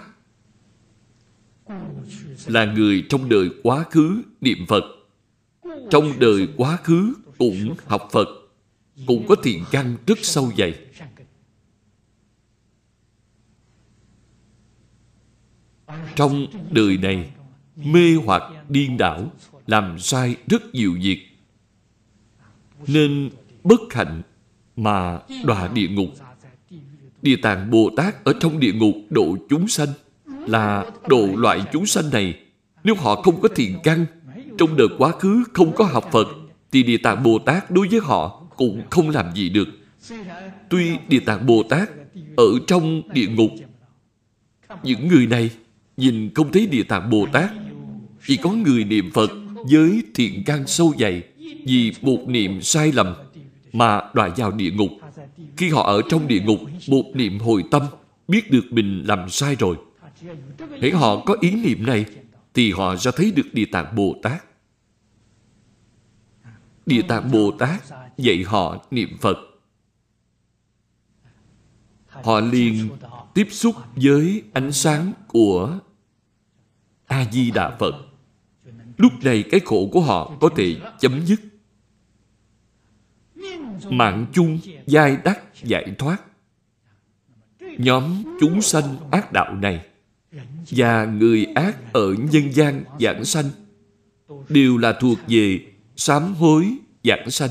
[2.47, 4.83] Là người trong đời quá khứ niệm Phật.
[5.91, 8.27] Trong đời quá khứ cũng học Phật,
[9.07, 10.85] cũng có thiện căn rất sâu dày.
[16.15, 17.31] Trong đời này,
[17.75, 19.31] mê hoặc điên đảo
[19.69, 21.19] làm sai rất nhiều việc.
[22.87, 23.29] Nên
[23.63, 24.21] bất hạnh
[24.75, 26.09] mà đọa địa ngục.
[27.21, 29.87] Địa tạng bồ tát ở trong địa ngục độ chúng sanh
[30.25, 32.39] là độ loại chúng sanh này.
[32.83, 34.05] Nếu họ không có thiện căn,
[34.57, 36.27] trong đời quá khứ không có học phật,
[36.71, 39.67] thì địa tạng bồ tát đối với họ cũng không làm gì được.
[40.69, 41.89] Tuy địa tạng bồ tát
[42.37, 43.51] ở trong địa ngục,
[44.83, 45.49] những người này
[45.97, 47.49] nhìn không thấy địa tạng bồ tát,
[48.27, 49.31] chỉ có người niệm phật
[49.71, 51.23] với thiện căn sâu dày
[51.65, 53.15] vì một niệm sai lầm
[53.73, 54.89] mà đọa vào địa ngục.
[55.57, 57.83] Khi họ ở trong địa ngục, một niệm hồi tâm,
[58.27, 59.75] biết được mình làm sai rồi.
[60.81, 62.05] Hãy họ có ý niệm này,
[62.53, 64.43] thì họ sẽ thấy được Địa Tạng Bồ Tát.
[66.85, 67.83] Địa Tạng Bồ Tát
[68.17, 69.37] dạy họ niệm Phật.
[72.23, 72.89] họ liền
[73.33, 75.79] tiếp xúc với ánh sáng của
[77.07, 77.93] A-di-đà Phật.
[78.99, 81.39] Lúc này cái khổ của họ có thể chấm dứt.
[83.89, 86.17] Mạng chung giai đắc giải thoát.
[87.59, 89.85] Nhóm chúng sanh ác đạo này
[90.71, 93.49] và người ác ở nhân gian giảng sanh
[94.49, 95.59] đều là thuộc về
[95.95, 97.49] sám hối giảng sanh.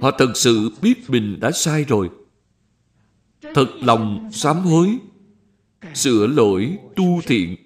[0.00, 2.10] Họ thật sự biết mình đã sai rồi.
[3.54, 4.98] Thật lòng sám hối,
[5.94, 7.56] sửa lỗi, tu thiện.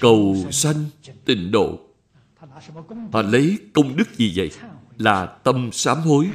[0.00, 0.84] Cầu sanh
[1.24, 1.80] tịnh độ.
[3.12, 4.50] Họ lấy công đức gì vậy?
[4.98, 6.28] Là tâm sám hối,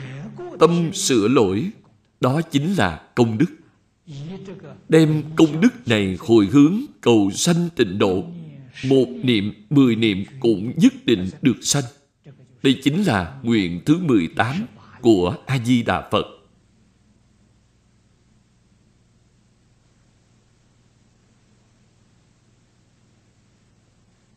[0.59, 1.69] tâm sửa lỗi.
[2.21, 3.45] Đó chính là công đức.
[4.89, 8.23] Đem công đức này hồi hướng cầu sanh tịnh độ
[8.85, 11.83] một niệm, mười niệm cũng nhất định được sanh.
[12.63, 14.55] Đây chính là nguyện thứ 18
[15.01, 16.25] của A-di-đà Phật.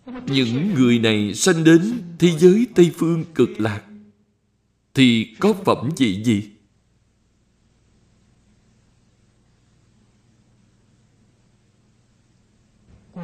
[0.06, 3.82] Những người này sanh đến thế giới Tây Phương cực lạc,
[4.94, 6.50] thì có phẩm vị gì?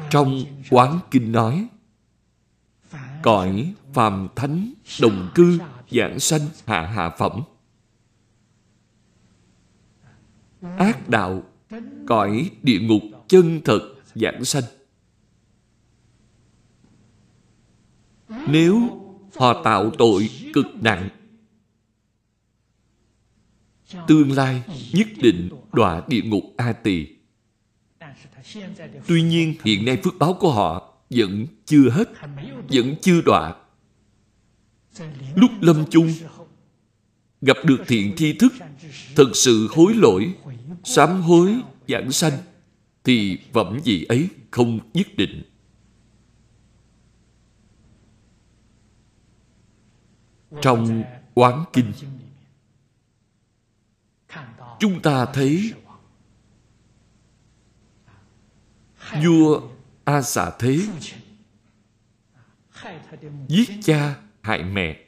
[0.09, 1.67] Trong Quán Kinh nói,
[3.21, 5.59] Cõi phàm thánh, đồng cư,
[5.91, 7.41] giảng sanh hạ hạ phẩm
[10.77, 11.43] Ác đạo,
[12.07, 14.63] Cõi địa ngục chân thật, giảng sanh
[18.47, 19.01] Nếu
[19.35, 21.09] họ tạo tội cực nặng
[24.07, 24.63] Tương lai
[24.93, 27.07] nhất định đọa địa ngục A Tỳ
[29.07, 32.09] Tuy nhiên hiện nay phước báo của họ vẫn chưa hết,
[32.69, 33.55] vẫn chưa đọa.
[35.35, 36.13] Lúc lâm chung,
[37.41, 38.53] gặp được thiện thi thức,
[39.15, 40.33] thật sự hối lỗi,
[40.83, 41.55] sám hối,
[41.87, 42.33] giảng sanh,
[43.03, 45.41] thì phẩm gì ấy không nhất định.
[50.61, 51.03] Trong
[51.33, 51.93] quán kinh,
[54.79, 55.73] chúng ta thấy
[59.23, 59.61] vua
[60.03, 60.79] a xà thế
[63.47, 65.05] giết cha hại mẹ.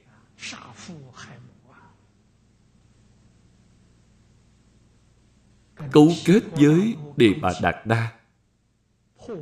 [5.92, 8.12] Cấu kết với đề bà đạt đa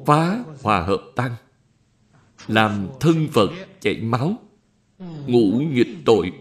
[0.05, 1.35] phá hòa hợp tăng
[2.47, 3.49] làm thân phật
[3.79, 4.35] chảy máu
[5.27, 6.31] ngũ nghịch tội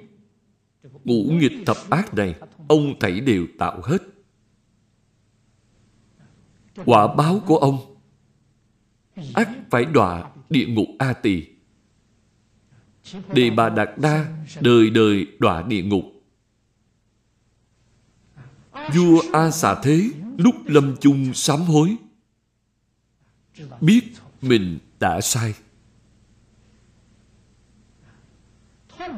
[1.04, 2.34] ngũ nghịch thập ác này,
[2.68, 4.02] ông thảy đều tạo hết
[6.84, 7.96] quả báo của ông
[9.34, 11.46] ắt phải đọa địa ngục A Tỳ.
[13.34, 16.04] Đề Bà Đạt Đa, đời đời đọa địa ngục.
[18.94, 21.96] Vua A Xà Thế, lúc lâm chung sám hối,
[23.80, 24.02] biết
[24.42, 25.54] mình đã sai.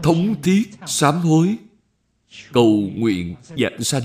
[0.03, 1.57] Thống thiết sám hối
[2.53, 4.03] cầu nguyện giảng sanh.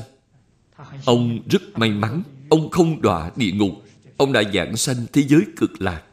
[1.06, 3.84] Ông rất may mắn, ông không đọa địa ngục
[4.18, 6.04] Ông đã giảng sanh thế giới cực lạc.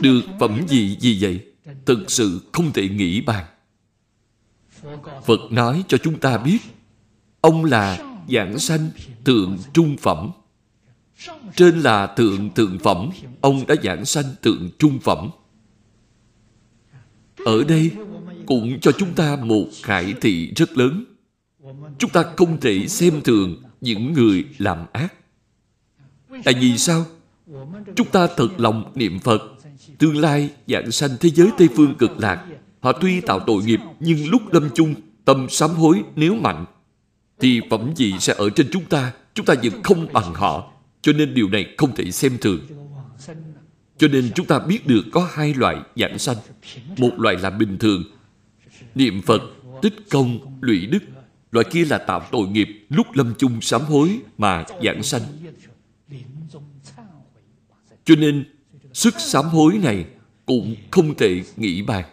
[0.00, 1.46] Được phẩm gì gì vậy?
[1.86, 3.44] Thực sự không thể nghĩ bàn.
[5.24, 6.58] Phật nói cho chúng ta biết
[7.40, 7.98] Ông là
[8.28, 8.90] giảng sanh
[9.24, 10.30] tượng trung phẩm.
[11.56, 13.10] Trên là tượng thượng phẩm,
[13.40, 15.30] ông đã giảng sanh tượng trung phẩm.
[17.44, 17.90] Ở đây
[18.46, 21.04] cũng cho chúng ta một khải thị rất lớn.
[21.98, 25.14] Chúng ta không thể xem thường những người làm ác.
[26.44, 27.06] Tại vì sao?
[27.96, 29.42] Chúng ta thật lòng niệm Phật,
[29.98, 32.46] tương lai dạng sanh thế giới Tây Phương cực lạc.
[32.80, 34.94] Họ tuy tạo tội nghiệp, nhưng lúc lâm chung,
[35.24, 36.64] tâm sám hối nếu mạnh,
[37.40, 40.72] thì phẩm gì sẽ ở trên chúng ta, chúng ta vẫn không bằng họ.
[41.02, 42.60] Cho nên điều này không thể xem thường.
[44.02, 46.36] Cho nên chúng ta biết được có hai loại giảng sanh.
[46.98, 48.04] Một loại là bình thường,
[48.94, 49.42] niệm Phật,
[49.82, 50.98] tích công, lụy đức.
[51.50, 55.22] Loại kia là tạo tội nghiệp lúc lâm chung sám hối mà giảng sanh.
[58.04, 58.44] Cho nên,
[58.92, 60.06] sức sám hối này
[60.46, 62.04] cũng không thể nghĩ bàn.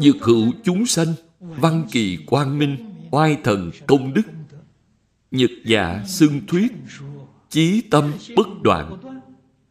[0.00, 2.76] Dược hữu chúng sanh, văn kỳ quang minh,
[3.10, 4.26] oai thần công đức,
[5.30, 6.72] nhật dạ xưng thuyết,
[7.50, 8.96] chí tâm bất đoạn,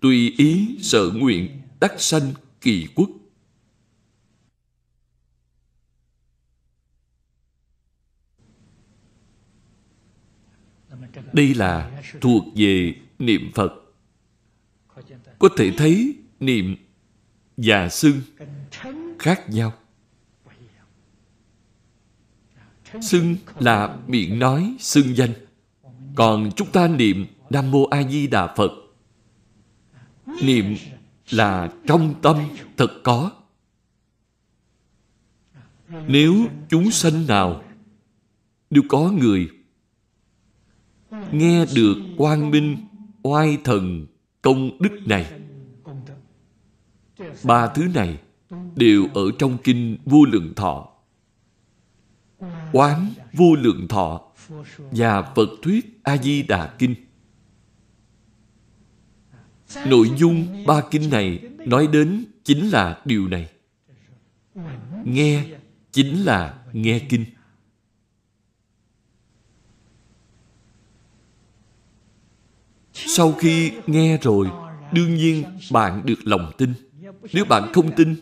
[0.04, 3.10] tùy ý sở nguyện, đắc sanh kỳ quốc.
[11.34, 13.74] Đây là thuộc về niệm Phật.
[15.40, 16.76] Có thể thấy niệm
[17.58, 18.22] và xưng
[19.20, 19.74] khác nhau.
[23.02, 25.34] Xưng là miệng nói, xưng danh.
[26.16, 28.83] Còn chúng ta niệm Nam Mô A Di Đà Phật.
[30.42, 30.76] Niệm
[31.30, 32.38] là trong tâm
[32.78, 33.32] thật có.
[36.08, 37.64] Nếu chúng sanh nào
[38.70, 39.50] đều có người
[41.32, 42.78] nghe được quang minh
[43.24, 44.08] oai thần
[44.42, 45.40] công đức này,
[47.44, 48.18] ba thứ này
[48.76, 50.94] đều ở trong kinh vô lượng thọ
[52.72, 54.22] quán vô lượng thọ
[54.92, 56.96] và Phật thuyết A-di-đà Kinh.
[59.88, 63.50] Nội dung ba kinh này nói đến chính là điều này.
[65.04, 65.46] Nghe
[65.92, 67.26] chính là nghe kinh.
[72.94, 74.48] Sau khi nghe rồi,
[74.92, 76.74] đương nhiên bạn được lòng tin.
[77.34, 78.16] Nếu bạn không tin,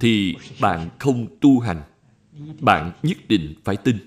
[0.00, 1.82] thì bạn không tu hành.
[2.60, 3.98] Bạn nhất định phải tin.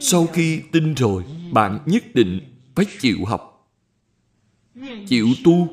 [0.00, 2.40] Sau khi tin rồi, bạn nhất định
[2.74, 3.49] phải chịu học.
[5.08, 5.68] Chịu tu.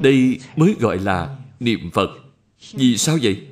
[0.00, 2.10] Đây mới gọi là niệm Phật.
[2.72, 3.46] Vì sao vậy?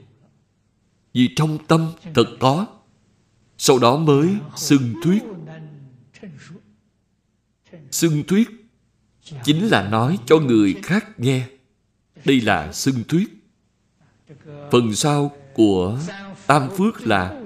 [1.14, 2.66] Vì trong tâm thật có.
[3.58, 5.22] Sau đó mới xưng thuyết.
[7.90, 8.48] Xưng thuyết
[9.44, 11.48] chính là nói cho người khác nghe.
[12.24, 13.28] Đây là xưng thuyết.
[14.70, 15.98] Phần sau của
[16.46, 17.42] Tam Phước là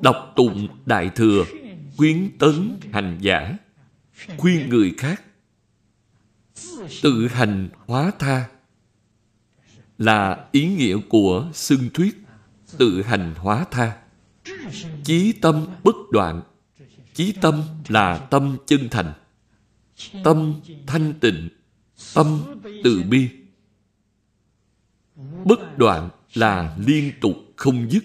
[0.00, 1.44] đọc tụng Đại Thừa,
[1.96, 3.56] quyến tấn hành giả,
[4.36, 5.22] khuyên người khác,
[7.02, 8.48] tự hành hóa tha
[9.98, 12.24] là ý nghĩa của xưng thuyết
[12.78, 13.96] tự hành hóa tha.
[15.04, 16.42] Chí tâm bất đoạn.
[17.14, 19.12] Chí tâm là tâm chân thành.
[20.24, 21.48] Tâm thanh tịnh.
[22.14, 22.42] Tâm
[22.84, 23.28] từ bi.
[25.44, 28.04] Bất đoạn là liên tục không dứt.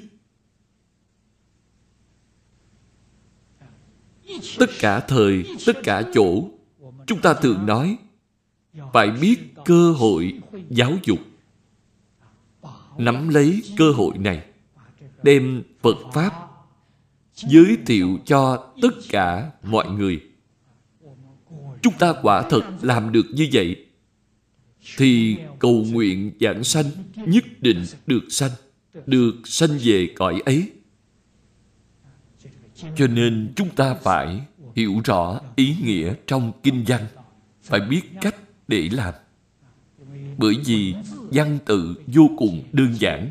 [4.59, 6.43] Tất cả thời, tất cả chỗ,
[7.07, 7.97] chúng ta thường nói
[8.93, 10.33] phải biết cơ hội
[10.69, 11.19] giáo dục.
[12.97, 14.45] Nắm lấy cơ hội này,
[15.23, 16.33] đem Phật Pháp
[17.35, 20.21] giới thiệu cho tất cả mọi người.
[21.81, 23.85] Chúng ta quả thật làm được như vậy
[24.97, 26.85] thì cầu nguyện giảng sanh
[27.15, 28.51] nhất định được sanh,
[29.05, 30.69] được sanh về cõi ấy.
[32.95, 34.41] Cho nên chúng ta phải
[34.75, 37.07] hiểu rõ ý nghĩa trong kinh văn,
[37.63, 38.35] phải biết cách
[38.67, 39.13] để làm.
[40.37, 40.95] Bởi vì
[41.31, 43.29] văn tự vô cùng đơn giản,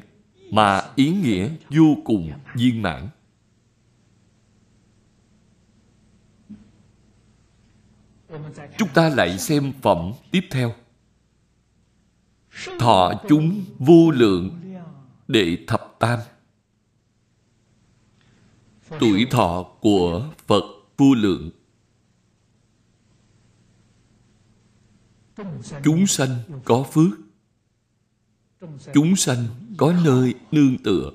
[0.50, 3.08] mà ý nghĩa vô cùng viên mãn.
[8.78, 10.74] Chúng ta lại xem phẩm tiếp theo
[12.78, 14.50] thọ chúng vô lượng
[15.28, 16.18] đệ thập tam
[19.00, 20.62] tuổi thọ của phật
[20.96, 21.50] vô lượng.
[25.84, 27.18] Chúng sanh có phước,
[28.94, 29.46] chúng sanh
[29.76, 31.12] có nơi nương tựa.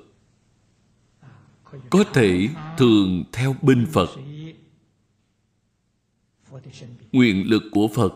[1.90, 2.48] Có thể
[2.78, 4.08] thường theo bên phật.
[7.12, 8.12] Nguyện lực của phật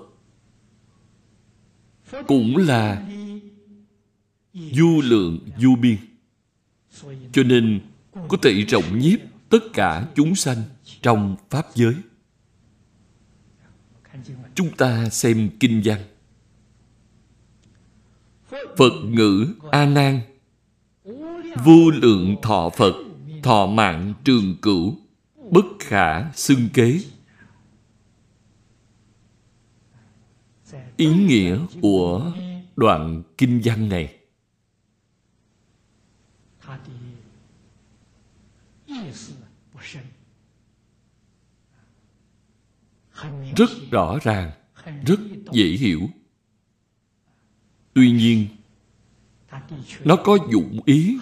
[2.27, 3.09] cũng là
[4.55, 5.97] du lượng du biên.
[7.33, 7.81] Cho nên
[8.29, 10.63] có thể rộng nhiếp tất cả chúng sanh
[11.03, 11.95] trong pháp giới.
[14.55, 16.01] Chúng ta xem kinh văn.
[18.51, 20.21] Phật ngữ a nan.
[21.65, 22.95] Vô lượng thọ phật,
[23.43, 24.99] thọ mạng trường cửu,
[25.51, 27.01] bất khả xưng kế.
[30.97, 32.33] Ý nghĩa của
[32.77, 34.15] đoạn kinh văn này.
[43.57, 44.51] Rất rõ ràng,
[45.07, 45.21] rất
[45.53, 46.01] dễ hiểu.
[47.95, 48.47] Tuy nhiên,
[50.05, 51.19] nó có dụng ý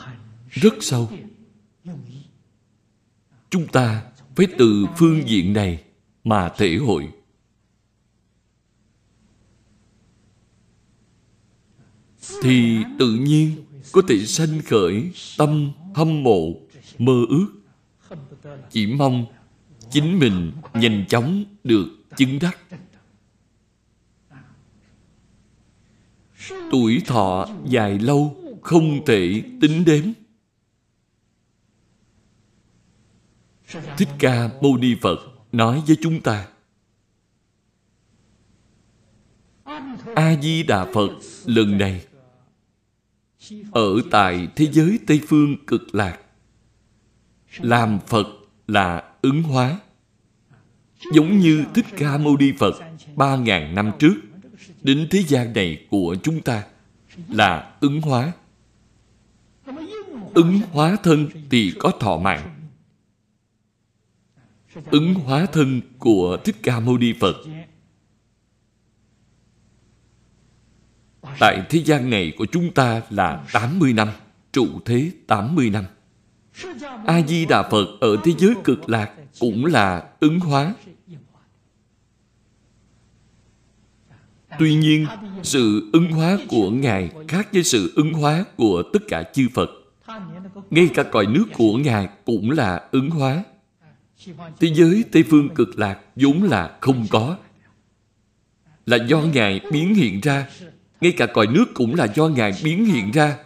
[0.50, 1.10] rất sâu.
[3.50, 4.02] Chúng ta
[4.36, 5.82] phải từ phương diện này
[6.24, 7.08] mà thể hội.
[12.42, 16.52] Thì tự nhiên có thể sanh khởi tâm hâm mộ,
[16.98, 17.48] mơ ước.
[18.70, 19.26] Chỉ mong
[19.90, 22.58] chính mình nhanh chóng được chứng đắc.
[26.70, 30.04] Tuổi thọ dài lâu không thể tính đếm.
[33.98, 35.18] Thích ca mâu ni phật
[35.52, 36.48] nói với chúng ta
[40.14, 41.10] a di đà phật
[41.44, 42.06] lần này
[43.72, 46.20] ở tại thế giới tây phương cực lạc,
[47.58, 48.26] làm phật
[48.66, 49.80] là ứng hóa
[51.12, 52.74] giống như thích ca mâu ni phật,
[53.16, 54.14] ba ngàn năm trước
[54.82, 56.64] đến thế gian này của chúng ta
[57.28, 58.32] là ứng hóa.
[60.34, 62.52] Ứng hóa thân thì có thọ mạng.
[64.90, 67.36] Ứng hóa thân của thích ca mâu ni phật.
[71.38, 74.08] Tại thế gian này của chúng ta là 80 năm,
[74.52, 75.84] trụ thế 80 năm.
[77.06, 80.74] A di đà phật ở thế giới cực lạc cũng là ứng hóa.
[84.58, 85.06] Tuy nhiên,
[85.42, 89.70] sự ứng hóa của ngài khác với sự ứng hóa của tất cả chư phật.
[90.70, 93.44] Ngay cả còi nước của ngài cũng là ứng hóa.
[94.60, 97.36] Thế giới tây phương cực lạc vốn là không có.
[98.86, 100.48] Là do ngài biến hiện ra.
[101.00, 103.36] Ngay cả còi nước cũng là do ngài biến hiện ra.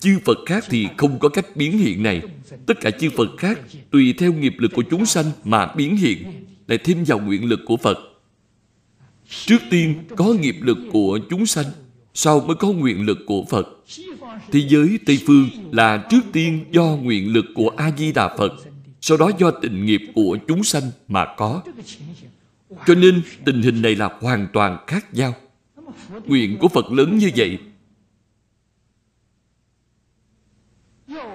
[0.00, 2.22] Chư phật khác thì không có cách biến hiện này.
[2.66, 3.60] Tất cả chư phật khác,
[3.90, 6.46] tùy theo nghiệp lực của chúng sanh mà biến hiện.
[6.66, 7.98] Lại thêm vào nguyện lực của phật
[9.46, 11.66] trước tiên, có nghiệp lực của chúng sanh,
[12.14, 13.66] sau mới có nguyện lực của phật.
[14.52, 18.52] Thế giới tây phương là trước tiên do nguyện lực của a di đà phật,
[19.00, 21.62] sau đó do tình nghiệp của chúng sanh mà có.
[22.86, 25.34] Cho nên, tình hình này là hoàn toàn khác nhau.
[26.26, 27.58] Nguyện của phật lớn như vậy,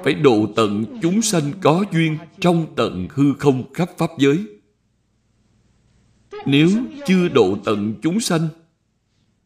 [0.04, 4.38] phải độ tận chúng sanh có duyên trong tận hư không khắp pháp giới
[6.46, 6.70] nếu
[7.08, 8.48] chưa độ tận chúng sanh,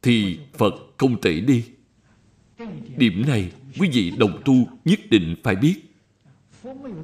[0.01, 1.63] thì phật không thể đi.
[2.97, 5.75] Điểm này quý vị đồng tu nhất định phải biết.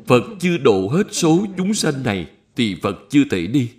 [0.06, 3.72] Phật chưa độ hết số chúng sanh này, thì phật chưa thể đi.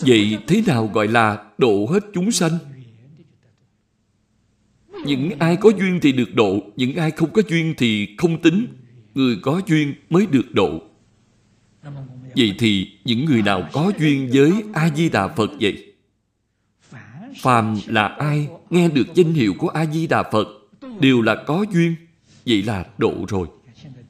[0.00, 2.58] Vậy thế nào gọi là độ hết chúng sanh?
[5.06, 8.66] Những ai có duyên thì được độ, những ai không có duyên thì không tính.
[9.14, 10.82] Người có duyên mới được độ
[12.36, 15.86] vậy thì những người nào có duyên với a di đà phật vậy?
[17.40, 20.48] Phàm là ai nghe được danh hiệu của a di đà phật
[21.00, 21.94] đều là có duyên.
[22.46, 23.48] Vậy là độ rồi.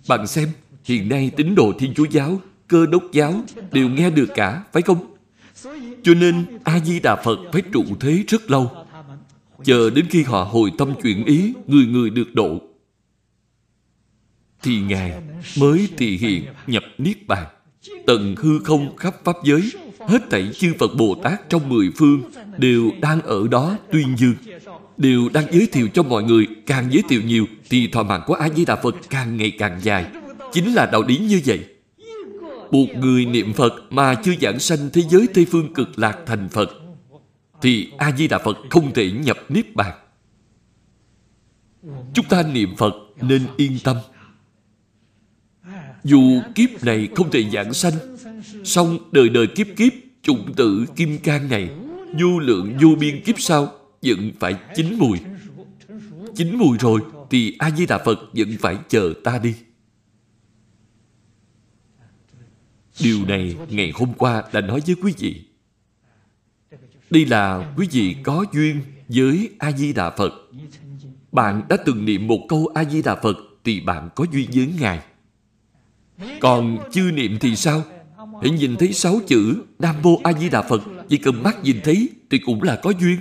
[0.09, 0.49] Bạn xem,
[0.85, 4.83] hiện nay tín đồ thiên chúa giáo, cơ đốc giáo đều nghe được cả, phải
[4.83, 5.17] không?
[6.03, 8.71] Cho nên a di đà phật phải trụ thế rất lâu.
[9.65, 12.61] Chờ đến khi họ hồi tâm chuyển ý, người người được độ.
[14.63, 15.23] Thì ngài
[15.59, 17.47] mới thị hiện nhập niết bàn
[18.07, 19.73] tận hư không khắp pháp giới,
[20.09, 22.23] hết thảy chư phật bồ tát trong mười phương
[22.59, 24.35] đều đang ở đó tuyên dương.
[24.97, 28.35] Đều đang giới thiệu cho mọi người, càng giới thiệu nhiều thì thọ mạng của
[28.35, 30.07] a di đà phật càng ngày càng dài.
[30.53, 31.65] Chính là đạo lý như vậy.
[32.71, 36.49] Một người niệm phật mà chưa giảng sanh thế giới tây phương cực lạc thành
[36.49, 36.71] phật,
[37.63, 39.93] thì a di đà phật không thể nhập niết bàn.
[42.15, 43.97] Chúng ta niệm phật nên yên tâm
[46.05, 47.95] dù kiếp này không thể giảng sanh,
[48.65, 51.71] song đời đời kiếp kiếp, chủng tử kim cang này
[52.21, 53.73] vô lượng vô biên kiếp sau
[54.03, 55.19] vẫn phải chín mùi.
[56.37, 57.01] Chín mùi rồi
[57.31, 59.55] thì a di đà phật vẫn phải chờ ta đi.
[63.03, 65.45] Điều này ngày hôm qua đã nói với quý vị.
[67.11, 70.33] Đây là quý vị có duyên với a di đà phật.
[71.33, 74.75] Bạn đã từng niệm một câu a di đà phật thì bạn có duyên với
[74.81, 75.01] ngài
[76.41, 77.85] còn chưa niệm thì sao?
[78.43, 80.83] Hãy nhìn thấy sáu chữ nam mô a di đà phật.
[81.09, 83.21] Chỉ cần mắt nhìn thấy thì cũng là có duyên.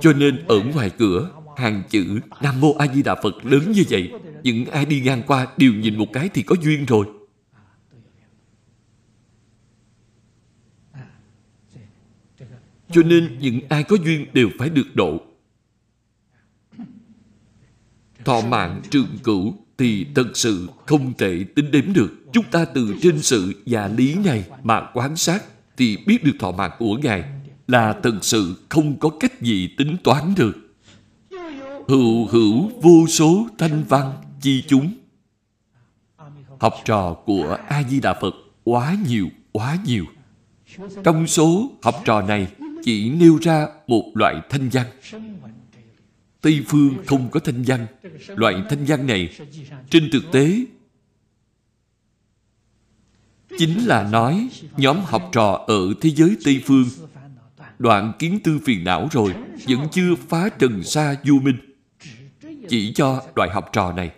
[0.00, 3.82] Cho nên ở ngoài cửa, hàng chữ nam mô a di đà phật lớn như
[3.90, 4.12] vậy.
[4.42, 7.06] Những ai đi ngang qua đều nhìn một cái thì có duyên rồi.
[12.90, 15.20] Cho nên những ai có duyên đều phải được độ.
[18.24, 22.12] Thọ mạng trường cửu thì thật sự không thể tính đếm được.
[22.32, 25.44] Chúng ta từ trên sự và lý này mà quan sát
[25.76, 27.24] thì biết được thọ mạng của ngài
[27.68, 30.56] là thật sự không có cách gì tính toán được.
[31.88, 34.92] Hữu hữu vô số thanh văn chi chúng.
[36.60, 38.34] Học trò của a di đà phật
[38.64, 40.04] quá nhiều quá nhiều.
[41.04, 42.46] Trong số học trò này
[42.82, 44.86] chỉ nêu ra một loại thanh văn
[46.42, 47.86] tây phương không có thanh văn.
[48.26, 49.36] Loại thanh văn này,
[49.90, 50.64] trên thực tế,
[53.58, 56.84] chính là nói nhóm học trò ở thế giới tây phương,
[57.78, 59.34] đoạn kiến tư phiền não rồi,
[59.68, 61.56] vẫn chưa phá trần sa du minh.
[62.68, 64.10] Chỉ cho loại học trò này.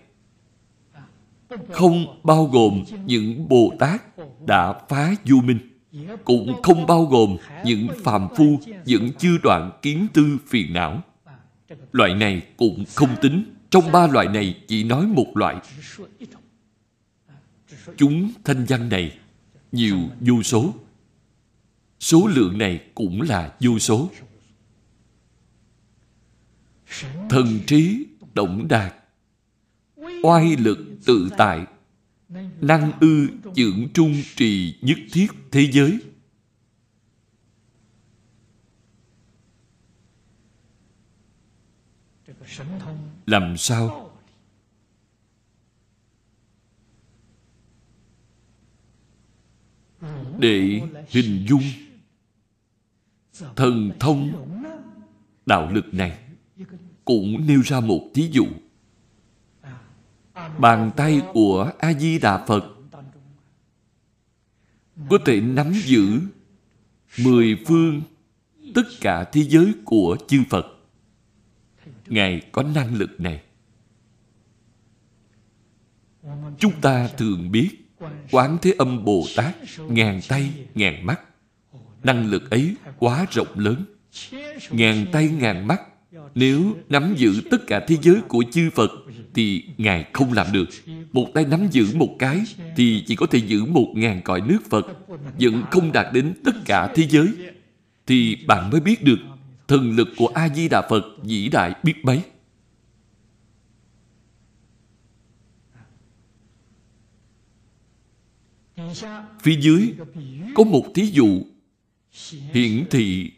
[1.71, 4.03] Không bao gồm những bồ tát
[4.47, 5.59] đã phá du minh.
[6.25, 11.03] Cũng không bao gồm những phàm phu vẫn chưa đoạn kiến tư phiền não.
[11.93, 13.45] Loại này cũng không tính.
[13.70, 15.57] Trong ba loại này chỉ nói một loại.
[17.97, 19.19] Chúng thanh văn này
[19.73, 20.74] nhiều vô số.
[22.01, 24.11] Số lượng này cũng là vô số.
[27.31, 28.95] Thần trí động đạt
[30.23, 31.66] oai lực tự tại
[32.61, 35.99] năng ư dưỡng trung trì nhất thiết thế giới
[43.26, 44.10] làm sao?
[50.39, 51.62] Để hình dung
[53.56, 54.32] thần thông
[55.47, 56.18] đạo lực này,
[57.05, 58.47] cũng nêu ra một thí dụ.
[60.59, 62.64] Bàn tay của a di đà phật
[65.10, 66.20] có thể nắm giữ
[67.18, 68.02] mười phương
[68.74, 70.74] tất cả thế giới của chư phật
[72.06, 73.40] ngài có năng lực này
[76.59, 77.70] chúng ta thường biết
[78.31, 79.55] quán thế âm bồ tát
[79.89, 81.20] ngàn tay, ngàn mắt
[82.05, 83.85] năng lực ấy quá rộng lớn
[84.70, 85.81] ngàn tay, ngàn mắt,
[86.35, 88.90] nếu nắm giữ tất cả thế giới của chư Phật
[89.35, 90.68] thì Ngài không làm được.
[91.12, 92.43] Một tay nắm giữ một cái
[92.76, 94.86] thì chỉ có thể giữ một ngàn cõi nước Phật,
[95.40, 97.28] vẫn không đạt đến tất cả thế giới.
[98.06, 99.18] Thì bạn mới biết được
[99.69, 102.23] thần lực của A-di-đà Phật vĩ đại biết mấy.
[109.43, 109.95] Phía dưới
[110.55, 111.43] có một thí dụ
[112.53, 113.32] hiển thị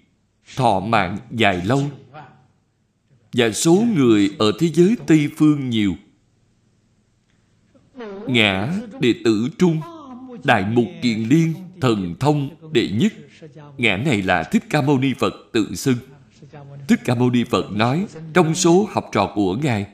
[0.56, 1.90] thọ mạng dài lâu
[3.32, 5.96] và số người ở thế giới Tây Phương nhiều.
[8.26, 9.80] Ngã đệ tử Trung,
[10.44, 13.12] Đại Mục Kiền Liên, Thần Thông đệ nhất.
[13.76, 15.96] Ngã này là Thích Ca Mâu Ni Phật tự xưng.
[16.88, 19.86] Thích Ca Mâu Ni Phật nói, trong số học trò của Ngài,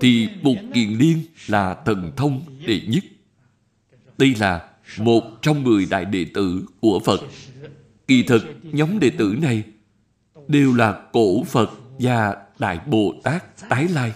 [0.00, 3.04] thì Mục Kiền Liên là Thần Thông đệ nhất.
[4.18, 7.20] Đây là một trong mười đại đệ tử của Phật.
[8.06, 9.62] Kỳ thực, nhóm đệ tử này
[10.48, 14.12] đều là cổ Phật và Đại Bồ Tát tái lai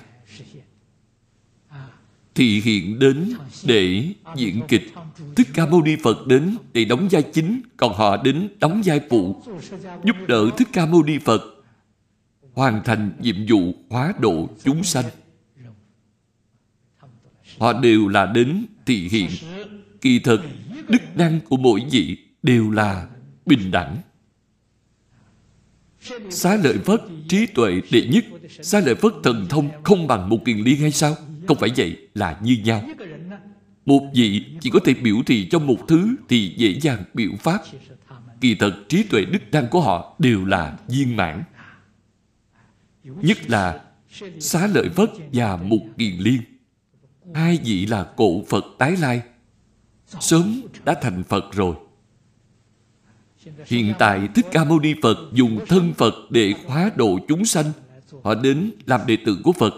[2.34, 3.32] thị hiện đến
[3.64, 4.04] để
[4.36, 4.82] diễn kịch
[5.36, 9.00] Thích Ca Mâu Ni Phật đến để đóng vai chính còn họ đến đóng vai
[9.10, 9.42] phụ
[10.04, 11.42] giúp đỡ Thích Ca Mâu Ni Phật
[12.52, 15.04] hoàn thành nhiệm vụ hóa độ chúng sanh.
[17.58, 19.30] Họ đều là đến thị hiện.
[20.00, 20.40] Kỳ thực
[20.88, 23.08] đức năng của mỗi vị đều là
[23.46, 23.96] bình đẳng.
[26.30, 28.24] Xá lợi Phất trí tuệ đệ nhất,
[28.62, 31.16] Xá lợi Phất thần thông không bằng một kiền liên hay sao?
[31.48, 32.82] Không phải vậy, là như nhau.
[33.86, 37.62] Một vị chỉ có thể biểu thị cho một thứ Thì dễ dàng biểu pháp.
[38.40, 41.42] Kỳ thật, trí tuệ đức năng của họ Đều là viên mãn.
[43.04, 43.84] Nhất là
[44.40, 46.42] Xá lợi vất và Mục Kiền Liên
[47.34, 49.22] Hai vị là cổ Phật tái lai
[50.20, 51.74] Sớm đã thành Phật rồi
[53.66, 57.72] Hiện tại Thích Ca Mâu Ni Phật dùng thân Phật để hóa độ chúng sanh.
[58.22, 59.74] Họ đến làm đệ tử của Phật.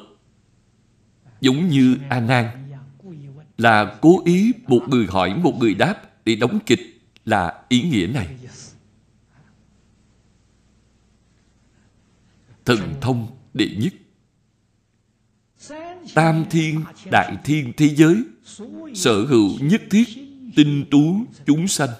[1.40, 2.46] Giống như A Nan
[3.58, 5.94] là cố ý một người hỏi một người đáp
[6.24, 6.80] để đóng kịch
[7.24, 8.28] là ý nghĩa này.
[12.64, 13.92] Thần thông đệ nhất
[16.14, 18.22] Tam thiên đại thiên thế giới
[18.94, 20.08] Sở hữu nhất thiết
[20.56, 21.90] tinh tú chúng sanh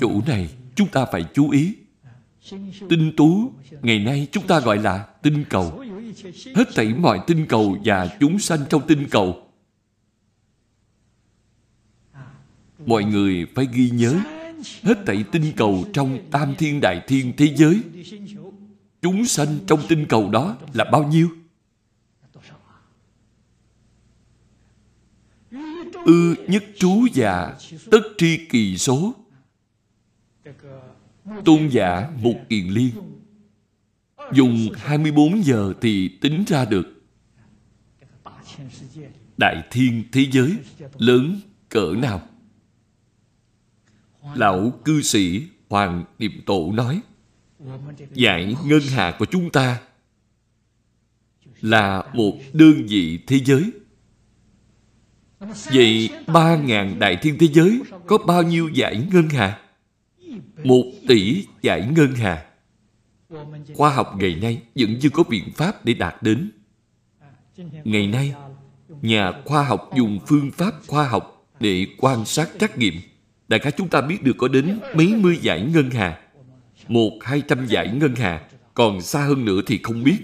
[0.00, 1.74] Chỗ này chúng ta phải chú ý.
[2.88, 3.52] Tinh tú,
[3.82, 5.84] ngày nay chúng ta gọi là tinh cầu.
[6.54, 9.50] Hết thảy mọi tinh cầu và chúng sanh trong tinh cầu.
[12.86, 14.20] Mọi người phải ghi nhớ
[14.82, 17.80] hết thảy tinh cầu trong tam thiên đại thiên thế giới.
[19.02, 21.28] Chúng sanh trong tinh cầu đó là bao nhiêu?
[26.04, 27.54] Ư nhất trú già
[27.90, 29.14] tất tri kỳ số
[31.44, 32.90] Tôn giả một Kiền Liên
[34.32, 37.02] Dùng 24 giờ thì tính ra được
[39.36, 40.56] Đại thiên thế giới
[40.98, 42.28] lớn cỡ nào
[44.34, 47.00] Lão cư sĩ Hoàng Niệm Tổ nói
[48.12, 49.80] Giải ngân hà của chúng ta
[51.60, 53.70] Là một đơn vị thế giới.
[55.72, 59.60] Vậy ba ngàn đại thiên thế giới Có bao nhiêu giải ngân hà?
[60.64, 62.46] Một tỷ giải ngân hà.
[63.74, 66.50] Khoa học ngày nay vẫn chưa có biện pháp để đạt đến.
[67.84, 68.34] Ngày nay,
[69.02, 72.94] nhà khoa học dùng phương pháp khoa học để quan sát trắc nghiệm.
[73.48, 76.20] Đại khái chúng ta biết được có đến mấy mươi giải ngân hà.
[76.88, 78.48] Một, hai trăm giải ngân hà.
[78.74, 80.18] Còn xa hơn nữa thì không biết.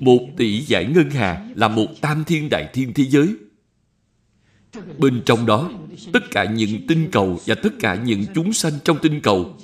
[0.00, 3.28] Một tỷ giải ngân hà là một tam thiên đại thiên thế giới.
[4.98, 5.70] Bên trong đó,
[6.12, 9.56] tất cả những tinh cầu và tất cả những chúng sanh trong tinh cầu,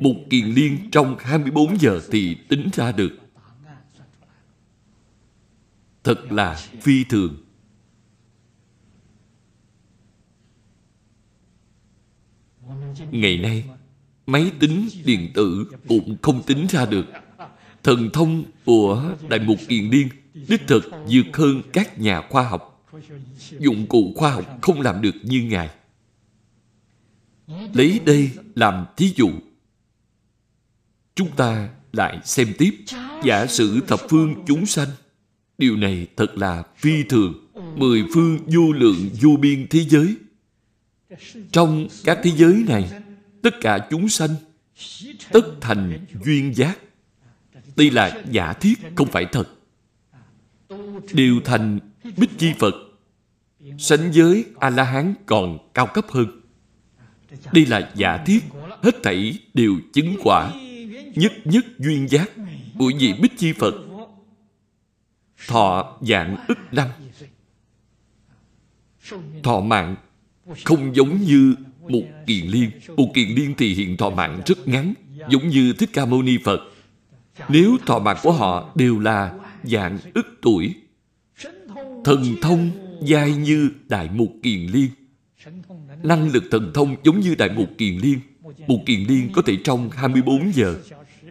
[0.00, 3.12] một kiền liên trong 24 giờ thì tính ra được.
[6.04, 7.36] Thật là phi thường.
[13.10, 13.64] Ngày nay,
[14.26, 17.06] máy tính điện tử cũng không tính ra được.
[17.82, 20.08] Thần thông của Đại Mục Kiền Liên
[20.48, 22.88] đích thực vượt hơn các nhà khoa học.
[23.58, 25.70] Dụng cụ khoa học không làm được như Ngài.
[27.74, 29.30] Lấy đây làm thí dụ.
[31.14, 32.70] Chúng ta lại xem tiếp
[33.24, 34.88] giả sử thập phương chúng sanh.
[35.58, 37.34] Điều này thật là phi thường.
[37.76, 40.14] Mười phương vô lượng vô biên thế giới
[41.52, 42.90] trong các thế giới này,
[43.42, 44.30] tất cả chúng sanh
[45.32, 46.78] tất thành duyên giác.
[47.76, 49.44] Đây là giả thiết, không phải thật.
[51.12, 51.78] Đều thành
[52.16, 52.74] Bích Chi Phật.
[53.78, 56.40] Sánh giới A-la-hán còn cao cấp hơn.
[57.52, 58.40] Đây là giả thiết,
[58.82, 60.52] hết thảy đều chứng quả.
[61.14, 62.30] Nhất nhất duyên giác
[62.78, 63.74] của vị Bích Chi Phật.
[65.48, 66.88] Thọ dạng ức năm.
[69.42, 69.96] Thọ mạng
[70.64, 71.54] không giống như
[71.88, 72.70] một kiền liên.
[72.96, 74.94] Một kiền liên thì hiện thọ mạng rất ngắn,
[75.30, 76.60] giống như Thích Ca Mâu Ni Phật.
[77.48, 80.74] Nếu thọ mạng của họ đều là dạng ức tuổi,
[82.04, 82.70] thần thông
[83.08, 84.88] dai như Đại Mục Kiền Liên.
[86.02, 88.20] Năng lực thần thông giống như Đại Mục Kiền Liên.
[88.66, 90.76] Một Kiền Liên có thể trong 24 giờ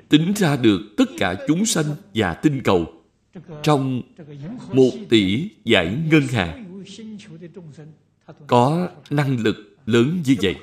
[0.09, 2.85] tính ra được tất cả chúng sanh và tinh cầu
[3.63, 4.01] trong
[4.73, 6.59] một tỷ giải ngân hà
[8.47, 10.55] có năng lực lớn như vậy.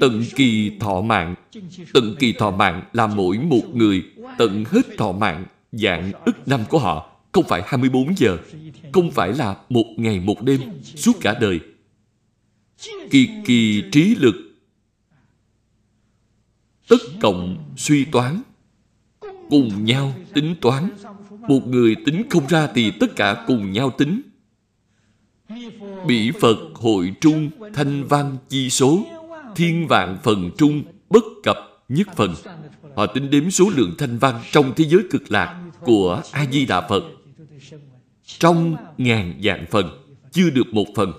[0.00, 1.34] Tận kỳ thọ mạng,
[1.94, 4.02] Tận kỳ thọ mạng là mỗi một người
[4.38, 8.38] tận hết thọ mạng dạng ức năm của họ, không phải 24 giờ,
[8.92, 11.60] không phải là một ngày một đêm suốt cả đời.
[13.10, 14.34] Kỳ kỳ trí lực
[16.88, 18.42] tất cộng suy toán,
[19.50, 20.90] cùng nhau tính toán.
[21.48, 24.20] Một người tính không ra thì tất cả cùng nhau tính.
[26.06, 29.06] Bỉ Phật hội trung thanh văn chi số,
[29.56, 31.56] Thiên vạn phần trung bất cập
[31.88, 32.34] nhất phần.
[32.96, 37.04] Họ tính đếm số lượng thanh văn trong thế giới cực lạc của A-di-đà Phật.
[38.38, 39.86] Trong ngàn dạng phần,
[40.32, 41.12] chưa được một phần.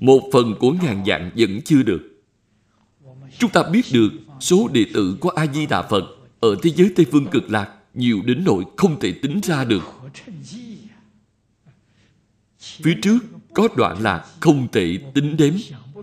[0.00, 2.00] Một phần của ngàn dạng vẫn chưa được.
[3.38, 6.04] Chúng ta biết được số đệ tử của A-di-đà Phật
[6.40, 9.82] ở thế giới Tây Phương cực lạc nhiều đến nỗi không thể tính ra được.
[12.82, 13.18] Phía trước
[13.54, 15.54] có đoạn là không thể tính đếm.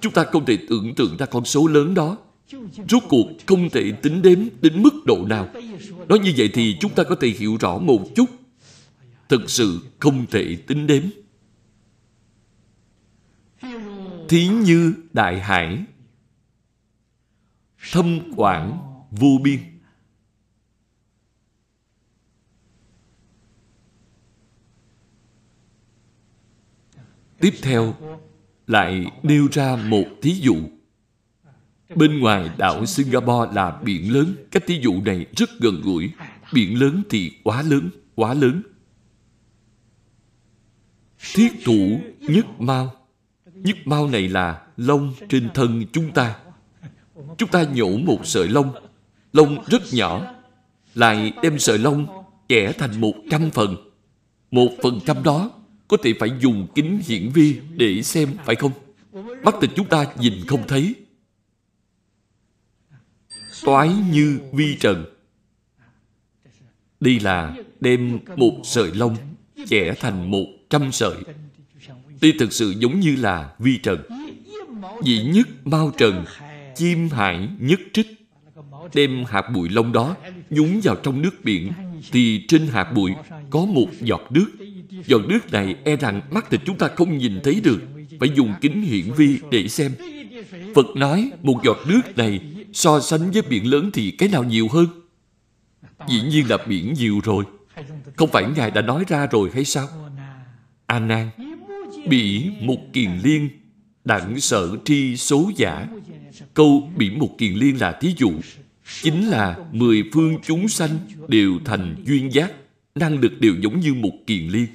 [0.02, 2.18] Chúng ta không thể tưởng tượng ra con số lớn đó.
[2.90, 5.50] Rốt cuộc không thể tính đếm đến mức độ nào.
[6.08, 8.30] Nói như vậy thì chúng ta có thể hiểu rõ một chút.
[9.30, 11.04] Thực sự không thể tính đếm.
[14.30, 15.84] Thí như đại hải,
[17.92, 18.78] Thâm quảng
[19.12, 19.60] vô biên
[27.44, 27.96] Tiếp theo,
[28.68, 30.56] lại nêu ra một thí dụ.
[31.96, 36.12] Bên ngoài đảo Singapore là biển lớn, cách thí dụ này rất gần gũi.
[36.54, 38.62] Biển lớn thì quá lớn, quá lớn.
[41.34, 42.94] Thiết thủ nhất mau.
[43.54, 46.36] Nhất mau này là lông trên thân chúng ta.
[47.38, 48.74] Chúng ta nhổ một sợi lông,
[49.34, 50.34] lông rất nhỏ,
[50.96, 52.08] lại đem sợi lông
[52.50, 53.76] chẻ thành một trăm phần.
[54.52, 55.52] Một phần trăm đó
[55.88, 58.72] có thể phải dùng kính hiển vi để xem, phải không?
[59.44, 60.96] Mắt thịt chúng ta nhìn không thấy.
[63.66, 65.06] Toái như vi trần.
[67.00, 69.18] Đây là đem một sợi lông
[69.68, 71.16] chẻ thành một trăm sợi.
[72.22, 74.00] tuy thực sự giống như là vi trần.
[75.04, 76.26] Dĩ nhất mao trần,
[76.76, 78.08] chim hải nhất trích.
[78.94, 80.16] Đem hạt bụi lông đó
[80.50, 81.72] nhúng vào trong nước biển
[82.12, 83.12] thì trên hạt bụi
[83.50, 84.52] có một giọt nước
[85.06, 87.82] Giọt nước này e rằng mắt thịt chúng ta không nhìn thấy được.
[88.20, 89.92] Phải dùng kính hiển vi để xem.
[90.76, 92.42] Phật nói một giọt nước này
[92.74, 94.88] so sánh với biển lớn thì cái nào nhiều hơn?
[96.08, 97.44] Dĩ nhiên là biển nhiều rồi.
[98.16, 99.88] Không phải Ngài đã nói ra rồi hay sao?
[100.86, 101.30] A Nan,
[102.08, 103.50] bị một kiền liên,
[104.06, 105.88] đặng sở tri số giả.
[106.54, 108.32] Câu bị một kiền liên là thí dụ.
[109.02, 110.90] Chính là mười phương chúng sanh
[111.28, 112.52] đều thành duyên giác
[112.96, 114.68] năng lực đều giống như một kiền liên.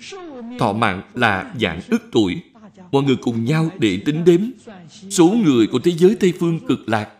[0.58, 2.42] Thọ mạng là dạng ức tuổi,
[2.92, 4.40] mọi người cùng nhau để tính đếm
[5.10, 7.10] số người của thế giới Tây Phương cực lạc.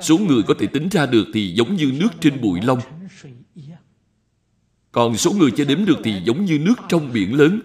[0.00, 2.78] Số người có thể tính ra được thì giống như nước trên bụi lông.
[4.92, 7.60] Còn số người chưa đếm được thì giống như nước trong biển lớn.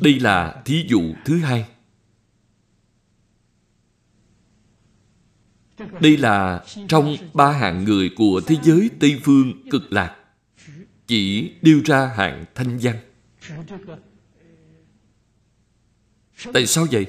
[0.00, 1.66] Đây là thí dụ thứ hai.
[6.00, 10.16] Đây là trong ba hạng người của thế giới Tây Phương cực lạc.
[11.06, 12.96] Chỉ điêu ra hạng thanh văn.
[16.52, 17.06] Tại sao vậy?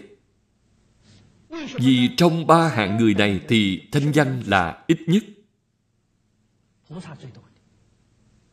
[1.75, 5.23] Vì trong ba hạng người này thì thanh văn là ít nhất.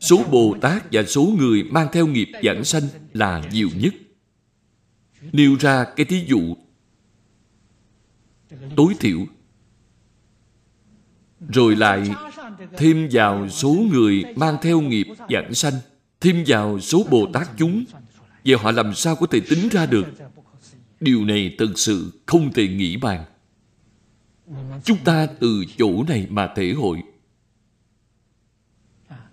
[0.01, 2.83] Số Bồ Tát và số người mang theo nghiệp giảng sanh
[3.13, 3.95] là nhiều nhất.
[5.33, 6.57] Nêu ra cái thí dụ
[8.77, 9.27] tối thiểu
[11.49, 12.11] rồi lại
[12.77, 15.75] thêm vào số người mang theo nghiệp giảng sanh,
[16.21, 17.85] thêm vào số Bồ Tát chúng.
[18.45, 20.07] Vậy họ làm sao có thể tính ra được?
[21.01, 23.25] Điều này thật sự không thể nghĩ bàn.
[24.85, 27.03] Chúng ta từ chỗ này mà thể hội.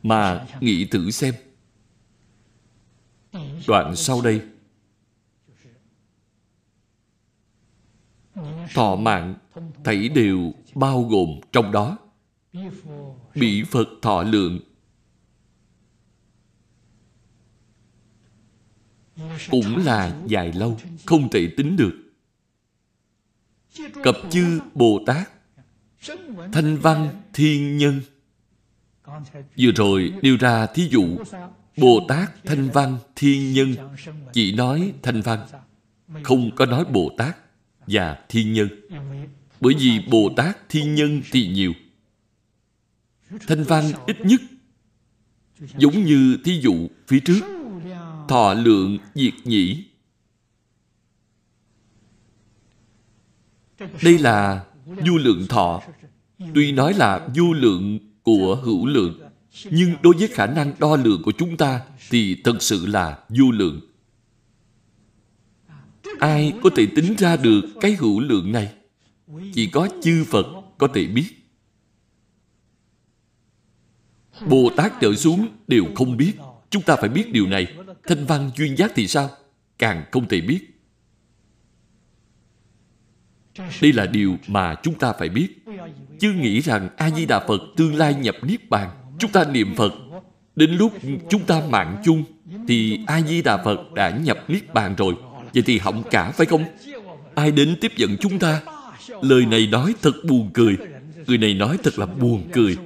[0.03, 1.34] Mà nghĩ thử xem.
[3.68, 4.41] Đoạn sau đây.
[8.73, 9.36] Thọ mạng
[9.84, 11.98] Thảy đều bao gồm trong đó
[13.36, 14.60] Bị Phật thọ lượng
[19.50, 21.94] cũng là dài lâu, không thể tính được.
[24.04, 25.30] Cập chư Bồ Tát,
[26.52, 28.02] Thanh Văn Thiên Nhân.
[29.58, 31.18] Vừa rồi nêu ra thí dụ
[31.78, 33.76] Bồ Tát Thanh Văn Thiên Nhân
[34.34, 35.48] chỉ nói Thanh Văn,
[36.24, 37.38] không có nói Bồ Tát
[37.88, 38.70] và Thiên Nhân.
[39.61, 41.73] Bởi vì Bồ Tát Thiên Nhân thì nhiều.
[43.48, 44.41] Thanh Văn ít nhất,
[45.77, 47.40] giống như thí dụ phía trước,
[48.27, 49.84] thọ lượng diệt nhĩ.
[54.03, 54.65] Đây là
[55.06, 55.81] du lượng thọ.
[56.56, 59.19] Tuy nói là du lượng của hữu lượng,
[59.65, 63.52] nhưng đối với khả năng đo lường của chúng ta thì thật sự là du
[63.52, 63.81] lượng.
[66.19, 68.73] Ai có thể tính ra được cái hữu lượng này?
[69.53, 70.45] Chỉ có chư phật
[70.77, 71.30] có thể biết
[74.47, 76.34] bồ tát trở xuống đều không biết
[76.69, 77.68] chúng ta phải biết điều này
[78.03, 79.30] Thanh văn duyên giác thì sao?
[79.77, 80.60] Càng không thể biết.
[83.81, 85.47] Đây là điều mà chúng ta phải biết.
[86.19, 88.89] Chứ nghĩ rằng A-di-đà Phật tương lai nhập Niết Bàn.
[89.19, 89.93] Chúng ta niệm Phật.
[90.56, 90.93] Đến lúc
[91.30, 92.23] chúng ta mạng chung,
[92.68, 95.15] thì A-di-đà Phật đã nhập Niết Bàn rồi.
[95.53, 96.65] Vậy thì hỏng cả phải không?
[97.35, 98.61] Ai đến tiếp dẫn chúng ta?
[99.22, 100.77] Lời này nói thật buồn cười.
[101.27, 102.77] Người này nói thật là buồn cười.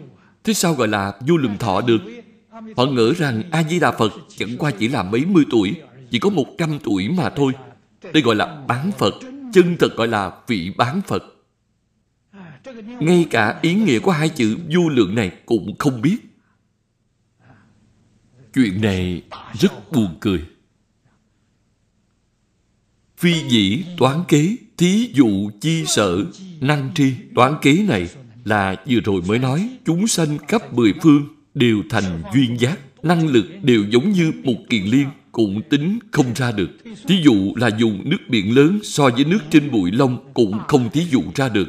[0.43, 2.01] Thế sao gọi là vô lượng thọ được?
[2.77, 5.75] Họ ngỡ rằng A-di-đà Phật chẳng qua chỉ là mấy mươi tuổi,
[6.11, 7.53] chỉ có một trăm tuổi mà thôi.
[8.13, 9.13] Đây gọi là bán Phật,
[9.53, 11.23] chân thật gọi là vị bán Phật.
[12.99, 16.17] Ngay cả ý nghĩa của hai chữ vô lượng này cũng không biết.
[18.53, 19.23] Chuyện này
[19.59, 20.45] rất buồn cười.
[23.17, 26.25] Phi dĩ toán kế, thí dụ chi sở,
[26.61, 27.13] năng tri.
[27.35, 28.09] Toán kế này
[28.45, 33.27] là vừa rồi mới nói chúng sanh khắp mười phương đều thành duyên giác năng
[33.27, 36.69] lực đều giống như một kiền liên cũng tính không ra được.
[37.07, 40.89] Thí dụ là dùng nước biển lớn so với nước trên bụi lông cũng không
[40.93, 41.67] thí dụ ra được.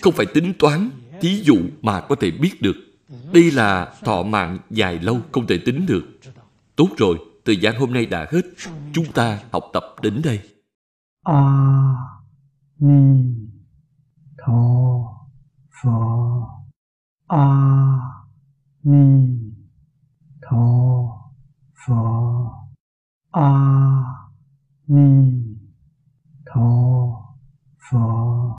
[0.00, 2.76] Không phải tính toán thí dụ mà có thể biết được.
[3.32, 6.04] Đây là thọ mạng dài lâu không thể tính được.
[6.76, 8.42] Tốt rồi thời gian hôm nay đã hết.
[8.92, 10.40] Chúng ta học tập đến đây.
[12.80, 13.50] 弥
[14.36, 15.26] 陀
[15.68, 16.48] 佛
[17.26, 18.24] 阿
[18.82, 19.52] 弥
[20.40, 21.34] 陀
[21.74, 22.68] 佛
[23.32, 24.30] 阿
[24.86, 25.58] 弥
[26.44, 27.34] 陀
[27.78, 28.48] 佛。